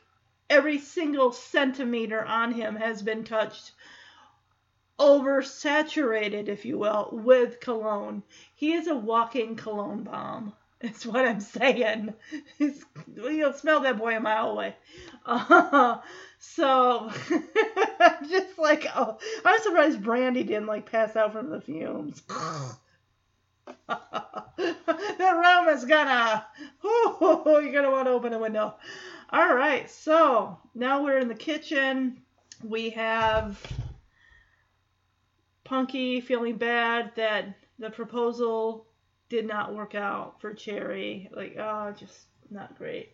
every 0.50 0.80
single 0.80 1.32
centimeter 1.32 2.24
on 2.24 2.52
him 2.52 2.76
has 2.76 3.02
been 3.02 3.24
touched 3.24 3.72
oversaturated, 5.00 6.48
if 6.48 6.66
you 6.66 6.78
will, 6.78 7.10
with 7.12 7.60
cologne. 7.60 8.24
He 8.54 8.74
is 8.74 8.88
a 8.88 8.96
walking 8.96 9.56
cologne 9.56 10.04
bomb. 10.04 10.54
That's 10.82 11.06
what 11.06 11.26
I'm 11.26 11.40
saying. 11.40 12.14
He's, 12.58 12.84
you'll 13.16 13.54
smell 13.54 13.80
that 13.82 13.98
boy 13.98 14.18
a 14.18 14.20
mile 14.20 14.52
away. 14.52 14.76
Uh, 15.26 16.00
so, 16.40 17.12
just 18.30 18.58
like, 18.60 18.86
oh, 18.96 19.18
I'm 19.44 19.62
surprised 19.62 20.04
Brandy 20.04 20.44
didn't 20.44 20.68
like 20.68 20.92
pass 20.92 21.16
out 21.16 21.32
from 21.32 21.50
the 21.50 21.62
fumes. 21.62 22.22
the 23.88 23.98
room 25.20 25.70
is 25.70 25.86
gonna. 25.86 26.46
Ooh, 26.86 27.60
you're 27.64 27.74
gonna 27.74 27.92
want 27.92 28.08
to 28.08 28.12
open 28.12 28.34
a 28.34 28.40
window. 28.40 28.76
All 29.32 29.56
right, 29.56 29.90
so 29.90 30.60
now 30.76 31.04
we're 31.04 31.18
in 31.18 31.28
the 31.28 31.36
kitchen. 31.36 32.22
We 32.64 32.92
have 32.92 33.60
Punky 35.64 36.22
feeling 36.22 36.58
bad 36.58 37.12
that 37.16 37.58
the 37.80 37.90
proposal 37.90 38.86
did 39.30 39.48
not 39.48 39.74
work 39.74 39.96
out 39.96 40.40
for 40.40 40.56
Cherie. 40.56 41.28
Like, 41.36 41.58
oh, 41.58 41.94
just 41.98 42.28
not 42.52 42.78
great. 42.78 43.14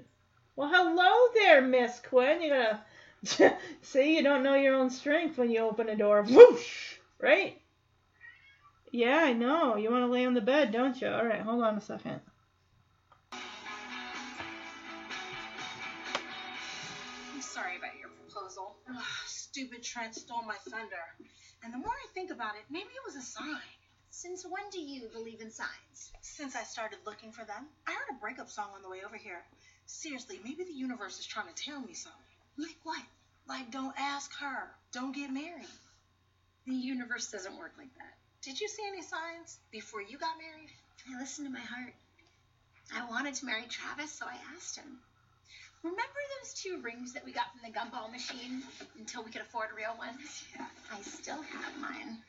Well, 0.58 0.70
hello 0.72 1.32
there, 1.34 1.62
Miss 1.62 2.02
Quinn. 2.02 2.42
You're 2.42 2.58
gonna 2.58 3.58
say 3.82 4.12
you 4.16 4.22
don't 4.22 4.44
know 4.44 4.56
your 4.56 4.76
own 4.76 4.90
strength 4.90 5.38
when 5.38 5.50
you 5.50 5.60
open 5.60 5.88
a 5.88 5.96
door. 5.96 6.24
Whoosh! 6.24 6.96
Right? 7.22 7.62
Yeah, 8.92 9.18
I 9.24 9.32
know. 9.32 9.78
You 9.78 9.90
want 9.90 10.04
to 10.04 10.12
lay 10.12 10.26
on 10.26 10.34
the 10.34 10.42
bed, 10.42 10.74
don't 10.74 11.00
you? 11.00 11.08
All 11.08 11.26
right, 11.26 11.42
hold 11.42 11.64
on 11.64 11.78
a 11.78 11.82
second. 11.82 12.20
Ugh, 18.94 19.04
stupid 19.26 19.84
Trent 19.84 20.16
stole 20.16 20.44
my 20.44 20.56
thunder. 20.70 21.06
And 21.64 21.74
the 21.74 21.78
more 21.78 21.94
I 21.94 22.08
think 22.14 22.32
about 22.32 22.56
it, 22.56 22.64
maybe 22.70 22.90
it 22.90 23.06
was 23.06 23.16
a 23.16 23.22
sign. 23.22 23.72
Since 24.10 24.46
when 24.46 24.70
do 24.72 24.80
you 24.80 25.08
believe 25.14 25.40
in 25.42 25.52
signs? 25.52 26.12
Since 26.22 26.56
I 26.56 26.64
started 26.64 27.00
looking 27.06 27.32
for 27.32 27.46
them, 27.46 27.68
I 27.88 27.94
heard 27.94 28.10
a 28.12 28.20
breakup 28.20 28.50
song 28.50 28.72
on 28.76 28.82
the 28.82 28.90
way 28.90 29.02
over 29.06 29.16
here. 29.16 29.42
Seriously, 29.86 30.40
maybe 30.44 30.64
the 30.64 30.74
universe 30.74 31.20
is 31.20 31.26
trying 31.26 31.48
to 31.48 31.64
tell 31.64 31.80
me 31.80 31.94
something. 31.94 32.20
Like 32.58 32.78
what? 32.84 33.02
Like, 33.48 33.72
don't 33.72 33.96
ask 33.98 34.34
her. 34.40 34.70
Don't 34.92 35.16
get 35.16 35.32
married. 35.32 35.66
The 36.68 36.76
universe 36.76 37.32
doesn't 37.32 37.58
work 37.58 37.74
like 37.78 37.94
that. 37.96 38.14
Did 38.42 38.60
you 38.60 38.68
see 38.68 38.84
any 38.88 39.02
signs 39.02 39.60
before 39.72 40.02
you 40.02 40.18
got 40.18 40.38
married? 40.38 40.70
I 41.10 41.20
listened 41.20 41.48
to 41.48 41.54
my 41.54 41.60
heart. 41.60 41.94
I 42.94 43.10
wanted 43.10 43.36
to 43.36 43.46
marry 43.46 43.64
Travis, 43.70 44.12
so 44.12 44.26
I 44.26 44.36
asked 44.56 44.76
him. 44.76 45.00
Remember 45.84 46.20
those 46.40 46.54
two 46.54 46.80
rings 46.84 47.14
that 47.14 47.26
we 47.26 47.32
got 47.32 47.46
from 47.52 47.62
the 47.64 47.78
gumball 47.78 48.12
machine 48.12 48.64
until 49.00 49.24
we 49.24 49.32
could 49.32 49.42
afford 49.42 49.70
real 49.76 49.96
ones? 49.98 50.44
Yeah, 50.56 50.66
I 50.92 51.02
still 51.02 51.42
have 51.42 51.78
mine. 51.80 52.20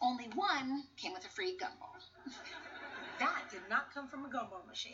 Only 0.00 0.28
one 0.34 0.84
came 0.96 1.12
with 1.12 1.24
a 1.24 1.28
free 1.28 1.56
gumball. 1.56 2.00
That 3.18 3.50
did 3.50 3.62
not 3.70 3.94
come 3.94 4.08
from 4.08 4.26
a 4.26 4.28
gumball 4.28 4.66
machine. 4.68 4.92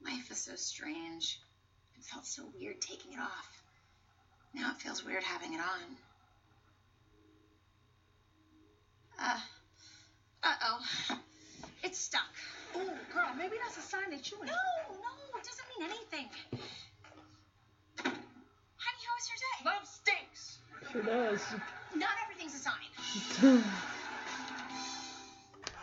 Life 0.00 0.30
is 0.30 0.38
so 0.38 0.54
strange. 0.54 1.40
It 1.96 2.04
felt 2.04 2.24
so 2.24 2.44
weird 2.56 2.80
taking 2.80 3.12
it 3.14 3.18
off. 3.18 3.48
Now 4.54 4.70
it 4.70 4.80
feels 4.80 5.04
weird 5.04 5.24
having 5.24 5.54
it 5.54 5.60
on. 5.60 5.96
Uh, 9.20 9.40
uh-oh. 10.44 11.16
It's 11.82 11.98
stuck. 11.98 12.28
Oh, 12.76 12.90
girl, 13.12 13.30
maybe 13.36 13.56
that's 13.62 13.76
a 13.78 13.80
sign 13.80 14.10
that 14.10 14.30
you 14.30 14.38
No, 14.38 14.46
no, 14.46 15.38
it 15.38 15.44
doesn't 15.44 15.68
mean 15.78 15.90
anything. 15.90 16.28
Honey, 18.04 19.02
how 19.06 19.14
was 19.16 19.28
your 19.28 19.38
day? 19.38 19.58
Love 19.64 19.86
stinks. 19.86 20.58
Sure 20.92 21.02
does. 21.02 21.42
Not 21.94 22.10
everything's 22.24 22.54
a 22.54 22.58
sign. 22.58 23.64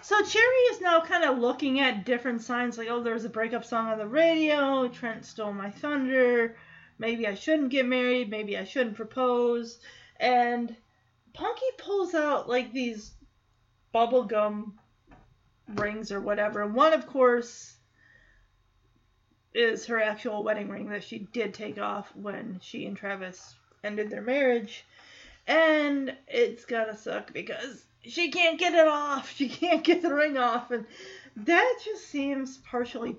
So 0.05 0.23
Cherie 0.23 0.69
is 0.69 0.81
now 0.81 1.01
kind 1.01 1.23
of 1.23 1.39
looking 1.39 1.79
at 1.79 2.05
different 2.05 2.43
signs 2.43 2.77
like, 2.77 2.89
oh, 2.91 3.01
there's 3.01 3.25
a 3.25 3.29
breakup 3.29 3.65
song 3.65 3.87
on 3.87 3.97
the 3.97 4.05
radio. 4.05 4.87
Trent 4.87 5.25
stole 5.25 5.51
my 5.51 5.71
thunder. 5.71 6.57
Maybe 6.99 7.25
I 7.25 7.33
shouldn't 7.33 7.71
get 7.71 7.87
married. 7.87 8.29
Maybe 8.29 8.55
I 8.55 8.65
shouldn't 8.65 8.97
propose. 8.97 9.79
And 10.19 10.75
Punky 11.33 11.65
pulls 11.79 12.13
out 12.13 12.47
like 12.47 12.71
these 12.71 13.13
bubblegum 13.95 14.73
rings 15.67 16.11
or 16.11 16.19
whatever. 16.19 16.65
One, 16.65 16.93
of 16.93 17.07
course, 17.07 17.75
is 19.53 19.85
her 19.85 20.01
actual 20.01 20.43
wedding 20.43 20.69
ring 20.69 20.89
that 20.89 21.03
she 21.03 21.19
did 21.19 21.53
take 21.53 21.79
off 21.79 22.13
when 22.15 22.59
she 22.61 22.85
and 22.85 22.97
Travis 22.97 23.55
ended 23.83 24.09
their 24.09 24.21
marriage. 24.21 24.85
And 25.47 26.15
it's 26.27 26.65
gotta 26.65 26.97
suck 26.97 27.31
because 27.33 27.85
she 28.01 28.31
can't 28.31 28.59
get 28.59 28.73
it 28.73 28.87
off. 28.87 29.33
She 29.35 29.47
can't 29.49 29.83
get 29.83 30.01
the 30.01 30.13
ring 30.13 30.37
off. 30.37 30.71
And 30.71 30.85
that 31.37 31.79
just 31.83 32.07
seems 32.07 32.57
partially, 32.57 33.15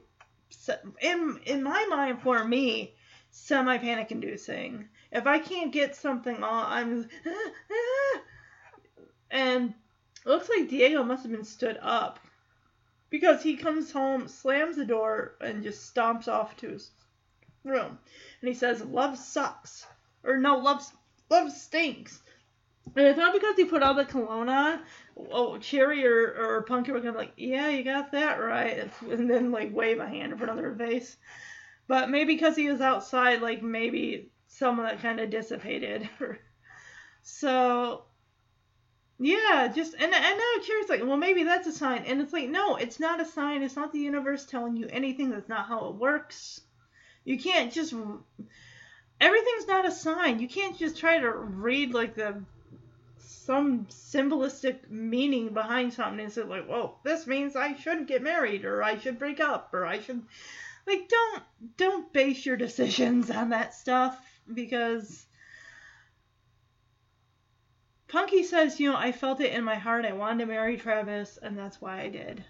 in, 1.01 1.41
in 1.47 1.63
my 1.63 1.87
mind, 1.89 2.23
for 2.23 2.45
me, 2.45 2.95
semi 3.31 3.79
panic 3.79 4.11
inducing. 4.11 4.89
If 5.13 5.27
I 5.27 5.39
can't 5.39 5.73
get 5.73 5.97
something 5.97 6.43
off, 6.43 6.67
I'm. 6.69 7.09
And 9.29 9.75
looks 10.25 10.49
like 10.49 10.69
Diego 10.69 11.03
must 11.03 11.25
have 11.25 11.33
been 11.33 11.45
stood 11.45 11.79
up 11.83 12.21
because 13.11 13.43
he 13.43 13.57
comes 13.57 13.93
home, 13.93 14.29
slams 14.29 14.77
the 14.77 14.85
door, 14.85 15.37
and 15.41 15.63
just 15.63 15.95
stomps 15.95 16.29
off 16.29 16.57
to 16.57 16.71
his 16.71 16.91
room. 17.65 17.99
And 18.41 18.49
he 18.49 18.55
says, 18.55 18.85
"Love 18.85 19.19
sucks," 19.19 19.87
or 20.25 20.39
no, 20.39 20.57
love 20.57 20.85
love 21.31 21.53
stinks. 21.53 22.23
And 22.95 23.07
it's 23.07 23.19
not 23.19 23.35
because 23.35 23.57
he 23.57 23.65
put 23.65 23.83
all 23.83 23.95
the 23.95 24.05
cologne 24.05 24.49
on, 24.49 24.81
oh, 25.31 25.59
Cherie 25.59 26.07
or, 26.07 26.35
or 26.35 26.63
Punky 26.63 26.93
were 26.93 27.01
gonna 27.01 27.13
be 27.13 27.19
like, 27.19 27.33
"Yeah, 27.37 27.69
you 27.69 27.83
got 27.83 28.13
that 28.13 28.37
right," 28.37 28.91
and 29.03 29.29
then 29.29 29.51
like 29.51 29.75
wave 29.75 29.99
a 29.99 30.09
hand 30.09 30.33
in 30.33 30.39
front 30.39 30.59
of. 30.59 31.17
But 31.89 32.11
maybe 32.11 32.35
because 32.35 32.57
he 32.57 32.71
was 32.71 32.81
outside, 32.81 33.43
like 33.43 33.63
maybe 33.63 34.31
some 34.47 34.79
of 34.79 34.87
that 34.87 35.01
kind 35.01 35.21
of 35.21 35.31
dissipated. 35.31 36.09
so 37.23 38.05
yeah, 39.19 39.69
just 39.75 39.95
and 39.95 40.13
and 40.13 40.13
now 40.13 40.63
Cherie's 40.63 40.89
like, 40.89 41.03
well, 41.03 41.17
maybe 41.17 41.45
that's 41.45 41.67
a 41.67 41.73
sign, 41.73 42.05
and 42.07 42.21
it's 42.21 42.33
like, 42.33 42.49
no, 42.49 42.77
it's 42.77 43.01
not 43.01 43.21
a 43.21 43.25
sign. 43.25 43.63
It's 43.63 43.77
not 43.77 43.93
the 43.93 43.99
universe 43.99 44.45
telling 44.45 44.77
you 44.77 44.89
anything. 44.91 45.31
That's 45.31 45.49
not 45.49 45.67
how 45.67 45.89
it 45.89 45.95
works. 45.95 46.61
You 47.25 47.39
can't 47.39 47.73
just 47.73 47.95
everything's 49.21 49.67
not 49.67 49.87
a 49.87 49.91
sign. 49.91 50.39
You 50.39 50.49
can't 50.49 50.79
just 50.79 50.99
try 50.99 51.19
to 51.19 51.31
read 51.31 51.95
like 51.95 52.15
the 52.15 52.43
some 53.19 53.87
symbolistic 53.89 54.91
meaning 54.91 55.55
behind 55.55 55.95
something. 55.95 56.21
and 56.21 56.33
say 56.33 56.43
like, 56.43 56.67
whoa, 56.67 56.97
this 57.03 57.27
means 57.27 57.57
I 57.57 57.75
shouldn't 57.75 58.09
get 58.09 58.23
married, 58.23 58.65
or 58.65 58.83
I 58.83 58.99
should 58.99 59.19
break 59.19 59.41
up, 59.41 59.73
or 59.73 59.87
I 59.87 60.01
should 60.01 60.23
like 60.87 61.09
don't 61.09 61.43
don't 61.77 62.13
base 62.13 62.45
your 62.45 62.57
decisions 62.57 63.31
on 63.41 63.51
that 63.51 63.75
stuff 63.75 64.21
because 64.53 65.27
Punky 68.09 68.45
says, 68.45 68.79
you 68.79 68.91
know, 68.91 68.97
I 68.97 69.11
felt 69.11 69.41
it 69.41 69.53
in 69.53 69.65
my 69.65 69.75
heart. 69.75 70.05
I 70.05 70.13
wanted 70.13 70.45
to 70.45 70.47
marry 70.47 70.77
Travis, 70.77 71.39
and 71.43 71.59
that's 71.59 71.81
why 71.81 72.01
I 72.01 72.09
did. 72.09 72.45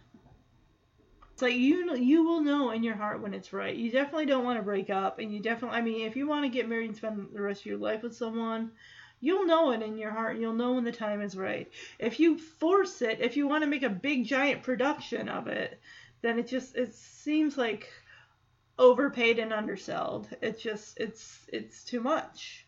It's 1.33 1.43
like 1.43 1.55
you 1.55 1.95
you 1.97 2.25
will 2.25 2.41
know 2.41 2.71
in 2.71 2.83
your 2.83 2.95
heart 2.95 3.21
when 3.21 3.35
it's 3.35 3.53
right. 3.53 3.77
You 3.77 3.91
definitely 3.91 4.27
don't 4.27 4.45
want 4.45 4.59
to 4.59 4.63
break 4.63 4.91
up, 4.91 5.19
and 5.19 5.33
you 5.33 5.41
definitely. 5.41 5.79
I 5.79 5.83
mean, 5.83 6.07
if 6.07 6.17
you 6.17 6.27
want 6.27 6.45
to 6.45 6.51
get 6.51 6.69
married 6.69 6.89
and 6.89 6.97
spend 6.97 7.29
the 7.33 7.43
rest 7.43 7.61
of 7.61 7.67
your 7.67 7.79
life 7.79 8.03
with 8.03 8.17
someone, 8.17 8.73
you'll 9.21 9.47
know 9.47 9.73
it 9.73 9.83
in 9.83 9.99
your 9.99 10.11
heart. 10.11 10.39
You'll 10.39 10.55
know 10.55 10.73
when 10.73 10.85
the 10.85 10.93
time 10.93 11.21
is 11.21 11.37
right. 11.37 11.71
If 11.99 12.21
you 12.21 12.39
force 12.39 13.03
it, 13.03 13.21
if 13.21 13.37
you 13.37 13.49
want 13.49 13.65
to 13.65 13.71
make 13.71 13.83
a 13.83 13.91
big 13.91 14.25
giant 14.25 14.63
production 14.63 15.29
of 15.29 15.47
it, 15.47 15.81
then 16.23 16.39
it 16.39 16.47
just 16.47 16.77
it 16.77 16.95
seems 16.95 17.57
like 17.57 17.91
overpaid 18.79 19.39
and 19.39 19.53
undersold. 19.53 20.29
It's 20.43 20.63
just 20.63 20.99
it's 20.99 21.47
it's 21.53 21.85
too 21.85 22.01
much. 22.01 22.66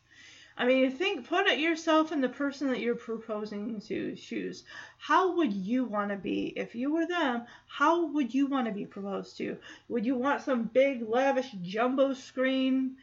I 0.61 0.67
mean, 0.67 0.91
think, 0.91 1.29
put 1.29 1.47
it 1.47 1.61
yourself 1.61 2.11
in 2.11 2.21
the 2.21 2.29
person 2.29 2.67
that 2.69 2.81
you're 2.81 2.97
proposing 2.97 3.81
to 3.83 4.17
shoes. 4.17 4.65
How 4.99 5.37
would 5.37 5.53
you 5.53 5.85
want 5.85 6.11
to 6.11 6.17
be 6.17 6.53
if 6.57 6.75
you 6.75 6.93
were 6.93 7.07
them? 7.07 7.47
How 7.69 8.07
would 8.07 8.35
you 8.35 8.49
want 8.49 8.67
to 8.67 8.73
be 8.73 8.85
proposed 8.85 9.37
to? 9.37 9.57
Would 9.89 10.05
you 10.05 10.17
want 10.17 10.43
some 10.43 10.65
big, 10.65 11.09
lavish 11.09 11.53
jumbo 11.63 12.13
screen 12.13 12.97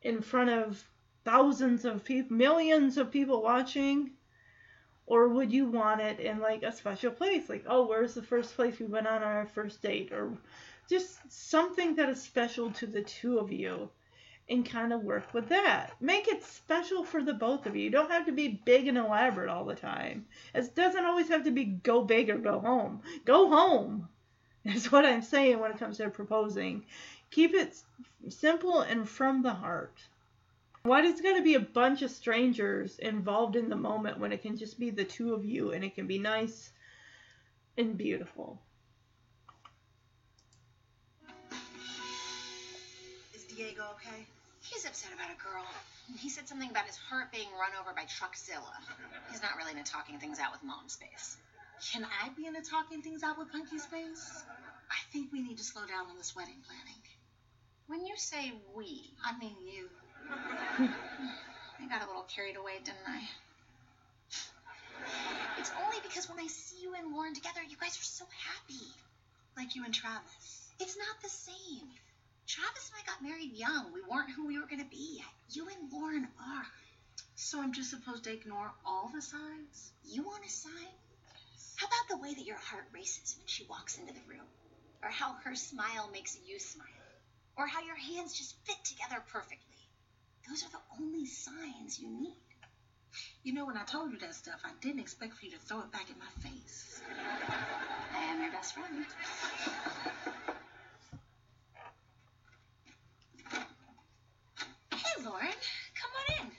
in 0.00 0.22
front 0.22 0.48
of 0.48 0.82
thousands 1.22 1.84
of 1.84 2.02
people, 2.02 2.34
millions 2.34 2.96
of 2.96 3.10
people 3.10 3.42
watching? 3.42 4.12
Or 5.04 5.28
would 5.28 5.52
you 5.52 5.66
want 5.66 6.00
it 6.00 6.18
in 6.18 6.38
like 6.38 6.62
a 6.62 6.72
special 6.72 7.10
place? 7.10 7.50
Like, 7.50 7.66
oh, 7.68 7.86
where's 7.86 8.14
the 8.14 8.22
first 8.22 8.56
place 8.56 8.78
we 8.78 8.86
went 8.86 9.06
on 9.06 9.22
our 9.22 9.44
first 9.48 9.82
date? 9.82 10.12
Or 10.12 10.32
just 10.88 11.18
something 11.30 11.96
that 11.96 12.08
is 12.08 12.22
special 12.22 12.70
to 12.70 12.86
the 12.86 13.02
two 13.02 13.38
of 13.38 13.52
you 13.52 13.90
and 14.48 14.68
kind 14.68 14.92
of 14.92 15.02
work 15.02 15.34
with 15.34 15.48
that. 15.48 15.92
Make 16.00 16.28
it 16.28 16.42
special 16.42 17.04
for 17.04 17.22
the 17.22 17.34
both 17.34 17.66
of 17.66 17.76
you. 17.76 17.82
You 17.82 17.90
don't 17.90 18.10
have 18.10 18.26
to 18.26 18.32
be 18.32 18.60
big 18.64 18.88
and 18.88 18.96
elaborate 18.96 19.50
all 19.50 19.64
the 19.64 19.74
time. 19.74 20.26
It 20.54 20.74
doesn't 20.74 21.04
always 21.04 21.28
have 21.28 21.44
to 21.44 21.50
be 21.50 21.64
go 21.64 22.02
big 22.02 22.30
or 22.30 22.38
go 22.38 22.58
home. 22.58 23.02
Go 23.24 23.48
home 23.48 24.08
is 24.64 24.90
what 24.90 25.04
I'm 25.04 25.22
saying 25.22 25.58
when 25.58 25.70
it 25.70 25.78
comes 25.78 25.98
to 25.98 26.10
proposing. 26.10 26.84
Keep 27.30 27.54
it 27.54 27.76
simple 28.28 28.80
and 28.80 29.08
from 29.08 29.42
the 29.42 29.52
heart. 29.52 30.00
Why 30.82 31.02
does 31.02 31.18
it 31.18 31.22
got 31.22 31.36
to 31.36 31.42
be 31.42 31.54
a 31.54 31.60
bunch 31.60 32.02
of 32.02 32.10
strangers 32.10 32.98
involved 32.98 33.56
in 33.56 33.68
the 33.68 33.76
moment 33.76 34.18
when 34.18 34.32
it 34.32 34.42
can 34.42 34.56
just 34.56 34.78
be 34.78 34.90
the 34.90 35.04
two 35.04 35.34
of 35.34 35.44
you 35.44 35.72
and 35.72 35.84
it 35.84 35.94
can 35.94 36.06
be 36.06 36.18
nice 36.18 36.70
and 37.76 37.98
beautiful? 37.98 38.60
Is 43.34 43.44
Diego 43.44 43.84
okay? 43.96 44.26
He's 44.70 44.84
upset 44.84 45.12
about 45.14 45.30
a 45.32 45.38
girl. 45.42 45.66
He 46.18 46.28
said 46.28 46.48
something 46.48 46.70
about 46.70 46.84
his 46.84 46.96
heart 46.96 47.32
being 47.32 47.48
run 47.58 47.72
over 47.80 47.92
by 47.94 48.04
Truckzilla. 48.04 48.76
He's 49.30 49.42
not 49.42 49.56
really 49.56 49.72
into 49.72 49.90
talking 49.90 50.18
things 50.18 50.38
out 50.38 50.52
with 50.52 50.62
mom's 50.62 50.96
face. 50.96 51.36
Can 51.92 52.04
I 52.04 52.28
be 52.36 52.46
into 52.46 52.60
talking 52.62 53.02
things 53.02 53.22
out 53.22 53.38
with 53.38 53.50
Punky's 53.52 53.86
face? 53.86 54.42
I 54.90 55.00
think 55.12 55.32
we 55.32 55.40
need 55.42 55.58
to 55.58 55.64
slow 55.64 55.86
down 55.86 56.10
on 56.10 56.18
this 56.18 56.34
wedding 56.34 56.60
planning. 56.66 57.02
When 57.86 58.04
you 58.04 58.16
say 58.16 58.52
we, 58.74 59.10
I 59.24 59.38
mean 59.38 59.56
you. 59.64 59.88
I 61.80 61.86
got 61.88 62.02
a 62.02 62.06
little 62.06 62.26
carried 62.34 62.56
away, 62.56 62.78
didn't 62.84 63.06
I? 63.06 63.22
It's 65.58 65.70
only 65.84 65.98
because 66.02 66.28
when 66.28 66.38
I 66.38 66.46
see 66.48 66.82
you 66.82 66.94
and 66.94 67.12
Lauren 67.12 67.34
together, 67.34 67.60
you 67.66 67.76
guys 67.80 67.96
are 67.96 68.04
so 68.04 68.24
happy. 68.44 68.84
Like 69.56 69.74
you 69.74 69.84
and 69.84 69.94
Travis. 69.94 70.68
It's 70.80 70.96
not 70.96 71.22
the 71.22 71.28
same. 71.28 71.88
Travis 72.48 72.90
and 72.90 73.04
I 73.04 73.06
got 73.06 73.22
married 73.22 73.52
young. 73.52 73.92
We 73.92 74.00
weren't 74.08 74.30
who 74.30 74.46
we 74.46 74.58
were 74.58 74.66
going 74.66 74.82
to 74.82 74.90
be. 74.90 75.18
Yet. 75.18 75.26
You 75.50 75.68
and 75.68 75.92
Lauren 75.92 76.26
are. 76.40 76.66
So 77.36 77.60
I'm 77.60 77.72
just 77.72 77.90
supposed 77.90 78.24
to 78.24 78.32
ignore 78.32 78.72
all 78.84 79.10
the 79.14 79.22
signs? 79.22 79.92
You 80.04 80.22
want 80.22 80.44
a 80.44 80.48
sign? 80.48 80.92
How 81.76 81.86
about 81.86 82.08
the 82.08 82.18
way 82.18 82.34
that 82.34 82.44
your 82.44 82.56
heart 82.56 82.86
races 82.92 83.36
when 83.38 83.46
she 83.46 83.66
walks 83.68 83.98
into 83.98 84.12
the 84.12 84.26
room? 84.26 84.48
Or 85.02 85.10
how 85.10 85.34
her 85.44 85.54
smile 85.54 86.08
makes 86.12 86.38
you 86.46 86.58
smile? 86.58 86.86
Or 87.56 87.66
how 87.66 87.82
your 87.82 87.96
hands 87.96 88.36
just 88.36 88.56
fit 88.64 88.82
together 88.82 89.22
perfectly? 89.30 89.78
Those 90.48 90.64
are 90.64 90.70
the 90.70 91.02
only 91.02 91.26
signs 91.26 92.00
you 92.00 92.08
need. 92.08 92.36
You 93.42 93.52
know, 93.52 93.66
when 93.66 93.76
I 93.76 93.84
told 93.84 94.10
you 94.10 94.18
that 94.18 94.34
stuff, 94.34 94.60
I 94.64 94.70
didn't 94.80 95.00
expect 95.00 95.34
for 95.34 95.44
you 95.44 95.52
to 95.52 95.58
throw 95.58 95.80
it 95.80 95.92
back 95.92 96.06
in 96.10 96.18
my 96.18 96.50
face. 96.50 97.00
I 98.14 98.24
am 98.24 98.42
your 98.42 98.52
best 98.52 98.74
friend. 98.74 99.04
Hey, 104.90 105.24
Lauren, 105.24 105.54
come 105.94 106.10
on 106.42 106.50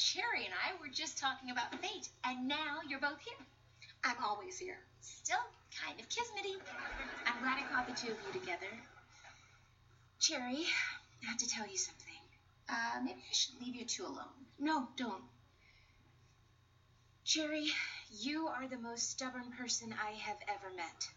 Cherie 0.00 0.46
and 0.46 0.54
I 0.54 0.80
were 0.80 0.88
just 0.88 1.18
talking 1.18 1.50
about 1.50 1.78
fate, 1.78 2.08
and 2.24 2.48
now 2.48 2.80
you're 2.88 3.00
both 3.00 3.20
here. 3.20 3.46
I'm 4.02 4.16
always 4.24 4.58
here. 4.58 4.78
Still 5.02 5.44
kind 5.84 6.00
of 6.00 6.08
kismety. 6.08 6.56
I'm 7.26 7.38
glad 7.42 7.58
I 7.58 7.68
caught 7.70 7.86
the 7.86 7.92
two 7.92 8.12
of 8.12 8.18
you 8.26 8.40
together. 8.40 8.72
Cherie, 10.18 10.64
I 11.22 11.26
have 11.28 11.36
to 11.36 11.46
tell 11.46 11.66
you 11.66 11.76
something. 11.76 12.16
Uh, 12.66 13.00
maybe 13.04 13.20
I 13.20 13.32
should 13.34 13.60
leave 13.60 13.76
you 13.76 13.84
two 13.84 14.06
alone. 14.06 14.32
No, 14.58 14.88
don't. 14.96 15.22
Cherie, 17.24 17.70
you 18.22 18.48
are 18.48 18.66
the 18.68 18.78
most 18.78 19.10
stubborn 19.10 19.52
person 19.58 19.94
I 20.02 20.12
have 20.12 20.38
ever 20.48 20.74
met. 20.74 21.08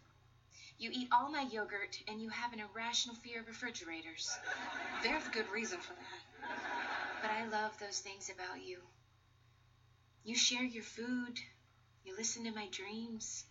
You 0.78 0.90
eat 0.92 1.08
all 1.14 1.32
my 1.32 1.44
yogurt, 1.50 1.98
and 2.10 2.22
you 2.22 2.28
have 2.28 2.52
an 2.52 2.60
irrational 2.60 3.16
fear 3.16 3.40
of 3.40 3.48
refrigerators. 3.48 4.30
There's 5.04 5.24
good 5.30 5.50
reason 5.54 5.80
for 5.80 5.94
that. 5.94 7.13
But 7.24 7.32
I 7.32 7.48
love 7.48 7.80
those 7.80 8.00
things 8.00 8.30
about 8.30 8.62
you. 8.68 8.80
You 10.26 10.36
share 10.36 10.66
your 10.66 10.84
food, 10.84 11.40
you 12.04 12.14
listen 12.18 12.44
to 12.44 12.52
my 12.52 12.68
dreams. 12.70 13.46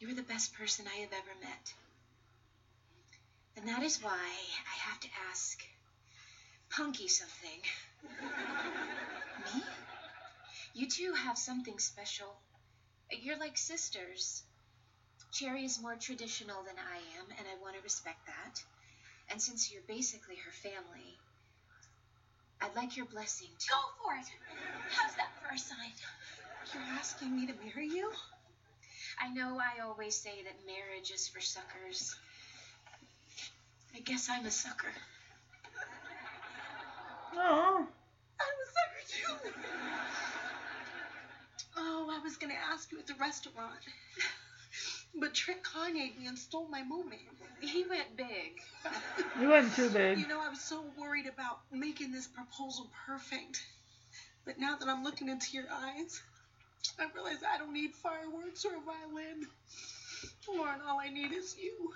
You 0.00 0.10
are 0.10 0.14
the 0.14 0.24
best 0.24 0.52
person 0.52 0.86
I 0.88 0.96
have 0.96 1.12
ever 1.12 1.38
met. 1.40 1.72
And 3.56 3.68
that 3.68 3.84
is 3.84 4.02
why 4.02 4.10
I 4.10 4.76
have 4.78 4.98
to 4.98 5.08
ask 5.30 5.62
Punky 6.70 7.06
something. 7.06 7.60
Me? 9.54 9.62
You 10.74 10.88
two 10.88 11.12
have 11.12 11.38
something 11.38 11.78
special. 11.78 12.34
You're 13.12 13.38
like 13.38 13.56
sisters. 13.56 14.42
Cherie 15.30 15.66
is 15.66 15.80
more 15.80 15.94
traditional 15.94 16.64
than 16.64 16.74
I 16.78 16.96
am, 17.16 17.26
and 17.38 17.46
I 17.46 17.62
want 17.62 17.76
to 17.76 17.82
respect 17.82 18.26
that. 18.26 18.60
And 19.30 19.40
since 19.40 19.70
you're 19.70 19.82
basically 19.86 20.34
her 20.34 20.50
family, 20.50 21.16
I'd 22.60 22.74
like 22.74 22.96
your 22.96 23.06
blessing 23.06 23.48
to. 23.58 23.68
Go 23.68 23.76
for 24.02 24.14
it. 24.14 24.26
How's 24.90 25.14
that 25.16 25.30
for 25.40 25.54
a 25.54 25.58
sign? 25.58 25.92
You're 26.72 26.82
asking 26.98 27.36
me 27.36 27.46
to 27.46 27.54
marry 27.64 27.88
you? 27.88 28.10
I 29.20 29.28
know 29.32 29.58
I 29.58 29.82
always 29.82 30.16
say 30.16 30.42
that 30.44 30.66
marriage 30.66 31.10
is 31.12 31.28
for 31.28 31.40
suckers. 31.40 32.16
I 33.94 34.00
guess 34.00 34.28
I'm 34.30 34.44
a 34.44 34.50
sucker. 34.50 34.92
Oh, 37.36 37.86
I'm 38.40 38.46
a 38.46 38.66
sucker 38.74 39.02
too. 39.08 39.50
Oh, 41.76 42.08
I 42.10 42.22
was 42.22 42.36
gonna 42.36 42.54
ask 42.72 42.90
you 42.92 42.98
at 42.98 43.06
the 43.06 43.14
restaurant. 43.14 43.80
But 45.16 45.34
Trent 45.34 45.62
Kanye 45.62 46.16
me 46.18 46.26
and 46.26 46.38
stole 46.38 46.66
my 46.68 46.82
moment. 46.82 47.20
He 47.60 47.84
went 47.88 48.16
big. 48.16 48.60
you 49.40 49.48
went 49.48 49.74
too 49.74 49.88
big. 49.90 50.18
You 50.18 50.26
know, 50.26 50.40
I 50.40 50.48
was 50.48 50.60
so 50.60 50.84
worried 50.98 51.26
about 51.26 51.60
making 51.72 52.12
this 52.12 52.26
proposal 52.26 52.90
perfect. 53.06 53.64
But 54.44 54.58
now 54.58 54.76
that 54.76 54.88
I'm 54.88 55.04
looking 55.04 55.28
into 55.28 55.52
your 55.52 55.66
eyes, 55.72 56.20
I 56.98 57.06
realize 57.14 57.38
I 57.42 57.58
don't 57.58 57.72
need 57.72 57.94
fireworks 57.94 58.64
or 58.64 58.76
a 58.76 58.80
violin. 58.80 59.46
Lauren, 60.48 60.80
all 60.86 61.00
I 61.00 61.08
need 61.08 61.32
is 61.32 61.56
you. 61.58 61.92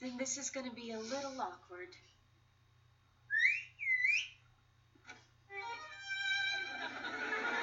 Then 0.00 0.16
this 0.18 0.38
is 0.38 0.50
gonna 0.50 0.72
be 0.72 0.92
a 0.92 0.98
little 0.98 1.40
awkward. 1.40 1.88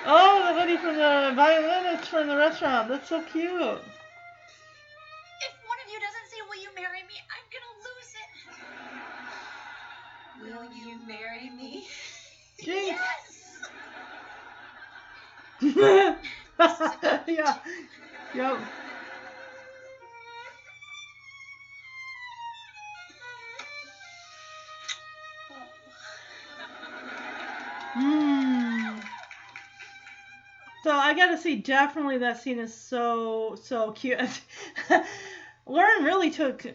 Oh, 0.08 0.54
the 0.54 0.60
lady 0.60 0.78
from 0.78 0.96
the 0.96 1.32
violinist 1.36 2.10
from 2.10 2.28
the 2.28 2.36
restaurant. 2.36 2.90
That's 2.90 3.10
so 3.10 3.22
cute. 3.24 3.82
Will 10.66 10.74
you 10.74 10.98
marry 11.06 11.52
me? 11.52 11.88
Yes! 12.58 13.70
yeah. 17.28 17.58
Yep. 18.34 18.58
Hmm. 27.94 29.00
So 30.84 30.92
I 30.92 31.14
gotta 31.14 31.38
say, 31.38 31.58
definitely 31.58 32.18
that 32.20 32.42
scene 32.42 32.60
is 32.60 32.74
so 32.74 33.56
so 33.62 33.92
cute. 33.92 34.20
Lauren 35.68 36.04
really 36.04 36.32
took 36.32 36.66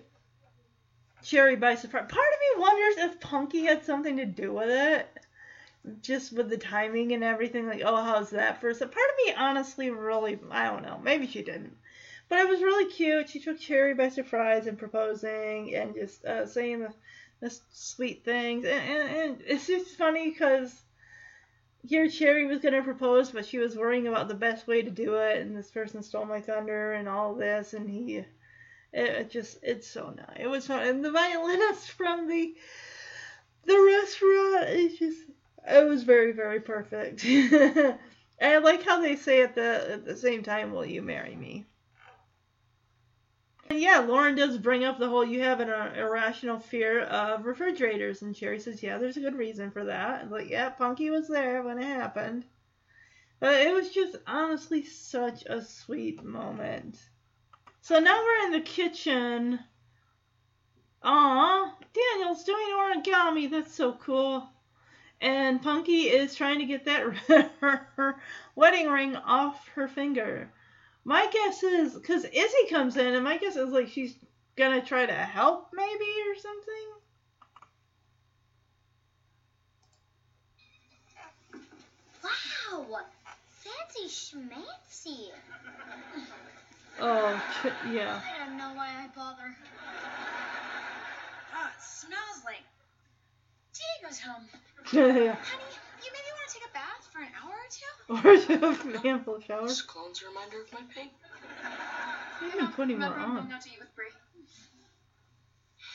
Cherie 1.22 1.56
by 1.56 1.74
surprise. 1.74 2.06
Part 2.08 2.26
wonders 2.60 2.96
if 2.98 3.20
Punky 3.20 3.64
had 3.64 3.84
something 3.84 4.16
to 4.18 4.26
do 4.26 4.52
with 4.52 4.70
it, 4.70 5.08
just 6.02 6.32
with 6.32 6.50
the 6.50 6.58
timing 6.58 7.12
and 7.12 7.24
everything. 7.24 7.66
Like, 7.66 7.82
oh, 7.84 8.02
how's 8.02 8.30
that 8.30 8.60
for? 8.60 8.72
So 8.74 8.86
part 8.86 8.96
of 8.96 9.26
me 9.26 9.34
honestly 9.34 9.90
really, 9.90 10.38
I 10.50 10.66
don't 10.66 10.82
know. 10.82 11.00
Maybe 11.02 11.26
she 11.26 11.42
didn't. 11.42 11.76
But 12.28 12.38
it 12.38 12.48
was 12.48 12.62
really 12.62 12.90
cute. 12.90 13.28
She 13.28 13.40
took 13.40 13.60
Cherie 13.60 13.94
by 13.94 14.08
surprise 14.08 14.68
and 14.68 14.78
proposing 14.78 15.74
and 15.74 15.94
just 15.94 16.24
uh, 16.24 16.46
saying 16.46 16.80
the, 16.80 16.92
the 17.40 17.58
sweet 17.72 18.24
things. 18.24 18.64
And, 18.64 18.84
and, 18.84 19.16
and 19.16 19.42
it's 19.44 19.66
just 19.66 19.96
funny 19.96 20.30
because 20.30 20.80
here 21.84 22.08
Cherie 22.08 22.46
was 22.46 22.60
to 22.60 22.82
propose, 22.82 23.32
but 23.32 23.46
she 23.46 23.58
was 23.58 23.76
worrying 23.76 24.06
about 24.06 24.28
the 24.28 24.34
best 24.34 24.68
way 24.68 24.80
to 24.80 24.90
do 24.90 25.14
it. 25.14 25.38
And 25.38 25.56
this 25.56 25.72
person 25.72 26.04
stole 26.04 26.24
my 26.24 26.40
thunder 26.40 26.92
and 26.92 27.08
all 27.08 27.34
this. 27.34 27.74
And 27.74 27.90
he, 27.90 28.24
it, 28.92 29.30
just, 29.30 29.58
it's 29.62 29.86
so 29.86 30.14
nice. 30.16 30.36
It 30.38 30.48
was 30.48 30.66
fun. 30.66 30.86
And 30.86 31.04
the 31.04 31.10
violinist 31.10 31.90
from 31.92 32.28
the, 32.28 32.54
the 33.64 33.78
restaurant 33.78 34.68
is 34.70 34.98
just, 34.98 35.18
it 35.68 35.88
was 35.88 36.02
very, 36.02 36.32
very 36.32 36.60
perfect. 36.60 37.24
I 38.42 38.58
like 38.58 38.82
how 38.82 39.00
they 39.00 39.16
say 39.16 39.42
at 39.42 39.54
the, 39.54 39.92
at 39.92 40.04
the 40.04 40.16
same 40.16 40.42
time, 40.42 40.72
will 40.72 40.86
you 40.86 41.02
marry 41.02 41.36
me? 41.36 41.66
And 43.70 43.78
yeah, 43.78 44.00
Lauren 44.00 44.34
does 44.34 44.58
bring 44.58 44.82
up 44.82 44.98
the 44.98 45.08
whole 45.08 45.24
you 45.24 45.42
have 45.42 45.60
an 45.60 45.70
uh, 45.70 45.92
irrational 45.96 46.58
fear 46.58 47.02
of 47.02 47.44
refrigerators, 47.44 48.22
and 48.22 48.36
Cherie 48.36 48.58
says, 48.58 48.82
yeah, 48.82 48.98
there's 48.98 49.16
a 49.16 49.20
good 49.20 49.36
reason 49.36 49.70
for 49.70 49.84
that. 49.84 50.22
And 50.22 50.30
like, 50.32 50.50
yeah, 50.50 50.70
Punky 50.70 51.10
was 51.10 51.28
there 51.28 51.62
when 51.62 51.78
it 51.78 51.84
happened. 51.84 52.44
But 53.38 53.60
it 53.60 53.72
was 53.72 53.90
just 53.90 54.16
honestly 54.26 54.82
such 54.82 55.44
a 55.46 55.62
sweet 55.62 56.24
moment. 56.24 56.98
So 57.82 57.98
now 57.98 58.22
we're 58.22 58.46
in 58.46 58.52
the 58.52 58.60
kitchen. 58.60 59.58
Aw, 61.02 61.74
Daniel's 61.92 62.44
doing 62.44 62.66
origami. 62.76 63.50
That's 63.50 63.74
so 63.74 63.94
cool. 63.94 64.48
And 65.20 65.62
Punky 65.62 66.08
is 66.08 66.34
trying 66.34 66.60
to 66.60 66.66
get 66.66 66.84
that 66.84 67.02
her 67.60 68.20
wedding 68.54 68.88
ring 68.88 69.16
off 69.16 69.66
her 69.74 69.88
finger. 69.88 70.52
My 71.04 71.26
guess 71.32 71.62
is 71.62 71.94
because 71.94 72.24
Izzy 72.24 72.68
comes 72.68 72.96
in, 72.96 73.14
and 73.14 73.24
my 73.24 73.38
guess 73.38 73.56
is 73.56 73.70
like 73.70 73.88
she's 73.88 74.14
gonna 74.56 74.84
try 74.84 75.06
to 75.06 75.12
help, 75.12 75.70
maybe 75.72 76.10
or 76.28 76.36
something. 76.36 76.74
Wow, 82.22 83.00
fancy 83.48 84.08
schmancy. 84.08 85.30
Oh, 87.02 87.42
yeah. 87.92 88.20
I 88.20 88.44
don't 88.46 88.58
know 88.58 88.72
why 88.74 88.88
I 88.88 89.08
bother. 89.14 89.54
Oh, 91.54 91.64
uh, 91.64 91.66
it 91.68 91.82
smells 91.82 92.44
like 92.44 92.62
Diego's 93.72 94.20
home. 94.20 94.44
yeah. 94.92 95.34
Honey, 95.34 95.72
you 96.04 96.10
maybe 96.12 96.30
want 96.36 96.48
to 96.48 96.54
take 96.54 96.68
a 96.68 96.72
bath 96.72 97.08
for 97.12 97.20
an 97.20 97.32
hour 97.40 97.54
or 97.56 97.68
two? 97.70 97.88
Or 98.28 98.36
just 98.36 99.04
a 99.04 99.08
handful 99.08 99.40
shower. 99.40 99.66
This 99.66 99.82
clone's 99.82 100.22
a 100.22 100.26
reminder 100.28 100.60
of 100.62 100.72
my 100.72 100.80
pain. 100.94 101.10
You 102.42 102.50
can 102.50 102.72
put 102.72 102.90
him 102.90 102.98
more 102.98 103.10
Remember, 103.10 103.18
I'm 103.20 103.30
on. 103.30 103.42
going 103.44 103.52
out 103.52 103.62
to 103.62 103.70
eat 103.70 103.78
with 103.80 103.94
Brie. 103.94 104.06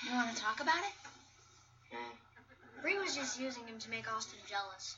You 0.07 0.15
want 0.15 0.35
to 0.35 0.41
talk 0.41 0.61
about 0.61 0.77
it? 0.79 0.93
Hmm. 1.91 2.81
Bree 2.81 2.97
was 2.99 3.15
just 3.15 3.39
using 3.39 3.65
him 3.67 3.79
to 3.79 3.89
make 3.89 4.11
Austin 4.11 4.39
jealous. 4.49 4.97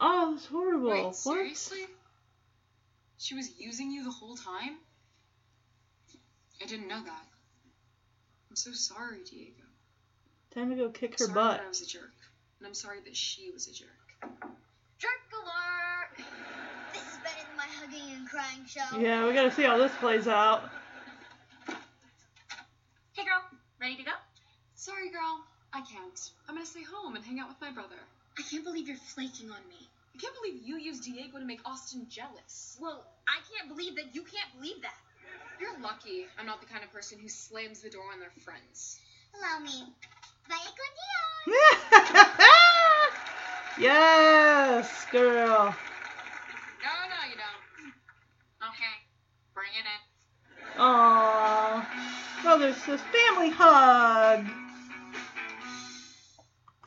Oh, 0.00 0.32
that's 0.32 0.46
horrible. 0.46 0.90
Wait, 0.90 1.04
what? 1.04 1.16
seriously? 1.16 1.86
She 3.18 3.34
was 3.34 3.50
using 3.58 3.90
you 3.90 4.04
the 4.04 4.10
whole 4.10 4.36
time? 4.36 4.78
I 6.62 6.66
didn't 6.66 6.88
know 6.88 7.02
that. 7.02 7.24
I'm 8.50 8.56
so 8.56 8.72
sorry, 8.72 9.18
Diego. 9.30 9.62
Time 10.54 10.70
to 10.70 10.76
go 10.76 10.88
kick 10.88 11.18
her 11.18 11.26
sorry 11.26 11.34
butt. 11.34 11.56
that 11.58 11.64
I 11.64 11.68
was 11.68 11.82
a 11.82 11.86
jerk. 11.86 12.14
And 12.58 12.66
I'm 12.66 12.74
sorry 12.74 12.98
that 13.04 13.16
she 13.16 13.50
was 13.52 13.68
a 13.68 13.72
jerk. 13.72 13.88
Jerk 14.98 15.10
alert! 15.32 16.26
This 16.92 17.02
is 17.02 17.18
better 17.22 17.46
than 17.46 17.56
my 17.56 17.66
hugging 17.78 18.16
and 18.16 18.28
crying 18.28 18.64
show. 18.66 18.98
Yeah, 18.98 19.26
we 19.26 19.34
gotta 19.34 19.52
see 19.52 19.62
how 19.62 19.78
this 19.78 19.92
plays 20.00 20.26
out. 20.26 20.68
Hey, 23.12 23.24
girl, 23.24 23.42
ready 23.80 23.96
to 23.96 24.02
go? 24.02 24.12
Sorry, 24.74 25.10
girl. 25.10 25.44
I 25.72 25.80
can't. 25.82 26.30
I'm 26.48 26.54
gonna 26.54 26.66
stay 26.66 26.82
home 26.82 27.14
and 27.14 27.24
hang 27.24 27.38
out 27.38 27.48
with 27.48 27.60
my 27.60 27.70
brother. 27.70 27.98
I 28.38 28.42
can't 28.42 28.64
believe 28.64 28.88
you're 28.88 28.96
flaking 28.96 29.50
on 29.50 29.60
me. 29.68 29.88
I 30.14 30.18
can't 30.18 30.34
believe 30.34 30.62
you 30.64 30.78
used 30.78 31.04
Diego 31.04 31.38
to 31.38 31.44
make 31.44 31.60
Austin 31.64 32.06
jealous. 32.08 32.76
Well, 32.80 33.04
I 33.28 33.38
can't 33.52 33.68
believe 33.68 33.94
that 33.96 34.14
you 34.14 34.22
can't 34.22 34.50
believe 34.56 34.82
that. 34.82 34.96
You're 35.60 35.78
lucky 35.80 36.26
I'm 36.38 36.46
not 36.46 36.60
the 36.60 36.66
kind 36.66 36.84
of 36.84 36.92
person 36.92 37.18
who 37.18 37.28
slams 37.28 37.80
the 37.80 37.90
door 37.90 38.04
on 38.12 38.20
their 38.20 38.30
friends. 38.44 39.00
Allow 39.36 39.58
me. 39.64 39.84
Vaya 40.48 40.60
con 40.60 40.90
Dios. 41.46 41.58
yes, 43.78 45.06
girl. 45.10 45.74
No, 46.82 46.92
no, 47.10 47.28
you 47.28 47.36
don't. 47.36 47.92
Okay, 48.68 48.94
bring 49.54 49.68
it 49.78 49.84
in. 49.84 50.80
Aww. 50.80 51.84
Brothers, 52.42 52.76
this 52.86 53.00
family 53.00 53.50
hug. 53.50 54.46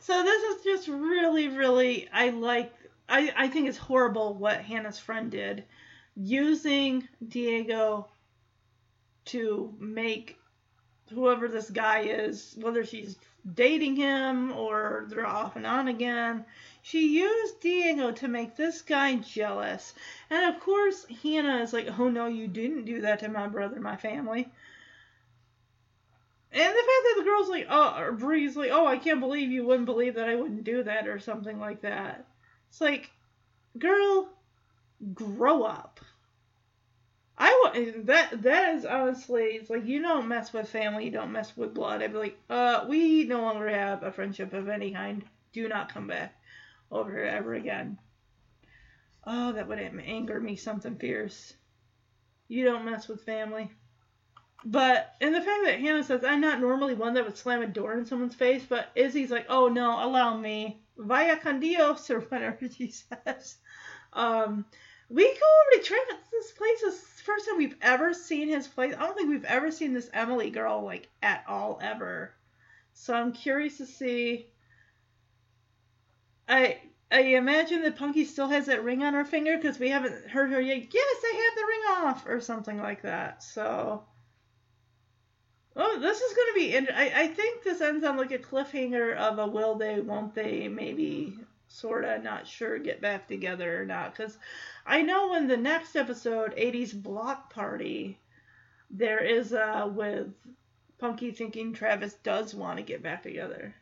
So 0.00 0.22
this 0.22 0.42
is 0.42 0.64
just 0.64 0.88
really, 0.88 1.48
really, 1.48 2.08
I 2.12 2.30
like, 2.30 2.72
I, 3.08 3.32
I 3.36 3.48
think 3.48 3.68
it's 3.68 3.78
horrible 3.78 4.34
what 4.34 4.60
Hannah's 4.60 4.98
friend 4.98 5.30
did. 5.30 5.64
Using 6.16 7.06
Diego 7.28 8.08
to 9.26 9.74
make 9.78 10.38
whoever 11.12 11.48
this 11.48 11.70
guy 11.70 12.00
is, 12.00 12.56
whether 12.60 12.84
she's 12.84 13.16
dating 13.54 13.96
him 13.96 14.52
or 14.52 15.06
they're 15.08 15.26
off 15.26 15.56
and 15.56 15.66
on 15.66 15.88
again, 15.88 16.44
she 16.82 17.18
used 17.18 17.60
Diego 17.60 18.12
to 18.12 18.28
make 18.28 18.56
this 18.56 18.82
guy 18.82 19.16
jealous. 19.16 19.94
And 20.30 20.54
of 20.54 20.60
course, 20.60 21.06
Hannah 21.22 21.62
is 21.62 21.72
like, 21.72 21.88
oh 21.98 22.08
no, 22.08 22.26
you 22.26 22.48
didn't 22.48 22.84
do 22.84 23.02
that 23.02 23.20
to 23.20 23.28
my 23.28 23.48
brother, 23.48 23.80
my 23.80 23.96
family. 23.96 24.50
And 26.54 26.60
the 26.60 26.64
fact 26.64 26.76
that 26.76 27.14
the 27.18 27.24
girl's 27.24 27.48
like, 27.48 27.66
oh, 27.70 27.94
or 27.98 28.12
Bree's 28.12 28.56
like, 28.56 28.70
oh, 28.72 28.86
I 28.86 28.98
can't 28.98 29.20
believe 29.20 29.50
you 29.50 29.64
wouldn't 29.64 29.86
believe 29.86 30.14
that 30.16 30.28
I 30.28 30.36
wouldn't 30.36 30.64
do 30.64 30.82
that 30.82 31.08
or 31.08 31.18
something 31.18 31.58
like 31.58 31.80
that. 31.80 32.26
It's 32.68 32.80
like, 32.80 33.10
girl, 33.78 34.28
grow 35.14 35.62
up. 35.62 35.91
That 37.74 38.42
that 38.42 38.74
is 38.74 38.84
honestly, 38.84 39.42
it's 39.42 39.70
like 39.70 39.86
you 39.86 40.02
don't 40.02 40.28
mess 40.28 40.52
with 40.52 40.68
family, 40.68 41.04
you 41.06 41.10
don't 41.10 41.32
mess 41.32 41.56
with 41.56 41.74
blood. 41.74 42.02
I'd 42.02 42.12
be 42.12 42.18
like, 42.18 42.38
uh, 42.50 42.84
we 42.88 43.24
no 43.24 43.42
longer 43.42 43.68
have 43.68 44.02
a 44.02 44.12
friendship 44.12 44.52
of 44.52 44.68
any 44.68 44.92
kind. 44.92 45.24
Do 45.52 45.68
not 45.68 45.92
come 45.92 46.06
back 46.06 46.34
over 46.90 47.10
here 47.10 47.24
ever 47.24 47.54
again. 47.54 47.98
Oh, 49.24 49.52
that 49.52 49.68
would 49.68 49.78
anger 49.78 50.40
me 50.40 50.56
something 50.56 50.96
fierce. 50.96 51.54
You 52.48 52.64
don't 52.64 52.84
mess 52.84 53.08
with 53.08 53.22
family. 53.22 53.70
But 54.64 55.14
and 55.20 55.34
the 55.34 55.40
fact 55.40 55.64
that 55.64 55.80
Hannah 55.80 56.04
says 56.04 56.24
I'm 56.24 56.40
not 56.40 56.60
normally 56.60 56.94
one 56.94 57.14
that 57.14 57.24
would 57.24 57.36
slam 57.36 57.62
a 57.62 57.66
door 57.66 57.94
in 57.94 58.06
someone's 58.06 58.34
face, 58.34 58.64
but 58.68 58.90
Izzy's 58.94 59.30
like, 59.30 59.46
oh 59.48 59.68
no, 59.68 60.04
allow 60.04 60.36
me, 60.36 60.82
vaya 60.96 61.36
con 61.36 61.60
Dios 61.60 62.10
or 62.10 62.20
whatever 62.28 62.68
she 62.68 62.90
says. 62.90 63.56
Um, 64.12 64.66
we 65.12 65.24
go 65.24 65.30
over 65.30 65.82
to 65.82 65.88
Travis's 65.88 66.52
place. 66.56 66.80
This 66.80 66.94
is 66.94 67.00
the 67.00 67.22
first 67.22 67.46
time 67.46 67.58
we've 67.58 67.76
ever 67.82 68.14
seen 68.14 68.48
his 68.48 68.66
place. 68.66 68.94
I 68.94 69.00
don't 69.00 69.14
think 69.14 69.28
we've 69.28 69.44
ever 69.44 69.70
seen 69.70 69.92
this 69.92 70.08
Emily 70.12 70.50
girl 70.50 70.82
like 70.82 71.08
at 71.22 71.44
all 71.46 71.78
ever. 71.82 72.32
So 72.94 73.14
I'm 73.14 73.32
curious 73.32 73.76
to 73.78 73.86
see. 73.86 74.46
I 76.48 76.78
I 77.10 77.20
imagine 77.20 77.82
that 77.82 77.96
Punky 77.96 78.24
still 78.24 78.48
has 78.48 78.66
that 78.66 78.84
ring 78.84 79.02
on 79.02 79.12
her 79.12 79.24
finger 79.24 79.56
because 79.56 79.78
we 79.78 79.90
haven't 79.90 80.28
heard 80.28 80.50
her 80.50 80.60
yet. 80.60 80.88
Yes, 80.92 81.16
I 81.24 81.34
have 81.36 81.56
the 81.56 81.66
ring 81.66 82.06
off 82.06 82.26
or 82.26 82.40
something 82.40 82.78
like 82.78 83.02
that. 83.02 83.42
So. 83.42 84.04
Oh, 85.74 85.98
this 85.98 86.20
is 86.20 86.36
going 86.36 86.48
to 86.48 86.54
be. 86.54 86.92
I, 86.92 87.22
I 87.22 87.26
think 87.28 87.62
this 87.62 87.80
ends 87.80 88.04
on 88.04 88.18
like 88.18 88.30
a 88.30 88.38
cliffhanger 88.38 89.16
of 89.16 89.38
a 89.38 89.46
will 89.46 89.74
they, 89.74 90.00
won't 90.00 90.34
they, 90.34 90.68
maybe, 90.68 91.38
sort 91.68 92.04
of, 92.04 92.22
not 92.22 92.46
sure, 92.46 92.78
get 92.78 93.00
back 93.00 93.26
together 93.26 93.80
or 93.80 93.86
not. 93.86 94.14
Because 94.14 94.36
I 94.86 95.02
know 95.02 95.34
in 95.34 95.46
the 95.48 95.56
next 95.56 95.96
episode, 95.96 96.56
80s 96.56 97.00
Block 97.00 97.52
Party, 97.52 98.18
there 98.90 99.20
is 99.20 99.52
uh 99.52 99.88
with 99.92 100.28
Punky 100.98 101.32
thinking 101.32 101.72
Travis 101.72 102.14
does 102.22 102.54
want 102.54 102.76
to 102.78 102.82
get 102.82 103.02
back 103.02 103.22
together. 103.22 103.74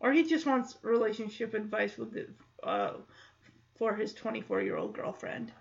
Or 0.00 0.12
he 0.12 0.24
just 0.24 0.44
wants 0.44 0.76
relationship 0.82 1.54
advice 1.54 1.96
with 1.96 2.12
the, 2.12 2.26
uh, 2.62 2.94
for 3.76 3.94
his 3.94 4.12
24 4.12 4.60
year 4.60 4.76
old 4.76 4.92
girlfriend. 4.92 5.52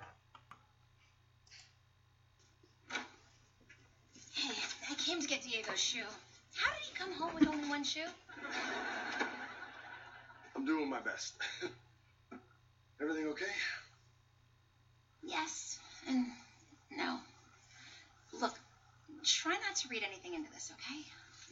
Hey, 4.34 4.54
I 4.92 4.96
came 4.96 5.22
to 5.22 5.28
get 5.28 5.42
Diego's 5.44 5.80
shoe. 5.80 6.04
How 6.54 6.74
did 6.74 6.84
he 6.84 6.96
come 6.96 7.14
home 7.14 7.34
with 7.34 7.48
only 7.48 7.70
one 7.70 7.84
shoe? 7.84 8.02
I'm 10.56 10.66
doing 10.66 10.90
my 10.90 11.00
best. 11.00 11.36
Everything 13.02 13.28
okay? 13.28 13.46
Yes 15.26 15.80
and 16.08 16.26
no. 16.92 17.20
Look, 18.40 18.54
try 19.24 19.54
not 19.54 19.76
to 19.78 19.88
read 19.88 20.04
anything 20.04 20.34
into 20.34 20.52
this, 20.52 20.72
okay? 20.74 21.02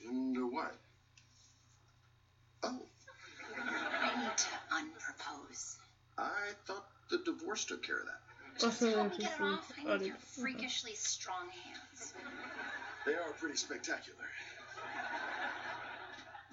Into 0.10 0.48
what? 0.48 0.76
Oh, 2.64 2.80
I 3.58 4.24
need 4.24 4.38
to 4.38 4.48
unpropose. 4.72 5.76
I 6.18 6.52
thought 6.66 6.86
the 7.10 7.20
divorce 7.20 7.66
took 7.66 7.84
care 7.84 8.00
of 8.00 8.06
that. 8.06 8.20
Just 8.60 8.84
Also, 8.84 8.96
help 8.96 9.12
me 9.12 9.18
get 9.18 9.34
it 9.40 9.42
off. 9.42 9.72
I 9.80 9.98
need 9.98 10.08
your 10.08 10.16
freakishly 10.18 10.94
strong 10.94 11.50
hands. 11.50 12.14
They 13.06 13.14
are 13.14 13.32
pretty 13.40 13.58
spectacular. 13.58 14.26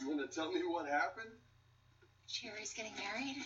You 0.00 0.08
want 0.08 0.20
to 0.20 0.34
tell 0.34 0.50
me 0.50 0.62
what 0.66 0.86
happened? 0.86 1.30
Cherie's 2.28 2.72
getting 2.72 2.94
married? 2.96 3.36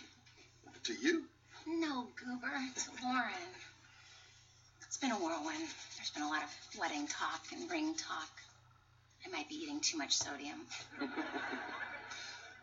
To 0.84 0.92
you? 0.94 1.24
No, 1.66 2.08
Goober, 2.16 2.52
it's 2.70 2.88
Lauren. 3.02 3.32
It's 4.82 4.98
been 4.98 5.12
a 5.12 5.16
whirlwind. 5.16 5.66
There's 5.96 6.10
been 6.10 6.22
a 6.22 6.28
lot 6.28 6.42
of 6.42 6.78
wedding 6.78 7.06
talk 7.06 7.42
and 7.52 7.70
ring 7.70 7.94
talk. 7.94 8.30
I 9.26 9.30
might 9.30 9.48
be 9.48 9.56
eating 9.56 9.80
too 9.80 9.96
much 9.96 10.14
sodium. 10.14 10.60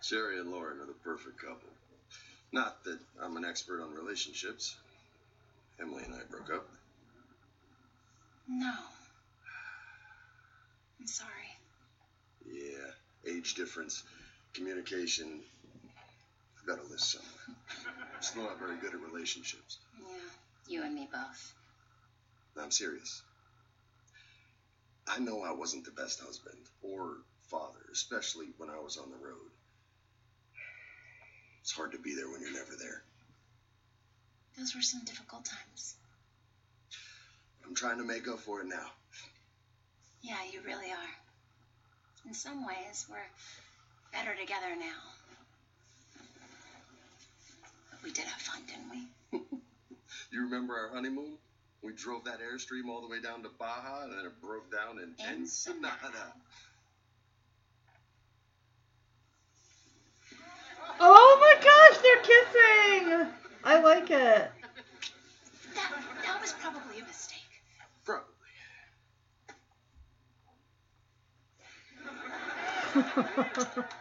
Cherie 0.02 0.40
and 0.40 0.52
Lauren 0.52 0.80
are 0.80 0.86
the 0.86 0.94
perfect 1.04 1.40
couple. 1.40 1.70
Not 2.52 2.84
that 2.84 3.00
I'm 3.22 3.38
an 3.38 3.46
expert 3.46 3.82
on 3.82 3.96
relationships. 3.96 4.76
Emily 5.80 6.04
and 6.04 6.14
I 6.14 6.20
broke 6.30 6.52
up. 6.54 6.68
No. 8.48 8.74
I'm 11.00 11.08
sorry. 11.08 11.30
Yeah, 12.52 13.32
age 13.32 13.56
difference, 13.56 14.04
communication. 14.54 15.40
I've 16.62 16.68
got 16.68 16.86
a 16.86 16.92
list 16.92 17.12
somewhere. 17.12 17.58
I'm 18.16 18.22
still 18.22 18.44
not 18.44 18.60
very 18.60 18.78
good 18.78 18.94
at 18.94 19.02
relationships. 19.02 19.80
Yeah, 20.00 20.18
you 20.68 20.84
and 20.84 20.94
me 20.94 21.10
both. 21.12 21.54
I'm 22.62 22.72
serious. 22.72 23.24
I 25.08 25.20
know 25.20 25.42
I 25.42 25.52
wasn't 25.52 25.86
the 25.86 25.92
best 25.92 26.22
husband 26.22 26.58
or 26.84 27.18
father, 27.50 27.80
especially 27.92 28.48
when 28.58 28.70
I 28.70 28.80
was 28.80 28.98
on 28.98 29.10
the 29.10 29.18
road. 29.18 29.50
It's 31.62 31.72
hard 31.72 31.92
to 31.94 31.98
be 31.98 32.16
there 32.16 32.30
when 32.30 32.42
you're 32.42 32.54
never 32.54 32.76
there. 32.80 33.02
Those 34.58 34.76
were 34.76 34.82
some 34.82 35.02
difficult 35.06 35.46
times. 35.46 35.96
I'm 37.66 37.74
trying 37.76 37.98
to 37.98 38.04
make 38.04 38.28
up 38.28 38.40
for 38.40 38.62
it 38.62 38.68
now. 38.68 38.92
Yeah, 40.22 40.38
you 40.52 40.62
really 40.62 40.92
are. 40.92 41.16
In 42.28 42.34
some 42.34 42.66
ways, 42.66 43.08
we're 43.10 43.18
better 44.14 44.36
together 44.40 44.76
now. 44.78 45.11
But 48.02 48.08
we 48.08 48.14
did 48.14 48.26
have 48.26 48.42
fun, 48.42 48.62
didn't 48.68 48.90
we? 48.90 49.08
You 50.32 50.44
remember 50.44 50.76
our 50.76 50.90
honeymoon? 50.94 51.38
We 51.82 51.94
drove 51.94 52.24
that 52.26 52.40
airstream 52.40 52.90
all 52.90 53.02
the 53.02 53.08
way 53.08 53.22
down 53.22 53.44
to 53.44 53.50
Baja 53.60 54.04
and 54.04 54.14
then 54.14 54.26
it 54.26 54.42
broke 54.42 54.72
down 54.72 55.00
in 55.00 55.14
Ensenada. 55.26 56.34
Oh 61.00 61.38
my 61.42 61.56
gosh, 61.62 61.98
they're 62.02 62.22
kissing! 62.22 63.28
I 63.64 63.82
like 63.82 64.10
it. 64.12 64.52
That, 65.76 65.92
that 66.24 66.42
was 66.42 66.54
probably 66.54 67.00
a 67.00 67.06
mistake. 67.06 67.40
Probably. 68.06 68.26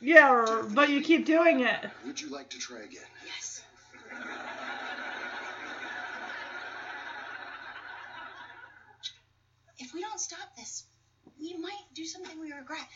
Definitely 0.00 0.20
a 0.20 0.42
mistake. 0.42 0.68
yeah, 0.68 0.74
but 0.74 0.88
you 0.90 1.00
keep 1.02 1.26
doing 1.26 1.60
it. 1.60 1.90
Would 2.06 2.20
you 2.20 2.28
like 2.28 2.50
to 2.50 2.58
try 2.58 2.78
again? 2.78 3.02
Yes. 3.26 3.62
If 9.78 9.94
we 9.94 10.00
don't 10.00 10.20
stop 10.20 10.56
this, 10.56 10.84
we 11.40 11.56
might 11.56 11.94
do 11.94 12.04
something 12.04 12.38
we 12.40 12.52
regret. 12.52 12.86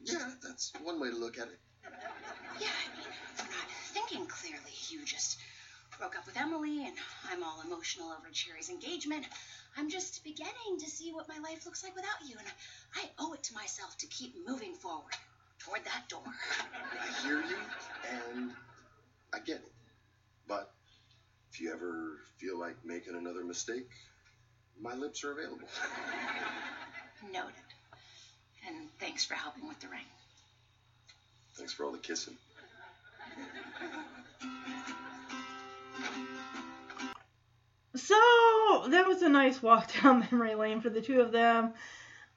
Yeah, 0.00 0.30
that's 0.42 0.72
one 0.82 1.00
way 1.00 1.10
to 1.10 1.16
look 1.16 1.38
at 1.38 1.46
it. 1.48 1.60
Yeah, 2.60 2.68
I 2.68 2.96
mean, 2.96 3.06
we're 3.38 3.44
not 3.44 3.70
thinking 3.92 4.26
clearly. 4.26 4.72
You 4.88 5.04
just 5.04 5.38
broke 5.98 6.18
up 6.18 6.26
with 6.26 6.36
Emily, 6.36 6.84
and 6.84 6.96
I'm 7.30 7.44
all 7.44 7.62
emotional 7.64 8.08
over 8.08 8.28
Cherie's 8.32 8.70
engagement. 8.70 9.26
I'm 9.76 9.88
just 9.88 10.24
beginning 10.24 10.78
to 10.80 10.90
see 10.90 11.12
what 11.12 11.28
my 11.28 11.38
life 11.38 11.64
looks 11.64 11.84
like 11.84 11.94
without 11.94 12.26
you, 12.26 12.36
and 12.38 12.48
I 12.96 13.08
owe 13.18 13.32
it 13.32 13.42
to 13.44 13.54
myself 13.54 13.96
to 13.98 14.06
keep 14.08 14.34
moving 14.46 14.74
forward 14.74 15.14
toward 15.64 15.84
that 15.84 16.08
door. 16.08 16.22
I 16.24 17.26
hear 17.26 17.38
you 17.38 17.56
and 18.10 18.50
I 19.32 19.38
get 19.40 19.56
it. 19.56 19.72
But 20.48 20.72
if 21.52 21.60
you 21.60 21.72
ever 21.72 22.18
feel 22.38 22.58
like 22.58 22.84
making 22.84 23.14
another 23.16 23.44
mistake, 23.44 23.88
my 24.80 24.94
lips 24.94 25.24
are 25.24 25.32
available. 25.32 25.68
Noted. 27.32 27.52
And 28.66 28.88
thanks 28.98 29.24
for 29.24 29.34
helping 29.34 29.68
with 29.68 29.80
the 29.80 29.88
ring. 29.88 30.00
Thanks 31.56 31.72
for 31.72 31.84
all 31.84 31.92
the 31.92 31.98
kissing. 31.98 32.36
So 37.94 38.14
that 38.88 39.06
was 39.06 39.22
a 39.22 39.28
nice 39.28 39.62
walk 39.62 39.92
down 40.02 40.26
memory 40.30 40.54
lane 40.54 40.80
for 40.80 40.88
the 40.88 41.02
two 41.02 41.20
of 41.20 41.30
them, 41.30 41.74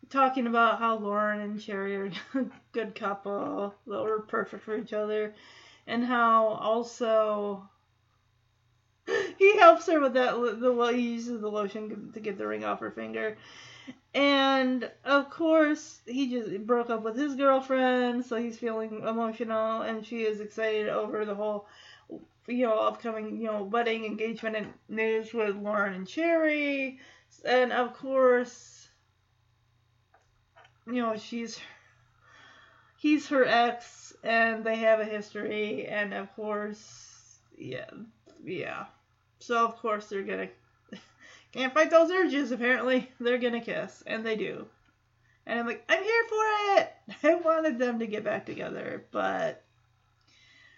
talking 0.09 0.47
about 0.47 0.79
how 0.79 0.97
Lauren 0.97 1.41
and 1.41 1.61
Cherie 1.61 1.95
are 1.95 2.05
a 2.39 2.45
good 2.71 2.95
couple, 2.95 3.73
that 3.87 4.03
were 4.03 4.21
perfect 4.21 4.63
for 4.63 4.77
each 4.77 4.93
other, 4.93 5.33
and 5.87 6.03
how 6.03 6.47
also 6.47 7.67
he 9.37 9.57
helps 9.57 9.87
her 9.87 9.99
with 9.99 10.13
that. 10.13 10.33
The 10.33 10.69
lo- 10.69 10.93
he 10.93 11.13
uses 11.13 11.41
the 11.41 11.49
lotion 11.49 12.11
to 12.13 12.19
get 12.19 12.37
the 12.37 12.47
ring 12.47 12.63
off 12.63 12.79
her 12.79 12.91
finger, 12.91 13.37
and 14.13 14.89
of 15.03 15.29
course 15.29 16.01
he 16.05 16.29
just 16.29 16.65
broke 16.65 16.89
up 16.89 17.03
with 17.03 17.15
his 17.15 17.35
girlfriend, 17.35 18.25
so 18.25 18.37
he's 18.37 18.57
feeling 18.57 19.01
emotional, 19.07 19.81
and 19.81 20.05
she 20.05 20.23
is 20.23 20.39
excited 20.39 20.89
over 20.89 21.25
the 21.25 21.35
whole 21.35 21.67
you 22.47 22.65
know, 22.65 22.77
upcoming, 22.79 23.37
you 23.37 23.47
know, 23.47 23.63
wedding 23.63 24.05
engagement 24.05 24.55
and 24.55 24.73
news 24.87 25.33
with 25.33 25.55
Lauren 25.55 25.93
and 25.93 26.07
Cherie. 26.07 26.99
And 27.43 27.73
of 27.73 27.93
course, 27.93 28.74
you 30.87 31.01
know, 31.01 31.17
she's 31.17 31.59
he's 32.97 33.27
her 33.27 33.45
ex 33.45 34.15
and 34.23 34.63
they 34.63 34.77
have 34.77 34.99
a 34.99 35.05
history 35.05 35.85
and 35.87 36.13
of 36.13 36.33
course 36.35 37.39
yeah 37.57 37.89
yeah. 38.43 38.85
So 39.39 39.65
of 39.65 39.77
course 39.77 40.07
they're 40.07 40.23
gonna 40.23 40.49
can't 41.51 41.73
fight 41.73 41.91
those 41.91 42.11
urges 42.11 42.51
apparently. 42.51 43.09
They're 43.19 43.37
gonna 43.37 43.61
kiss. 43.61 44.03
And 44.05 44.25
they 44.25 44.35
do. 44.35 44.65
And 45.47 45.59
I'm 45.59 45.67
like, 45.67 45.83
I'm 45.87 46.03
here 46.03 46.23
for 46.29 46.43
it. 46.77 46.93
I 47.23 47.35
wanted 47.35 47.77
them 47.77 47.99
to 47.99 48.07
get 48.07 48.23
back 48.23 48.45
together, 48.45 49.05
but 49.11 49.63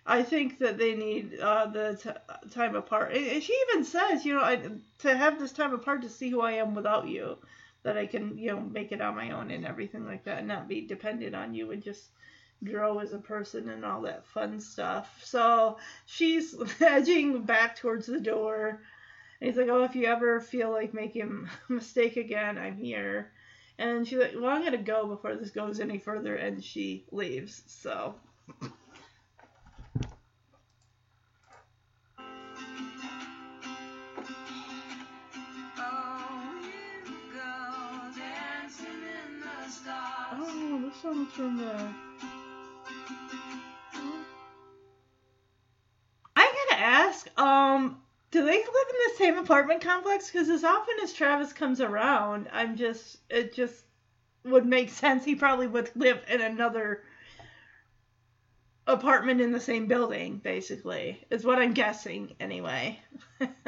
I 0.05 0.24
think 0.24 0.60
that 0.60 0.78
they 0.78 0.95
need 0.95 1.39
uh, 1.39 1.68
the 1.68 1.99
t- 2.01 2.49
time 2.51 2.76
apart. 2.76 3.14
And 3.14 3.43
she 3.43 3.58
even 3.70 3.84
says, 3.84 4.26
you 4.26 4.34
know, 4.34 4.41
I, 4.41 4.60
to 4.99 5.16
have 5.16 5.39
this 5.39 5.51
time 5.51 5.74
apart 5.74 6.01
to 6.03 6.10
see 6.10 6.30
who 6.30 6.41
I 6.41 6.53
am 6.53 6.76
without 6.76 7.08
you, 7.08 7.38
that 7.88 7.97
I 7.97 8.05
can, 8.05 8.38
you 8.38 8.47
know, 8.51 8.59
make 8.59 8.91
it 8.91 8.99
on 8.99 9.15
my 9.15 9.31
own 9.31 9.49
and 9.49 9.65
everything 9.65 10.05
like 10.05 10.25
that, 10.25 10.39
and 10.39 10.47
not 10.49 10.67
be 10.67 10.81
dependent 10.81 11.33
on 11.33 11.53
you 11.53 11.71
and 11.71 11.81
just 11.81 12.09
grow 12.65 12.99
as 12.99 13.13
a 13.13 13.17
person 13.17 13.69
and 13.69 13.85
all 13.85 14.01
that 14.01 14.25
fun 14.25 14.59
stuff. 14.59 15.21
So 15.23 15.77
she's 16.05 16.53
edging 16.81 17.43
back 17.43 17.77
towards 17.77 18.05
the 18.05 18.19
door. 18.19 18.81
And 19.39 19.47
he's 19.47 19.57
like, 19.57 19.69
oh, 19.69 19.85
if 19.85 19.95
you 19.95 20.07
ever 20.07 20.41
feel 20.41 20.69
like 20.69 20.93
making 20.93 21.47
a 21.69 21.71
mistake 21.71 22.17
again, 22.17 22.57
I'm 22.57 22.75
here. 22.75 23.31
And 23.79 24.05
she's 24.05 24.19
like, 24.19 24.33
well, 24.35 24.49
I'm 24.49 24.61
going 24.61 24.73
to 24.73 24.79
go 24.79 25.07
before 25.07 25.35
this 25.35 25.51
goes 25.51 25.79
any 25.79 25.97
further. 25.97 26.35
And 26.35 26.61
she 26.61 27.05
leaves. 27.13 27.63
So. 27.67 28.15
Oh, 40.88 40.89
this 40.89 41.01
song's 41.01 41.31
from 41.33 41.57
the. 41.57 41.93
I 46.35 46.45
gotta 46.69 46.81
ask, 46.81 47.39
um, 47.39 48.01
do 48.31 48.41
they 48.41 48.57
live 48.57 48.57
in 48.57 49.11
the 49.11 49.17
same 49.17 49.38
apartment 49.38 49.81
complex? 49.81 50.31
Because 50.31 50.49
as 50.49 50.63
often 50.63 50.95
as 51.03 51.11
Travis 51.11 51.51
comes 51.51 51.81
around, 51.81 52.47
I'm 52.53 52.77
just, 52.77 53.17
it 53.29 53.53
just 53.53 53.83
would 54.45 54.65
make 54.65 54.89
sense. 54.89 55.25
He 55.25 55.35
probably 55.35 55.67
would 55.67 55.91
live 55.95 56.21
in 56.29 56.39
another 56.39 57.03
apartment 58.85 59.41
in 59.41 59.51
the 59.51 59.59
same 59.59 59.88
building, 59.88 60.38
basically, 60.38 61.25
is 61.29 61.43
what 61.43 61.59
I'm 61.59 61.73
guessing, 61.73 62.35
anyway. 62.39 63.01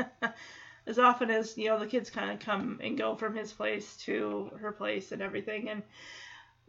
as 0.87 0.99
often 0.99 1.29
as, 1.31 1.57
you 1.57 1.67
know, 1.67 1.79
the 1.79 1.87
kids 1.87 2.09
kind 2.09 2.31
of 2.31 2.39
come 2.39 2.79
and 2.81 2.97
go 2.97 3.15
from 3.15 3.35
his 3.35 3.51
place 3.51 3.97
to 4.05 4.51
her 4.61 4.71
place 4.71 5.11
and 5.11 5.21
everything, 5.21 5.67
and 5.69 5.83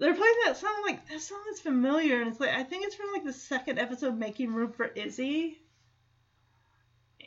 they're 0.01 0.15
playing 0.15 0.35
that 0.47 0.57
song 0.57 0.83
like 0.85 1.09
that 1.09 1.21
song 1.21 1.43
is 1.53 1.61
familiar, 1.61 2.21
and 2.21 2.31
it's 2.31 2.41
like 2.41 2.51
I 2.51 2.65
think 2.65 2.85
it's 2.85 2.97
from 2.97 3.13
like 3.13 3.25
the 3.25 3.33
second 3.33 3.79
episode, 3.79 4.19
"Making 4.19 4.55
Room 4.55 4.73
for 4.73 4.87
Izzy." 4.87 5.61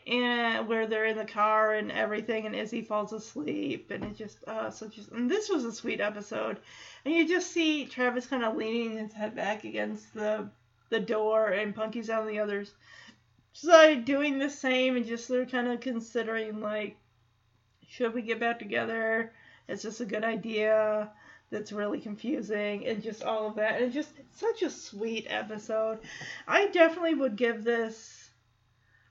and 0.05 0.67
where 0.67 0.85
they're 0.85 1.05
in 1.05 1.17
the 1.17 1.25
car 1.25 1.73
and 1.75 1.91
everything, 1.91 2.45
and 2.45 2.55
Izzy 2.55 2.81
falls 2.81 3.13
asleep, 3.13 3.89
and 3.91 4.03
it 4.03 4.17
just 4.17 4.43
uh 4.47 4.69
so 4.69 4.87
just 4.87 5.11
and 5.11 5.29
this 5.29 5.49
was 5.49 5.63
a 5.63 5.71
sweet 5.71 6.01
episode, 6.01 6.57
and 7.05 7.13
you 7.13 7.27
just 7.27 7.51
see 7.51 7.85
Travis 7.85 8.27
kind 8.27 8.43
of 8.43 8.55
leaning 8.55 8.97
his 8.97 9.13
head 9.13 9.35
back 9.35 9.63
against 9.63 10.13
the 10.13 10.49
the 10.89 10.99
door, 10.99 11.47
and 11.49 11.75
Punky's 11.75 12.09
on 12.09 12.27
the 12.27 12.39
other 12.39 12.65
side 13.53 14.05
doing 14.05 14.39
the 14.39 14.49
same, 14.49 14.97
and 14.97 15.05
just 15.05 15.27
they're 15.27 15.45
kind 15.45 15.67
of 15.67 15.79
considering 15.79 16.59
like, 16.59 16.97
should 17.87 18.13
we 18.13 18.21
get 18.21 18.39
back 18.39 18.59
together? 18.59 19.31
Is 19.67 19.83
this 19.83 20.01
a 20.01 20.05
good 20.05 20.23
idea? 20.23 21.11
That's 21.53 21.71
really 21.71 22.01
confusing, 22.01 22.85
and 22.85 23.01
just 23.01 23.23
all 23.23 23.47
of 23.47 23.55
that, 23.55 23.81
and 23.81 23.93
just 23.93 24.11
such 24.33 24.61
a 24.63 24.69
sweet 24.69 25.27
episode. 25.29 25.99
I 26.47 26.67
definitely 26.67 27.13
would 27.13 27.37
give 27.37 27.63
this 27.63 28.23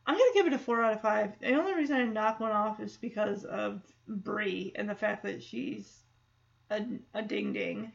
I'm 0.07 0.17
gonna 0.17 0.31
give 0.35 0.47
it 0.47 0.53
a 0.53 0.59
four 0.59 0.83
out 0.83 0.95
of 0.95 1.01
five. 1.01 1.39
The 1.39 1.55
only 1.55 1.75
reason 1.75 1.97
I 1.97 2.05
knock 2.05 2.41
one 2.41 2.53
off 2.53 2.81
is 2.81 2.97
because 2.97 3.45
of 3.45 3.83
Brie 4.09 4.73
and 4.75 4.89
the 4.89 4.95
fact 4.95 5.23
that 5.23 5.43
she's 5.43 6.01
a, 6.71 6.85
a 7.15 7.23
ding 7.23 7.53
ding. 7.53 7.93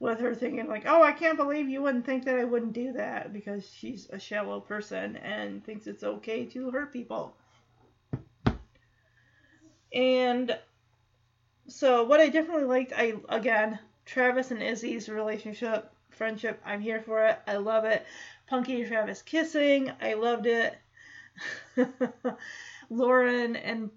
With 0.00 0.18
her 0.20 0.34
thinking 0.34 0.66
like, 0.68 0.84
oh, 0.86 1.02
I 1.02 1.12
can't 1.12 1.36
believe 1.36 1.68
you 1.68 1.80
wouldn't 1.80 2.04
think 2.04 2.24
that 2.24 2.38
I 2.38 2.44
wouldn't 2.44 2.72
do 2.72 2.92
that 2.92 3.32
because 3.32 3.70
she's 3.70 4.08
a 4.10 4.18
shallow 4.18 4.60
person 4.60 5.16
and 5.16 5.64
thinks 5.64 5.86
it's 5.86 6.02
okay 6.02 6.44
to 6.46 6.70
hurt 6.70 6.92
people. 6.92 7.36
And 9.92 10.58
so 11.66 12.04
what 12.04 12.20
I 12.20 12.28
definitely 12.28 12.64
liked, 12.64 12.92
I 12.96 13.14
again, 13.28 13.78
Travis 14.06 14.50
and 14.50 14.62
Izzy's 14.62 15.08
relationship, 15.08 15.90
friendship, 16.10 16.60
I'm 16.64 16.80
here 16.80 17.00
for 17.00 17.26
it. 17.26 17.38
I 17.46 17.56
love 17.56 17.84
it. 17.84 18.04
Punky 18.46 18.80
and 18.80 18.88
Travis 18.88 19.22
kissing, 19.22 19.90
I 20.00 20.14
loved 20.14 20.46
it. 20.46 20.76
Lauren 22.90 23.56
and 23.56 23.90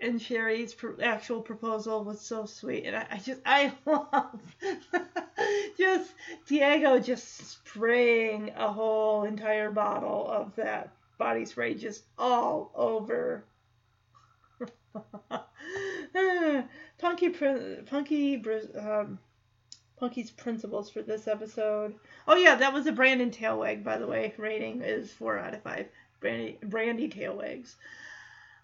and 0.00 0.20
Cherie's 0.20 0.76
actual 1.02 1.42
proposal 1.42 2.04
was 2.04 2.20
so 2.20 2.46
sweet, 2.46 2.84
and 2.86 2.96
I, 2.96 3.06
I 3.10 3.18
just 3.18 3.40
I 3.44 3.72
love 3.86 4.40
just 5.78 6.12
Diego 6.46 7.00
just 7.00 7.50
spraying 7.50 8.50
a 8.56 8.72
whole 8.72 9.24
entire 9.24 9.70
bottle 9.70 10.28
of 10.28 10.54
that 10.56 10.92
body 11.18 11.44
spray 11.44 11.74
just 11.74 12.04
all 12.16 12.70
over. 12.74 13.44
Punky 16.98 17.28
Punky 17.30 18.42
um, 18.78 19.18
Punky's 19.98 20.30
principles 20.30 20.90
for 20.90 21.02
this 21.02 21.26
episode. 21.26 21.94
Oh 22.26 22.36
yeah, 22.36 22.54
that 22.54 22.72
was 22.72 22.86
a 22.86 22.92
Brandon 22.92 23.30
Tailwag, 23.30 23.82
by 23.82 23.98
the 23.98 24.06
way. 24.06 24.34
Rating 24.36 24.82
is 24.82 25.12
four 25.12 25.38
out 25.38 25.54
of 25.54 25.62
five. 25.62 25.88
Brandy, 26.20 26.58
Brandy 26.62 27.08
Tailwags. 27.08 27.76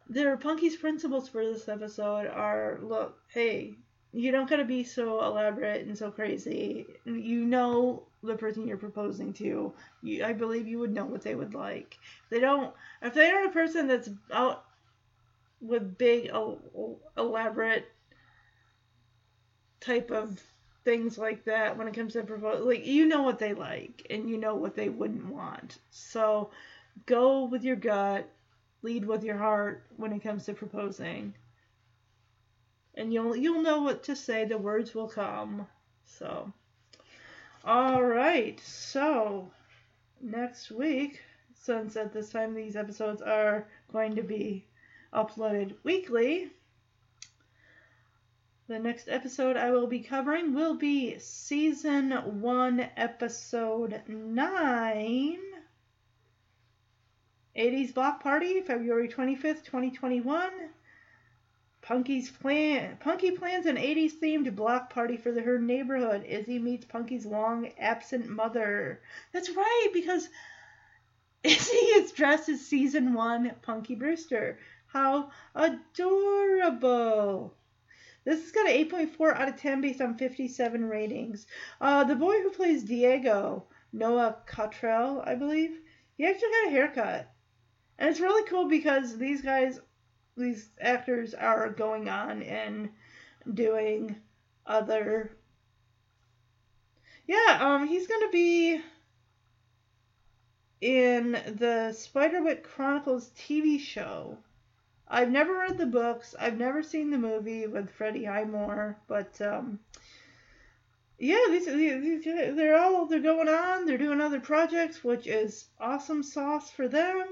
Their 0.08 0.36
Punky's 0.36 0.76
principles 0.76 1.28
for 1.28 1.44
this 1.44 1.68
episode 1.68 2.26
are 2.26 2.78
look, 2.82 3.18
hey, 3.28 3.74
you 4.12 4.30
don't 4.30 4.48
gotta 4.48 4.64
be 4.64 4.84
so 4.84 5.24
elaborate 5.24 5.86
and 5.86 5.96
so 5.96 6.10
crazy. 6.10 6.86
You 7.04 7.44
know 7.44 8.04
the 8.22 8.36
person 8.36 8.66
you're 8.66 8.76
proposing 8.76 9.32
to. 9.34 9.72
You, 10.02 10.24
I 10.24 10.32
believe 10.32 10.68
you 10.68 10.78
would 10.78 10.92
know 10.92 11.04
what 11.04 11.22
they 11.22 11.34
would 11.34 11.54
like. 11.54 11.98
They 12.30 12.40
don't, 12.40 12.72
if 13.02 13.14
they 13.14 13.30
aren't 13.30 13.50
a 13.50 13.52
person 13.52 13.88
that's 13.88 14.10
out 14.32 14.63
with 15.64 15.96
big, 15.96 16.30
elaborate 17.16 17.86
type 19.80 20.10
of 20.10 20.40
things 20.84 21.16
like 21.16 21.44
that 21.44 21.76
when 21.76 21.88
it 21.88 21.94
comes 21.94 22.12
to 22.12 22.22
propose, 22.22 22.64
like 22.64 22.86
you 22.86 23.06
know 23.06 23.22
what 23.22 23.38
they 23.38 23.54
like 23.54 24.06
and 24.10 24.28
you 24.28 24.36
know 24.36 24.54
what 24.54 24.76
they 24.76 24.88
wouldn't 24.88 25.26
want. 25.26 25.78
So 25.90 26.50
go 27.06 27.44
with 27.44 27.64
your 27.64 27.76
gut, 27.76 28.28
lead 28.82 29.06
with 29.06 29.24
your 29.24 29.38
heart 29.38 29.86
when 29.96 30.12
it 30.12 30.22
comes 30.22 30.44
to 30.46 30.54
proposing. 30.54 31.34
And 32.94 33.12
you'll 33.12 33.34
you'll 33.34 33.62
know 33.62 33.82
what 33.82 34.04
to 34.04 34.14
say, 34.14 34.44
the 34.44 34.58
words 34.58 34.94
will 34.94 35.08
come. 35.08 35.66
So 36.04 36.52
all 37.64 38.04
right. 38.04 38.60
So 38.60 39.50
next 40.20 40.70
week, 40.70 41.22
since 41.54 41.96
at 41.96 42.12
this 42.12 42.28
time 42.28 42.54
these 42.54 42.76
episodes 42.76 43.22
are 43.22 43.66
going 43.90 44.14
to 44.16 44.22
be 44.22 44.66
uploaded 45.14 45.74
weekly, 45.84 46.50
the 48.66 48.78
next 48.78 49.08
episode 49.08 49.56
I 49.56 49.70
will 49.70 49.86
be 49.86 50.00
covering 50.00 50.54
will 50.54 50.74
be 50.74 51.18
season 51.18 52.40
1 52.40 52.90
episode 52.96 54.02
9 54.08 55.38
80s 57.56 57.94
Block 57.94 58.22
Party, 58.22 58.60
February 58.62 59.08
25th, 59.08 59.64
2021. 59.64 60.50
Punky's 61.82 62.30
plan 62.30 62.96
Punky 62.98 63.32
plans 63.32 63.66
an 63.66 63.76
80s 63.76 64.14
themed 64.14 64.56
block 64.56 64.88
party 64.88 65.18
for 65.18 65.30
the, 65.30 65.42
her 65.42 65.58
neighborhood. 65.58 66.24
Izzy 66.24 66.58
meets 66.58 66.86
Punky's 66.86 67.26
long 67.26 67.68
absent 67.78 68.26
mother. 68.26 69.02
That's 69.32 69.50
right, 69.50 69.90
because 69.92 70.26
Izzy 71.44 71.76
is 71.76 72.12
dressed 72.12 72.48
as 72.48 72.64
season 72.64 73.12
one 73.12 73.52
Punky 73.60 73.94
Brewster. 73.94 74.58
How 74.94 75.30
adorable! 75.56 77.52
This 78.24 78.40
has 78.42 78.52
got 78.52 78.70
an 78.70 78.76
8.4 78.88 79.34
out 79.36 79.48
of 79.48 79.56
10 79.56 79.80
based 79.80 80.00
on 80.00 80.16
57 80.16 80.84
ratings. 80.84 81.48
Uh, 81.80 82.04
the 82.04 82.14
boy 82.14 82.40
who 82.42 82.50
plays 82.50 82.84
Diego, 82.84 83.66
Noah 83.92 84.36
Cottrell, 84.46 85.20
I 85.26 85.34
believe, 85.34 85.80
he 86.16 86.24
actually 86.24 86.48
got 86.48 86.68
a 86.68 86.70
haircut. 86.70 87.28
And 87.98 88.08
it's 88.08 88.20
really 88.20 88.48
cool 88.48 88.68
because 88.68 89.18
these 89.18 89.42
guys, 89.42 89.80
these 90.36 90.70
actors 90.80 91.34
are 91.34 91.70
going 91.70 92.08
on 92.08 92.44
and 92.44 92.90
doing 93.52 94.14
other. 94.64 95.36
Yeah, 97.26 97.58
um, 97.60 97.88
he's 97.88 98.06
gonna 98.06 98.30
be 98.30 98.80
in 100.80 101.32
the 101.32 101.92
Spiderwick 101.92 102.62
Chronicles 102.62 103.32
TV 103.36 103.80
show. 103.80 104.38
I've 105.08 105.30
never 105.30 105.52
read 105.54 105.78
the 105.78 105.86
books. 105.86 106.34
I've 106.38 106.58
never 106.58 106.82
seen 106.82 107.10
the 107.10 107.18
movie 107.18 107.66
with 107.66 107.90
Freddie 107.90 108.24
Highmore, 108.24 108.98
but 109.06 109.40
um, 109.40 109.78
yeah, 111.18 111.44
these, 111.50 111.66
these 111.66 112.24
they're 112.24 112.78
all 112.78 113.06
they're 113.06 113.20
going 113.20 113.48
on. 113.48 113.84
They're 113.84 113.98
doing 113.98 114.20
other 114.20 114.40
projects, 114.40 115.04
which 115.04 115.26
is 115.26 115.66
awesome 115.78 116.22
sauce 116.22 116.70
for 116.70 116.88
them. 116.88 117.26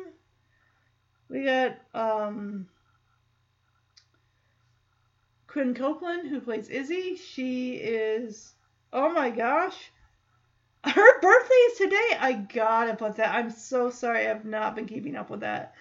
We 1.29 1.45
got 1.45 1.79
um, 1.95 2.69
Quinn 5.47 5.75
Copeland, 5.75 6.29
who 6.29 6.41
plays 6.41 6.69
Izzy. 6.69 7.17
She 7.17 7.75
is, 7.75 8.53
oh 8.93 9.13
my 9.13 9.31
gosh, 9.31 9.91
her 10.85 11.21
birthday 11.21 11.55
is 11.55 11.79
today. 11.79 12.17
I 12.21 12.33
gotta 12.33 12.97
put 12.97 13.17
that. 13.17 13.35
I'm 13.35 13.51
so 13.51 13.91
sorry. 13.91 14.29
I've 14.29 14.45
not 14.45 14.75
been 14.77 14.87
keeping 14.87 15.17
up 15.17 15.31
with 15.31 15.41
that. 15.41 15.75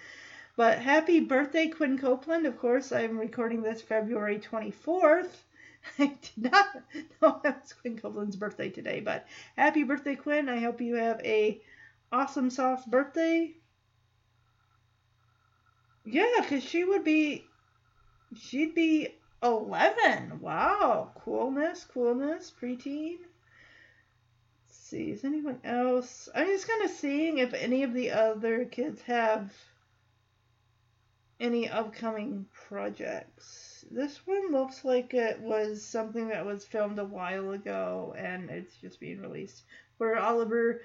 But 0.54 0.80
happy 0.80 1.20
birthday, 1.20 1.68
Quinn 1.68 1.96
Copeland. 1.96 2.44
Of 2.44 2.58
course, 2.58 2.92
I'm 2.92 3.18
recording 3.18 3.62
this 3.62 3.80
February 3.80 4.38
24th. 4.38 5.30
I 5.98 6.06
did 6.20 6.52
not 6.52 6.66
know 7.22 7.40
it 7.42 7.54
was 7.62 7.72
Quinn 7.80 7.98
Copeland's 7.98 8.36
birthday 8.36 8.68
today, 8.68 9.00
but 9.00 9.26
happy 9.56 9.82
birthday, 9.82 10.14
Quinn. 10.14 10.50
I 10.50 10.60
hope 10.60 10.82
you 10.82 10.96
have 10.96 11.20
a 11.24 11.62
awesome 12.12 12.50
soft 12.50 12.90
birthday. 12.90 13.54
Yeah, 16.04 16.28
because 16.42 16.62
she 16.62 16.84
would 16.84 17.02
be, 17.02 17.46
she'd 18.38 18.74
be 18.74 19.08
11. 19.42 20.40
Wow. 20.40 21.12
Coolness, 21.24 21.84
coolness, 21.84 22.52
preteen. 22.60 23.16
Let's 24.66 24.78
see, 24.78 25.12
is 25.12 25.24
anyone 25.24 25.60
else? 25.64 26.28
I'm 26.34 26.46
just 26.46 26.68
kind 26.68 26.82
of 26.82 26.90
seeing 26.90 27.38
if 27.38 27.54
any 27.54 27.84
of 27.84 27.94
the 27.94 28.10
other 28.10 28.66
kids 28.66 29.00
have 29.02 29.50
any 31.42 31.68
upcoming 31.68 32.46
projects. 32.52 33.84
This 33.90 34.24
one 34.26 34.52
looks 34.52 34.84
like 34.84 35.12
it 35.12 35.40
was 35.40 35.84
something 35.84 36.28
that 36.28 36.46
was 36.46 36.64
filmed 36.64 37.00
a 37.00 37.04
while 37.04 37.50
ago 37.50 38.14
and 38.16 38.48
it's 38.48 38.76
just 38.76 39.00
being 39.00 39.20
released. 39.20 39.64
For 39.98 40.16
Oliver 40.16 40.82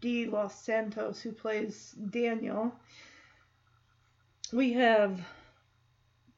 de 0.00 0.26
Los 0.26 0.64
Santos, 0.64 1.20
who 1.20 1.32
plays 1.32 1.96
Daniel, 2.10 2.72
we 4.52 4.72
have 4.74 5.20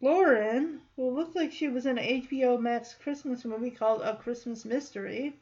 Lauren, 0.01 0.81
who 0.97 1.11
looked 1.11 1.37
like 1.37 1.53
she 1.53 1.69
was 1.69 1.85
in 1.85 1.99
an 1.99 2.23
HBO 2.23 2.59
Max 2.59 2.95
Christmas 2.95 3.45
movie 3.45 3.71
called 3.71 4.01
A 4.01 4.17
Christmas 4.17 4.65
Mystery. 4.65 5.35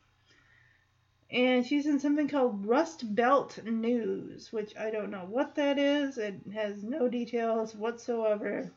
And 1.32 1.64
she's 1.64 1.86
in 1.86 1.98
something 1.98 2.28
called 2.28 2.66
Rust 2.66 3.14
Belt 3.14 3.58
News, 3.64 4.52
which 4.52 4.76
I 4.76 4.90
don't 4.90 5.10
know 5.10 5.26
what 5.26 5.54
that 5.54 5.78
is. 5.78 6.18
It 6.18 6.34
has 6.52 6.84
no 6.84 7.08
details 7.08 7.74
whatsoever. 7.74 8.70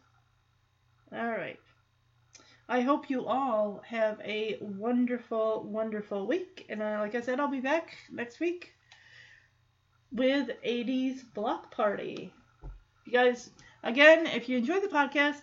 Alright. 1.13 1.59
I 2.69 2.79
hope 2.79 3.09
you 3.09 3.25
all 3.25 3.81
have 3.85 4.21
a 4.21 4.57
wonderful, 4.61 5.63
wonderful 5.63 6.25
week. 6.25 6.65
And 6.69 6.81
uh, 6.81 6.99
like 7.01 7.13
I 7.13 7.19
said, 7.19 7.41
I'll 7.41 7.49
be 7.49 7.59
back 7.59 7.97
next 8.09 8.39
week 8.39 8.73
with 10.13 10.49
80s 10.65 11.21
Block 11.33 11.71
Party. 11.71 12.33
you 13.05 13.11
guys, 13.11 13.49
again, 13.83 14.27
if 14.27 14.47
you 14.47 14.57
enjoy 14.57 14.79
the 14.79 14.87
podcast, 14.87 15.41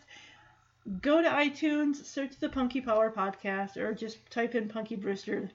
go 1.02 1.20
to 1.20 1.28
iTunes, 1.28 1.96
search 2.06 2.38
the 2.40 2.48
Punky 2.48 2.80
Power 2.80 3.12
podcast, 3.14 3.76
or 3.76 3.92
just 3.92 4.18
type 4.30 4.54
in 4.54 4.68
Punky 4.68 4.96
Brewster. 4.96 5.50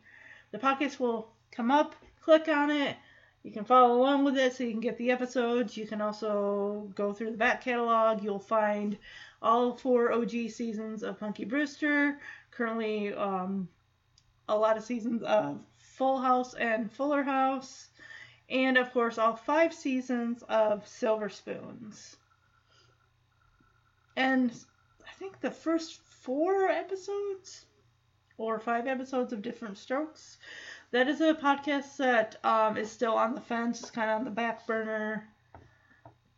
The 0.52 0.60
podcast 0.60 1.00
will 1.00 1.34
come 1.58 1.72
up. 1.72 1.96
Click 2.22 2.48
on 2.48 2.70
it. 2.70 2.96
You 3.42 3.52
can 3.52 3.66
follow 3.66 3.98
along 3.98 4.24
with 4.24 4.38
it 4.38 4.54
so 4.54 4.64
you 4.64 4.72
can 4.72 4.80
get 4.80 4.98
the 4.98 5.10
episodes. 5.10 5.76
You 5.76 5.88
can 5.88 6.02
also 6.02 6.92
go 6.94 7.14
through 7.14 7.32
the 7.32 7.38
back 7.38 7.64
catalog. 7.64 8.24
You'll 8.24 8.40
find 8.40 8.98
all 9.42 9.76
four 9.76 10.12
OG 10.12 10.50
seasons 10.50 11.02
of 11.02 11.20
Punky 11.20 11.46
Brewster. 11.46 12.20
Currently, 12.52 13.14
um, 13.14 13.68
a 14.48 14.56
lot 14.56 14.78
of 14.78 14.84
seasons 14.84 15.24
of 15.24 15.60
Full 15.78 16.20
House 16.20 16.54
and 16.54 16.92
Fuller 16.92 17.24
House. 17.24 17.90
And 18.50 18.78
of 18.78 18.94
course, 18.94 19.18
all 19.18 19.36
five 19.36 19.74
seasons 19.74 20.44
of 20.50 20.88
Silver 20.88 21.30
Spoons. 21.30 22.18
And 24.16 24.52
I 25.08 25.12
think 25.18 25.40
the 25.40 25.52
first 25.52 26.02
four 26.02 26.70
episodes 26.70 27.66
or 28.38 28.60
five 28.60 28.88
episodes 28.88 29.34
of 29.34 29.42
Diff'rent 29.42 29.78
Strokes. 29.78 30.38
That 30.92 31.10
is 31.10 31.20
a 31.20 31.34
podcast 31.34 31.98
that 31.98 32.38
um, 32.46 32.78
is 32.78 32.90
still 32.90 33.16
on 33.16 33.36
the 33.36 33.42
fence, 33.42 33.82
it's 33.82 33.92
kind 33.92 34.10
of 34.10 34.20
on 34.20 34.26
the 34.26 34.32
back 34.32 34.66
burner. 34.66 35.28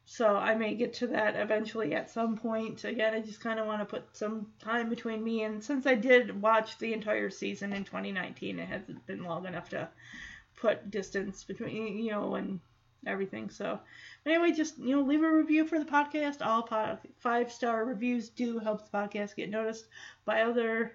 So 0.05 0.35
I 0.35 0.55
may 0.55 0.73
get 0.73 0.95
to 0.95 1.07
that 1.07 1.35
eventually 1.35 1.93
at 1.93 2.09
some 2.09 2.35
point. 2.35 2.83
Again, 2.83 3.13
I 3.13 3.21
just 3.21 3.41
kind 3.41 3.59
of 3.59 3.67
want 3.67 3.81
to 3.81 3.85
put 3.85 4.17
some 4.17 4.47
time 4.59 4.89
between 4.89 5.23
me 5.23 5.43
and 5.43 5.63
since 5.63 5.85
I 5.85 5.93
did 5.93 6.41
watch 6.41 6.79
the 6.79 6.93
entire 6.93 7.29
season 7.29 7.73
in 7.73 7.83
2019, 7.83 8.57
it 8.57 8.67
hasn't 8.67 9.05
been 9.05 9.23
long 9.23 9.45
enough 9.45 9.69
to 9.69 9.87
put 10.55 10.89
distance 10.89 11.43
between 11.43 11.99
you 11.99 12.09
know 12.09 12.33
and 12.33 12.59
everything. 13.05 13.51
So 13.51 13.79
anyway, 14.25 14.51
just 14.51 14.79
you 14.79 14.95
know 14.95 15.03
leave 15.03 15.23
a 15.23 15.31
review 15.31 15.65
for 15.65 15.77
the 15.77 15.85
podcast. 15.85 16.45
All 16.45 16.63
pod- 16.63 16.99
five 17.19 17.51
star 17.51 17.85
reviews 17.85 18.29
do 18.29 18.57
help 18.57 18.83
the 18.83 18.97
podcast 18.97 19.35
get 19.35 19.51
noticed 19.51 19.85
by 20.25 20.41
other 20.41 20.93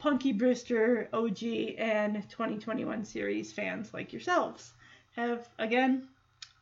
Punky 0.00 0.32
Brewster 0.32 1.10
OG 1.12 1.42
and 1.76 2.26
2021 2.30 3.04
series 3.04 3.52
fans 3.52 3.92
like 3.92 4.14
yourselves. 4.14 4.72
Have 5.14 5.46
again 5.58 6.08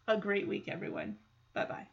a 0.09 0.17
great 0.17 0.49
week, 0.49 0.69
everyone. 0.69 1.17
Bye 1.55 1.67
bye. 1.67 1.87